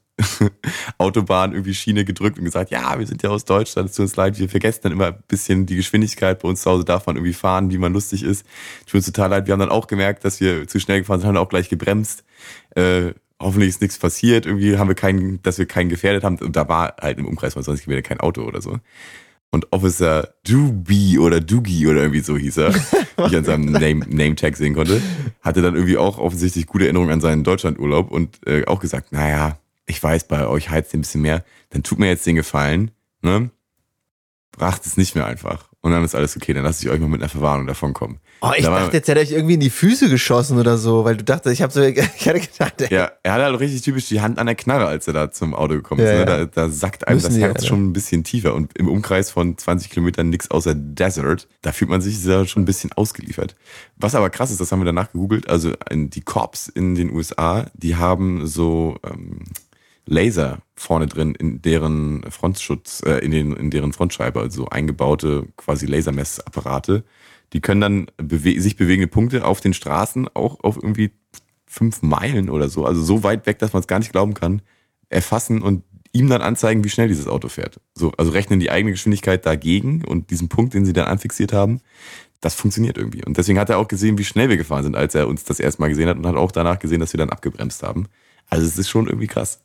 Autobahn 0.98 1.52
irgendwie 1.52 1.74
Schiene 1.74 2.04
gedrückt 2.04 2.38
und 2.38 2.44
gesagt, 2.44 2.70
ja, 2.70 2.98
wir 2.98 3.06
sind 3.06 3.22
ja 3.22 3.30
aus 3.30 3.44
Deutschland, 3.44 3.90
es 3.90 3.96
tut 3.96 4.04
uns 4.04 4.16
leid. 4.16 4.38
Wir 4.38 4.48
vergessen 4.48 4.80
dann 4.82 4.92
immer 4.92 5.06
ein 5.08 5.22
bisschen 5.28 5.66
die 5.66 5.76
Geschwindigkeit. 5.76 6.40
Bei 6.40 6.48
uns 6.48 6.62
zu 6.62 6.70
Hause 6.70 6.84
darf 6.84 7.06
man 7.06 7.16
irgendwie 7.16 7.32
fahren, 7.32 7.70
wie 7.70 7.78
man 7.78 7.92
lustig 7.92 8.22
ist. 8.22 8.44
Tut 8.86 8.96
uns 8.96 9.06
total 9.06 9.30
leid. 9.30 9.46
Wir 9.46 9.52
haben 9.52 9.60
dann 9.60 9.70
auch 9.70 9.86
gemerkt, 9.86 10.24
dass 10.24 10.40
wir 10.40 10.66
zu 10.68 10.80
schnell 10.80 11.00
gefahren 11.00 11.20
sind, 11.20 11.28
haben 11.28 11.36
auch 11.36 11.48
gleich 11.48 11.68
gebremst. 11.68 12.24
Äh, 12.74 13.12
hoffentlich 13.40 13.70
ist 13.70 13.80
nichts 13.80 13.98
passiert. 13.98 14.46
Irgendwie 14.46 14.78
haben 14.78 14.88
wir 14.88 14.94
keinen, 14.94 15.42
dass 15.42 15.58
wir 15.58 15.66
keinen 15.66 15.88
gefährdet 15.88 16.24
haben. 16.24 16.38
Und 16.38 16.56
da 16.56 16.68
war 16.68 16.96
halt 17.00 17.18
im 17.18 17.26
Umkreis 17.26 17.54
von 17.54 17.62
20 17.62 17.84
Kilometer 17.84 18.06
kein 18.06 18.20
Auto 18.20 18.42
oder 18.42 18.60
so. 18.60 18.78
Und 19.52 19.70
Officer 19.70 20.34
Doobie 20.44 21.18
oder 21.18 21.40
Doogie 21.40 21.86
oder 21.86 22.00
irgendwie 22.00 22.20
so 22.20 22.36
hieß 22.36 22.56
er, 22.56 22.74
wie 22.74 23.26
ich 23.26 23.36
an 23.36 23.44
seinem 23.44 23.66
Name, 23.72 24.06
Name-Tag 24.08 24.56
sehen 24.56 24.74
konnte, 24.74 25.00
hatte 25.42 25.62
dann 25.62 25.74
irgendwie 25.74 25.98
auch 25.98 26.18
offensichtlich 26.18 26.66
gute 26.66 26.84
Erinnerungen 26.84 27.12
an 27.12 27.20
seinen 27.20 27.44
Deutschlandurlaub 27.44 28.10
und 28.10 28.38
äh, 28.46 28.64
auch 28.64 28.80
gesagt, 28.80 29.12
naja, 29.12 29.58
ich 29.86 30.02
weiß, 30.02 30.26
bei 30.26 30.46
euch 30.46 30.70
heizt 30.70 30.94
ihr 30.94 30.98
ein 30.98 31.02
bisschen 31.02 31.20
mehr, 31.20 31.44
dann 31.70 31.82
tut 31.82 31.98
mir 31.98 32.08
jetzt 32.08 32.26
den 32.26 32.36
Gefallen, 32.36 32.92
ne? 33.20 33.50
bracht 34.52 34.86
es 34.86 34.96
nicht 34.96 35.14
mehr 35.14 35.26
einfach. 35.26 35.71
Und 35.84 35.90
dann 35.90 36.04
ist 36.04 36.14
alles 36.14 36.36
okay, 36.36 36.52
dann 36.52 36.62
lasse 36.62 36.86
ich 36.86 36.92
euch 36.92 37.00
mal 37.00 37.08
mit 37.08 37.20
einer 37.20 37.28
Verwarnung 37.28 37.66
davon 37.66 37.92
kommen. 37.92 38.20
Oh, 38.40 38.52
ich 38.56 38.64
Da 38.64 38.70
dachte, 38.70 38.96
jetzt 38.96 39.08
hätte 39.08 39.18
er 39.18 39.24
euch 39.24 39.32
irgendwie 39.32 39.54
in 39.54 39.60
die 39.60 39.68
Füße 39.68 40.08
geschossen 40.08 40.56
oder 40.60 40.78
so, 40.78 41.04
weil 41.04 41.16
du 41.16 41.24
dachtest, 41.24 41.52
ich 41.52 41.60
habe 41.60 41.72
so, 41.72 41.82
ich 41.82 42.28
hatte 42.28 42.38
gedacht, 42.40 42.80
ey, 42.82 42.94
Ja, 42.94 43.10
er 43.24 43.32
hat 43.32 43.42
halt 43.42 43.58
richtig 43.58 43.82
typisch 43.82 44.06
die 44.06 44.20
Hand 44.20 44.38
an 44.38 44.46
der 44.46 44.54
Knarre, 44.54 44.86
als 44.86 45.08
er 45.08 45.12
da 45.12 45.32
zum 45.32 45.56
Auto 45.56 45.74
gekommen 45.74 46.00
ist. 46.00 46.08
Ja, 46.08 46.12
ne? 46.12 46.18
ja. 46.20 46.24
Da, 46.24 46.44
da 46.44 46.68
sackt 46.68 47.08
einem 47.08 47.16
Müssen 47.16 47.32
das 47.32 47.40
Herz 47.40 47.62
ja, 47.64 47.68
schon 47.68 47.84
ein 47.84 47.92
bisschen 47.92 48.22
tiefer. 48.22 48.54
Und 48.54 48.78
im 48.78 48.88
Umkreis 48.88 49.32
von 49.32 49.58
20 49.58 49.90
Kilometern 49.90 50.30
nichts 50.30 50.52
außer 50.52 50.76
Desert. 50.76 51.48
Da 51.62 51.72
fühlt 51.72 51.90
man 51.90 52.00
sich 52.00 52.24
da 52.24 52.46
schon 52.46 52.62
ein 52.62 52.66
bisschen 52.66 52.92
ausgeliefert. 52.92 53.56
Was 53.96 54.14
aber 54.14 54.30
krass 54.30 54.52
ist, 54.52 54.60
das 54.60 54.70
haben 54.70 54.80
wir 54.80 54.86
danach 54.86 55.10
gegoogelt. 55.10 55.48
Also 55.48 55.72
die 55.90 56.20
Cops 56.20 56.68
in 56.68 56.94
den 56.94 57.12
USA, 57.12 57.66
die 57.74 57.96
haben 57.96 58.46
so 58.46 58.98
ähm, 59.04 59.40
Laser 60.06 60.62
vorne 60.74 61.06
drin 61.06 61.34
in 61.34 61.62
deren 61.62 62.24
Frontschutz, 62.30 63.02
äh, 63.06 63.18
in, 63.18 63.30
den, 63.30 63.56
in 63.56 63.70
deren 63.70 63.92
Frontscheibe, 63.92 64.40
also 64.40 64.66
eingebaute 64.66 65.46
quasi 65.56 65.86
Lasermessapparate. 65.86 67.04
Die 67.52 67.60
können 67.60 67.80
dann 67.80 68.06
bewe 68.16 68.60
sich 68.60 68.76
bewegende 68.76 69.08
Punkte 69.08 69.44
auf 69.44 69.60
den 69.60 69.74
Straßen 69.74 70.28
auch 70.34 70.60
auf 70.64 70.76
irgendwie 70.76 71.12
fünf 71.66 72.02
Meilen 72.02 72.50
oder 72.50 72.68
so, 72.68 72.84
also 72.84 73.02
so 73.02 73.22
weit 73.22 73.46
weg, 73.46 73.58
dass 73.58 73.72
man 73.72 73.80
es 73.80 73.86
gar 73.86 73.98
nicht 73.98 74.12
glauben 74.12 74.34
kann, 74.34 74.62
erfassen 75.08 75.62
und 75.62 75.84
ihm 76.12 76.28
dann 76.28 76.42
anzeigen, 76.42 76.84
wie 76.84 76.90
schnell 76.90 77.08
dieses 77.08 77.26
Auto 77.26 77.48
fährt. 77.48 77.80
So, 77.94 78.12
also 78.18 78.32
rechnen 78.32 78.60
die 78.60 78.70
eigene 78.70 78.92
Geschwindigkeit 78.92 79.46
dagegen 79.46 80.04
und 80.04 80.30
diesen 80.30 80.48
Punkt, 80.48 80.74
den 80.74 80.84
sie 80.84 80.92
dann 80.92 81.06
anfixiert 81.06 81.52
haben, 81.52 81.80
das 82.40 82.54
funktioniert 82.54 82.98
irgendwie. 82.98 83.24
Und 83.24 83.38
deswegen 83.38 83.58
hat 83.58 83.70
er 83.70 83.78
auch 83.78 83.88
gesehen, 83.88 84.18
wie 84.18 84.24
schnell 84.24 84.50
wir 84.50 84.56
gefahren 84.56 84.82
sind, 84.82 84.96
als 84.96 85.14
er 85.14 85.28
uns 85.28 85.44
das 85.44 85.60
erste 85.60 85.80
Mal 85.80 85.88
gesehen 85.88 86.08
hat 86.08 86.18
und 86.18 86.26
hat 86.26 86.36
auch 86.36 86.52
danach 86.52 86.78
gesehen, 86.78 87.00
dass 87.00 87.14
wir 87.14 87.18
dann 87.18 87.30
abgebremst 87.30 87.82
haben. 87.82 88.08
Also 88.50 88.66
es 88.66 88.76
ist 88.76 88.90
schon 88.90 89.06
irgendwie 89.06 89.28
krass, 89.28 89.60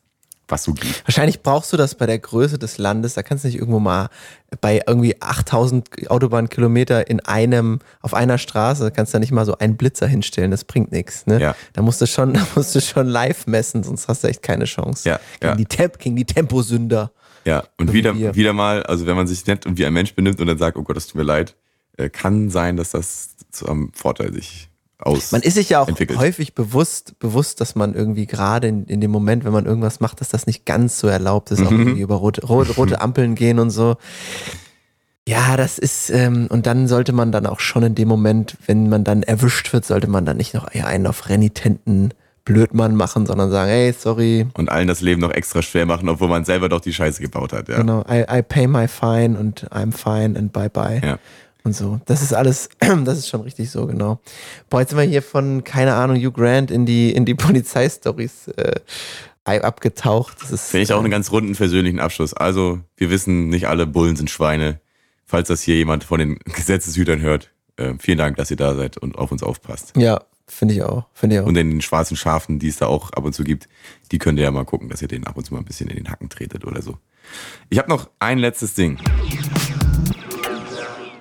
was 0.48 0.64
so 0.64 0.74
geht. 0.74 1.06
Wahrscheinlich 1.06 1.42
brauchst 1.42 1.74
du 1.74 1.78
das 1.78 1.96
bei 1.96 2.06
der 2.06 2.20
Größe 2.20 2.58
des 2.58 2.78
Landes. 2.78 3.16
Da 3.16 3.24
kannst 3.24 3.44
du 3.44 3.50
nicht 3.50 3.58
irgendwo 3.58 3.80
mal 3.80 4.10
bei 4.62 4.82
irgendwie 4.88 5.22
8000 5.22 6.10
Autobahnkilometer 6.10 7.10
in 7.10 7.20
einem, 7.22 7.80
auf 8.02 8.14
einer 8.14 8.38
Straße, 8.38 8.84
da 8.84 8.90
kannst 8.90 9.14
du 9.14 9.18
da 9.18 9.20
nicht 9.20 9.32
mal 9.32 9.46
so 9.46 9.58
einen 9.58 9.76
Blitzer 9.78 10.08
hinstellen. 10.08 10.52
Das 10.52 10.64
bringt 10.64 10.92
nichts. 10.92 11.26
Ne? 11.26 11.40
Ja. 11.42 11.56
Da 11.74 11.82
musst 11.82 12.00
du 12.02 12.08
schon, 12.08 12.34
da 12.36 12.48
musst 12.56 12.74
du 12.76 12.82
schon 12.82 13.08
live 13.08 13.48
messen, 13.48 13.84
sonst 13.84 14.08
hast 14.08 14.24
du 14.24 14.28
echt 14.28 14.42
keine 14.42 14.66
Chance. 14.66 15.08
Ja, 15.10 15.20
Gegen, 15.40 15.50
ja. 15.52 15.56
Die, 15.56 15.66
Temp 15.66 16.00
gegen 16.00 16.16
die 16.16 16.26
Temposünder. 16.26 17.12
Ja, 17.46 17.64
und 17.78 17.88
So 17.88 17.94
wieder, 17.94 18.16
wir. 18.18 18.36
wieder 18.36 18.54
mal, 18.54 18.84
also 18.84 19.06
wenn 19.06 19.16
man 19.16 19.28
sich 19.28 19.46
nett 19.48 19.66
und 19.66 19.78
wie 19.78 19.86
ein 19.86 19.94
Mensch 19.94 20.16
benimmt 20.16 20.40
und 20.40 20.48
dann 20.48 20.58
sagt, 20.58 20.78
oh 20.78 20.84
Gott, 20.84 20.96
das 20.96 21.08
tut 21.08 21.16
mir 21.16 21.24
leid, 21.24 21.56
äh, 21.98 22.10
kann 22.10 22.50
sein, 22.50 22.78
dass 22.78 22.92
das 22.92 23.36
zu 23.52 23.68
einem 23.68 23.92
Vorteil 23.94 24.34
sich 24.34 24.67
aus. 25.00 25.32
Man 25.32 25.42
ist 25.42 25.54
sich 25.56 25.70
ja 25.70 25.80
auch 25.82 25.88
entwickelt. 25.88 26.18
häufig 26.20 26.56
bewusst, 26.56 27.20
bewusst, 27.20 27.62
dass 27.62 27.76
man 27.76 27.94
irgendwie 27.94 28.26
gerade 28.26 28.68
in, 28.68 28.86
in 28.86 29.00
dem 29.02 29.12
Moment, 29.12 29.46
wenn 29.46 29.52
man 29.54 29.66
irgendwas 29.66 30.00
macht, 30.00 30.22
dass 30.22 30.30
das 30.30 30.48
nicht 30.48 30.66
ganz 30.66 31.00
so 31.00 31.08
erlaubt 31.08 31.52
ist, 31.52 31.62
auch 31.66 31.70
Mhm. 31.72 31.80
irgendwie 31.82 32.02
über 32.02 32.16
rote, 32.16 32.46
rote, 32.46 32.74
rote 32.74 33.00
Ampeln 33.02 33.36
gehen 33.36 33.60
und 33.60 33.70
so. 33.70 33.96
Ja, 35.28 35.58
das 35.58 35.78
ist, 35.78 36.10
ähm, 36.10 36.48
und 36.50 36.66
dann 36.68 36.88
sollte 36.88 37.12
man 37.12 37.32
dann 37.34 37.46
auch 37.46 37.60
schon 37.60 37.84
in 37.84 37.96
dem 37.96 38.08
Moment, 38.08 38.56
wenn 38.66 38.88
man 38.88 39.04
dann 39.04 39.24
erwischt 39.24 39.74
wird, 39.74 39.86
sollte 39.86 40.08
man 40.08 40.26
dann 40.26 40.38
nicht 40.38 40.54
noch 40.54 40.66
einen 40.66 41.06
auf 41.06 41.28
renitenten 41.28 42.14
Blödmann 42.46 42.96
machen, 42.96 43.26
sondern 43.26 43.52
sagen, 43.52 43.70
hey, 43.70 43.94
sorry, 43.98 44.48
und 44.54 44.72
allen 44.72 44.88
das 44.88 45.02
Leben 45.02 45.20
noch 45.20 45.32
extra 45.32 45.62
schwer 45.62 45.86
machen, 45.86 46.08
obwohl 46.08 46.30
man 46.30 46.46
selber 46.46 46.70
doch 46.70 46.80
die 46.80 46.94
Scheiße 46.94 47.22
gebaut 47.22 47.52
hat. 47.52 47.68
Ja. 47.68 47.76
genau, 47.76 48.06
I, 48.10 48.24
I 48.32 48.42
pay 48.42 48.68
my 48.68 48.88
fine 48.88 49.38
und 49.38 49.70
I'm 49.70 49.92
fine 49.92 50.40
and 50.40 50.54
bye 50.54 50.70
bye. 50.70 51.02
Ja. 51.04 51.20
Und 51.68 51.74
so. 51.74 52.00
Das 52.06 52.22
ist 52.22 52.34
alles, 52.34 52.70
das 52.80 53.18
ist 53.18 53.28
schon 53.28 53.42
richtig 53.42 53.70
so, 53.70 53.88
genau. 53.88 54.22
Boah, 54.70 54.80
jetzt 54.80 54.92
sind 54.92 55.00
wir 55.00 55.06
hier 55.06 55.22
von, 55.22 55.66
keine 55.66 55.96
Ahnung, 55.96 56.16
Hugh 56.16 56.32
Grant 56.32 56.72
in 56.72 56.86
die, 56.86 57.12
in 57.12 57.26
die 57.26 57.34
Polizeistories 57.36 58.48
äh, 58.48 58.80
abgetaucht. 59.44 60.38
Das 60.42 60.52
ist, 60.52 60.70
Finde 60.70 60.84
ich 60.84 60.94
auch 60.94 61.02
einen 61.02 61.12
ganz 61.12 61.30
runden, 61.30 61.56
versöhnlichen 61.56 62.00
Abschluss. 62.00 62.34
Also, 62.34 62.80
wir 62.96 63.10
wissen, 63.10 63.50
nicht 63.50 63.68
alle 63.68 63.86
Bullen 63.86 64.16
sind 64.16 64.30
Schweine. 64.30 64.80
Falls 65.26 65.50
das 65.50 65.62
hier 65.62 65.76
jemand 65.76 66.06
von 66.06 66.20
den 66.20 66.40
Gesetzeshütern 66.46 67.20
hört, 67.20 67.52
äh, 67.76 67.96
vielen 68.00 68.18
Dank, 68.18 68.38
dass 68.38 68.50
ihr 68.50 68.56
da 68.56 68.74
seid 68.74 68.96
und 68.96 69.18
auf 69.18 69.34
uns 69.34 69.44
aufpasst. 69.44 69.92
Ja, 69.98 70.22
finde 70.48 70.74
ich 70.74 70.84
auch. 70.84 71.08
Finde 71.14 71.36
ich 71.36 71.42
auch. 71.42 71.48
Und 71.48 71.58
in 71.58 71.70
den 71.70 71.82
schwarzen 71.82 72.16
Schafen, 72.16 72.60
die 72.60 72.70
es 72.70 72.78
da 72.78 72.86
auch 72.86 73.12
ab 73.12 73.26
und 73.26 73.34
zu 73.34 73.44
gibt, 73.44 73.68
die 74.14 74.20
könnt 74.20 74.40
ihr 74.40 74.46
ja 74.46 74.52
mal 74.52 74.64
gucken, 74.64 74.88
dass 74.88 75.02
ihr 75.02 75.10
denen 75.10 75.28
ab 75.28 75.36
und 75.36 75.44
zu 75.44 75.54
mal 75.54 75.60
ein 75.60 75.66
bisschen 75.66 75.90
in 75.90 75.98
den 75.98 76.10
Hacken 76.10 76.30
tretet 76.30 76.64
oder 76.64 76.82
so. 76.82 76.98
Ich 77.70 77.78
habe 77.78 77.90
noch 77.90 78.10
ein 78.20 78.38
letztes 78.38 78.74
Ding. 78.74 78.98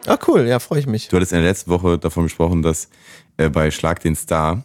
Ah, 0.07 0.19
cool, 0.29 0.47
ja, 0.47 0.59
freue 0.59 0.81
ich 0.81 0.87
mich. 0.87 1.09
Du 1.09 1.17
hattest 1.17 1.33
in 1.33 1.39
der 1.41 1.49
letzten 1.49 1.71
Woche 1.71 1.99
davon 1.99 2.25
gesprochen, 2.25 2.63
dass 2.63 2.89
äh, 3.37 3.49
bei 3.51 3.71
Schlag 3.71 4.01
den 4.01 4.15
Star, 4.17 4.65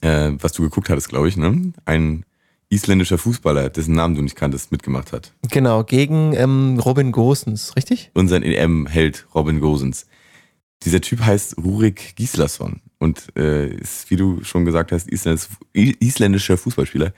äh, 0.00 0.32
was 0.40 0.52
du 0.52 0.62
geguckt 0.62 0.88
hattest, 0.90 1.08
glaube 1.08 1.28
ich, 1.28 1.36
ne? 1.36 1.72
ein 1.84 2.24
isländischer 2.70 3.18
Fußballer, 3.18 3.70
dessen 3.70 3.94
Namen 3.94 4.14
du 4.14 4.22
nicht 4.22 4.36
kanntest, 4.36 4.72
mitgemacht 4.72 5.12
hat. 5.12 5.32
Genau, 5.50 5.84
gegen 5.84 6.34
ähm, 6.34 6.78
Robin 6.78 7.12
Gosens, 7.12 7.74
richtig? 7.76 8.10
Unseren 8.14 8.42
EM-Held 8.42 9.26
Robin 9.34 9.60
Gosens. 9.60 10.06
Dieser 10.84 11.00
Typ 11.00 11.20
heißt 11.20 11.56
Rurik 11.58 12.14
Gislason 12.16 12.80
und 12.98 13.36
äh, 13.36 13.68
ist, 13.68 14.10
wie 14.10 14.16
du 14.16 14.44
schon 14.44 14.64
gesagt 14.64 14.92
hast, 14.92 15.08
isländis- 15.08 15.48
isländischer 15.72 16.56
Fußballspieler. 16.56 17.12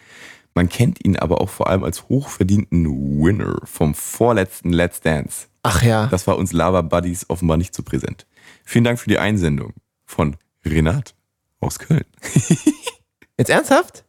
Man 0.55 0.69
kennt 0.69 1.05
ihn 1.05 1.17
aber 1.17 1.41
auch 1.41 1.49
vor 1.49 1.69
allem 1.69 1.85
als 1.85 2.09
hochverdienten 2.09 2.87
Winner 2.87 3.59
vom 3.65 3.95
vorletzten 3.95 4.73
Let's 4.73 5.01
Dance. 5.01 5.47
Ach 5.63 5.83
ja. 5.83 6.07
Das 6.07 6.27
war 6.27 6.37
uns 6.37 6.53
Lava 6.53 6.83
Buddies 6.83 7.29
offenbar 7.29 7.57
nicht 7.57 7.75
so 7.75 7.83
präsent. 7.83 8.27
Vielen 8.65 8.85
Dank 8.85 8.99
für 8.99 9.09
die 9.09 9.19
Einsendung 9.19 9.75
von 10.05 10.37
Renat 10.65 11.15
aus 11.61 11.79
Köln. 11.79 12.05
Jetzt 13.39 13.51
ernsthaft? 13.51 14.05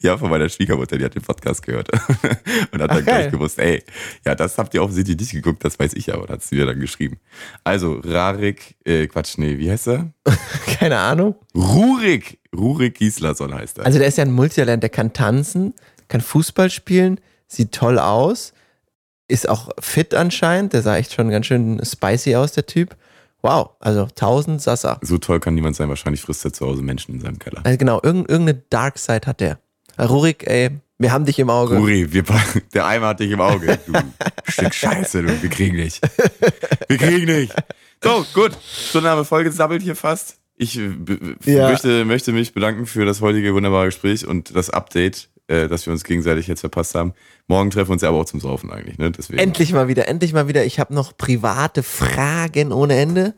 Ja, 0.00 0.16
von 0.16 0.30
meiner 0.30 0.48
Schwiegermutter, 0.48 0.96
die 0.96 1.04
hat 1.04 1.14
den 1.14 1.22
Podcast 1.22 1.62
gehört 1.62 1.90
und 2.72 2.80
hat 2.80 2.90
Ach, 2.90 2.96
dann 2.96 3.04
gleich 3.04 3.04
geil. 3.04 3.30
gewusst, 3.30 3.58
ey, 3.58 3.82
ja, 4.24 4.34
das 4.36 4.56
habt 4.58 4.72
ihr 4.74 4.82
offensichtlich 4.82 5.18
nicht 5.18 5.32
geguckt, 5.32 5.64
das 5.64 5.78
weiß 5.78 5.94
ich 5.94 6.06
ja, 6.06 6.16
und 6.16 6.30
hat 6.30 6.42
sie 6.42 6.54
mir 6.54 6.66
dann 6.66 6.78
geschrieben. 6.78 7.18
Also, 7.64 8.00
Rarik, 8.04 8.76
äh, 8.84 9.08
Quatsch, 9.08 9.38
nee, 9.38 9.58
wie 9.58 9.70
heißt 9.70 9.88
er? 9.88 10.12
Keine 10.78 10.98
Ahnung. 10.98 11.34
Rurik, 11.54 12.38
Rurik 12.54 12.94
Gislason 12.98 13.52
heißt 13.54 13.78
er. 13.78 13.86
Also 13.86 13.98
der 13.98 14.06
ist 14.06 14.18
ja 14.18 14.24
ein 14.24 14.32
Multitalent, 14.32 14.82
der 14.82 14.90
kann 14.90 15.12
tanzen, 15.12 15.74
kann 16.08 16.20
Fußball 16.20 16.70
spielen, 16.70 17.20
sieht 17.48 17.72
toll 17.72 17.98
aus, 17.98 18.52
ist 19.28 19.48
auch 19.48 19.70
fit 19.80 20.14
anscheinend, 20.14 20.74
der 20.74 20.82
sah 20.82 20.96
echt 20.96 21.12
schon 21.12 21.30
ganz 21.30 21.46
schön 21.46 21.84
spicy 21.84 22.36
aus, 22.36 22.52
der 22.52 22.66
Typ. 22.66 22.96
Wow, 23.46 23.70
also 23.80 24.02
1000 24.02 24.60
Sasa. 24.60 24.98
so 25.02 25.18
toll 25.18 25.40
kann 25.40 25.54
niemand 25.54 25.76
sein, 25.76 25.88
wahrscheinlich 25.88 26.20
frisst 26.20 26.44
er 26.44 26.52
zu 26.52 26.66
Hause 26.66 26.82
Menschen 26.82 27.14
in 27.14 27.20
seinem 27.20 27.38
Keller. 27.38 27.60
Also 27.64 27.78
genau, 27.78 28.00
irgend, 28.02 28.28
irgendeine 28.28 28.62
Dark 28.70 28.98
Side 28.98 29.22
hat 29.26 29.40
der. 29.40 29.58
Rurik, 29.98 30.46
ey, 30.46 30.70
wir 30.98 31.12
haben 31.12 31.24
dich 31.26 31.38
im 31.38 31.50
Auge. 31.50 31.76
Ruri, 31.76 32.12
wir, 32.12 32.24
der 32.74 32.86
Eimer 32.86 33.08
hat 33.08 33.20
dich 33.20 33.30
im 33.30 33.40
Auge, 33.40 33.78
du 33.86 33.92
Stück 34.48 34.74
Scheiße, 34.74 35.22
du, 35.22 35.42
wir 35.42 35.50
kriegen 35.50 35.76
dich. 35.76 36.00
Wir 36.88 36.96
kriegen 36.98 37.26
dich. 37.26 37.50
So, 38.02 38.24
gut, 38.34 38.52
Stunde 38.88 39.08
haben 39.10 39.20
wir 39.20 39.24
vollgesabbelt 39.24 39.82
hier 39.82 39.96
fast. 39.96 40.36
Ich 40.56 40.78
äh, 40.78 40.90
Ja. 41.44 41.68
möchte, 41.70 42.04
möchte 42.04 42.32
mich 42.32 42.54
bedanken 42.54 42.86
für 42.86 43.04
das 43.04 43.20
heutige 43.20 43.54
wunderbare 43.54 43.86
Gespräch 43.86 44.26
und 44.26 44.54
das 44.56 44.70
Update, 44.70 45.28
äh, 45.48 45.68
dass 45.68 45.86
wir 45.86 45.92
uns 45.92 46.04
gegenseitig 46.04 46.46
jetzt 46.46 46.60
verpasst 46.60 46.94
haben. 46.94 47.12
Morgen 47.46 47.70
treffen 47.70 47.88
wir 47.88 47.92
uns 47.94 48.02
ja 48.02 48.08
aber 48.08 48.18
auch 48.18 48.24
zum 48.24 48.40
Saufen 48.40 48.70
eigentlich, 48.70 48.98
ne? 48.98 49.10
Deswegen. 49.10 49.38
Endlich 49.38 49.72
mal 49.72 49.88
wieder, 49.88 50.08
endlich 50.08 50.32
mal 50.32 50.48
wieder. 50.48 50.64
Ich 50.64 50.80
habe 50.80 50.94
noch 50.94 51.16
private 51.16 51.82
Fragen 51.82 52.72
ohne 52.72 52.96
Ende. 52.96 53.34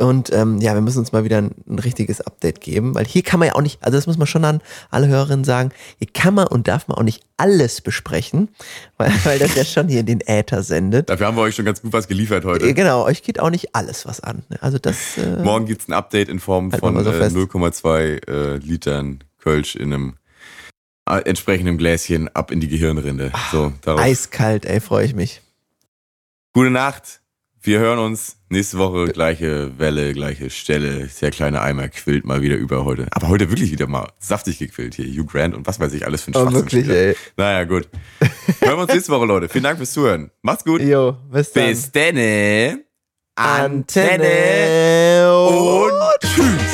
Und 0.00 0.32
ähm, 0.32 0.58
ja, 0.58 0.74
wir 0.74 0.80
müssen 0.80 0.98
uns 0.98 1.12
mal 1.12 1.22
wieder 1.22 1.38
ein, 1.38 1.50
ein 1.68 1.78
richtiges 1.78 2.20
Update 2.22 2.60
geben, 2.60 2.94
weil 2.94 3.04
hier 3.04 3.22
kann 3.22 3.38
man 3.38 3.48
ja 3.48 3.54
auch 3.54 3.60
nicht, 3.60 3.82
also 3.84 3.96
das 3.96 4.06
muss 4.06 4.16
man 4.16 4.26
schon 4.26 4.44
an 4.44 4.60
alle 4.90 5.06
Hörerinnen 5.06 5.44
sagen, 5.44 5.70
hier 5.98 6.08
kann 6.12 6.34
man 6.34 6.46
und 6.48 6.66
darf 6.66 6.88
man 6.88 6.96
auch 6.96 7.02
nicht 7.02 7.22
alles 7.36 7.82
besprechen, 7.82 8.48
weil, 8.96 9.12
weil 9.24 9.38
das 9.38 9.54
ja 9.54 9.64
schon 9.64 9.88
hier 9.88 10.00
in 10.00 10.06
den 10.06 10.20
Äther 10.22 10.62
sendet. 10.62 11.10
Dafür 11.10 11.26
haben 11.26 11.36
wir 11.36 11.42
euch 11.42 11.54
schon 11.54 11.66
ganz 11.66 11.82
gut 11.82 11.92
was 11.92 12.08
geliefert 12.08 12.44
Äh, 12.44 12.48
heute. 12.48 12.74
Genau, 12.74 13.04
euch 13.04 13.22
geht 13.22 13.38
auch 13.38 13.50
nicht 13.50 13.74
alles 13.74 14.06
was 14.06 14.20
an. 14.20 14.42
ne? 14.48 14.56
Also 14.62 14.78
das, 14.78 15.18
äh, 15.18 15.42
Morgen 15.42 15.66
gibt's 15.66 15.86
ein 15.88 15.92
Update 15.92 16.28
in 16.30 16.40
Form 16.40 16.72
Halten 16.72 16.80
von 16.80 17.04
so 17.04 17.10
äh, 17.10 17.18
fest. 17.18 17.36
0,2 17.36 18.28
äh, 18.28 18.56
Litern 18.56 19.22
Kölsch 19.38 19.76
in 19.76 19.92
einem 19.92 20.14
äh, 21.08 21.18
entsprechenden 21.28 21.78
Gläschen 21.78 22.28
ab 22.34 22.50
in 22.50 22.60
die 22.60 22.68
Gehirnrinde. 22.68 23.32
So, 23.50 23.72
darauf. 23.82 24.00
eiskalt, 24.00 24.64
ey, 24.66 24.80
freue 24.80 25.04
ich 25.06 25.14
mich. 25.14 25.40
Gute 26.52 26.70
Nacht. 26.70 27.20
Wir 27.64 27.78
hören 27.78 28.00
uns 28.00 28.38
nächste 28.48 28.76
Woche. 28.78 29.06
Gleiche 29.12 29.78
Welle, 29.78 30.12
gleiche 30.14 30.50
Stelle. 30.50 31.08
Der 31.20 31.30
kleine 31.30 31.60
Eimer 31.62 31.86
quillt 31.88 32.24
mal 32.24 32.42
wieder 32.42 32.56
über 32.56 32.84
heute. 32.84 33.06
Aber 33.12 33.28
heute 33.28 33.50
wirklich 33.50 33.70
wieder 33.70 33.86
mal 33.86 34.08
saftig 34.18 34.58
gequillt 34.58 34.96
hier. 34.96 35.06
Hugh 35.06 35.24
Grant 35.30 35.54
und 35.54 35.64
was 35.68 35.78
weiß 35.78 35.92
ich 35.92 36.04
alles 36.04 36.22
für 36.24 36.32
ein 36.32 36.34
Oh, 36.36 36.40
Schwachsinn. 36.40 36.54
wirklich, 36.56 36.84
wieder. 36.86 36.96
ey. 36.96 37.16
Naja, 37.36 37.62
gut. 37.64 37.88
hören 38.60 38.76
wir 38.76 38.82
uns 38.82 38.92
nächste 38.92 39.12
Woche, 39.12 39.26
Leute. 39.26 39.48
Vielen 39.48 39.62
Dank 39.62 39.76
fürs 39.78 39.92
Zuhören. 39.92 40.32
Macht's 40.42 40.64
gut. 40.64 40.82
Jo, 40.82 41.16
bis 41.30 41.52
dann. 41.52 41.66
Bis 41.68 41.92
denne. 41.92 42.80
Antenne 43.36 45.32
und 45.32 45.92
tschüss. 46.20 46.71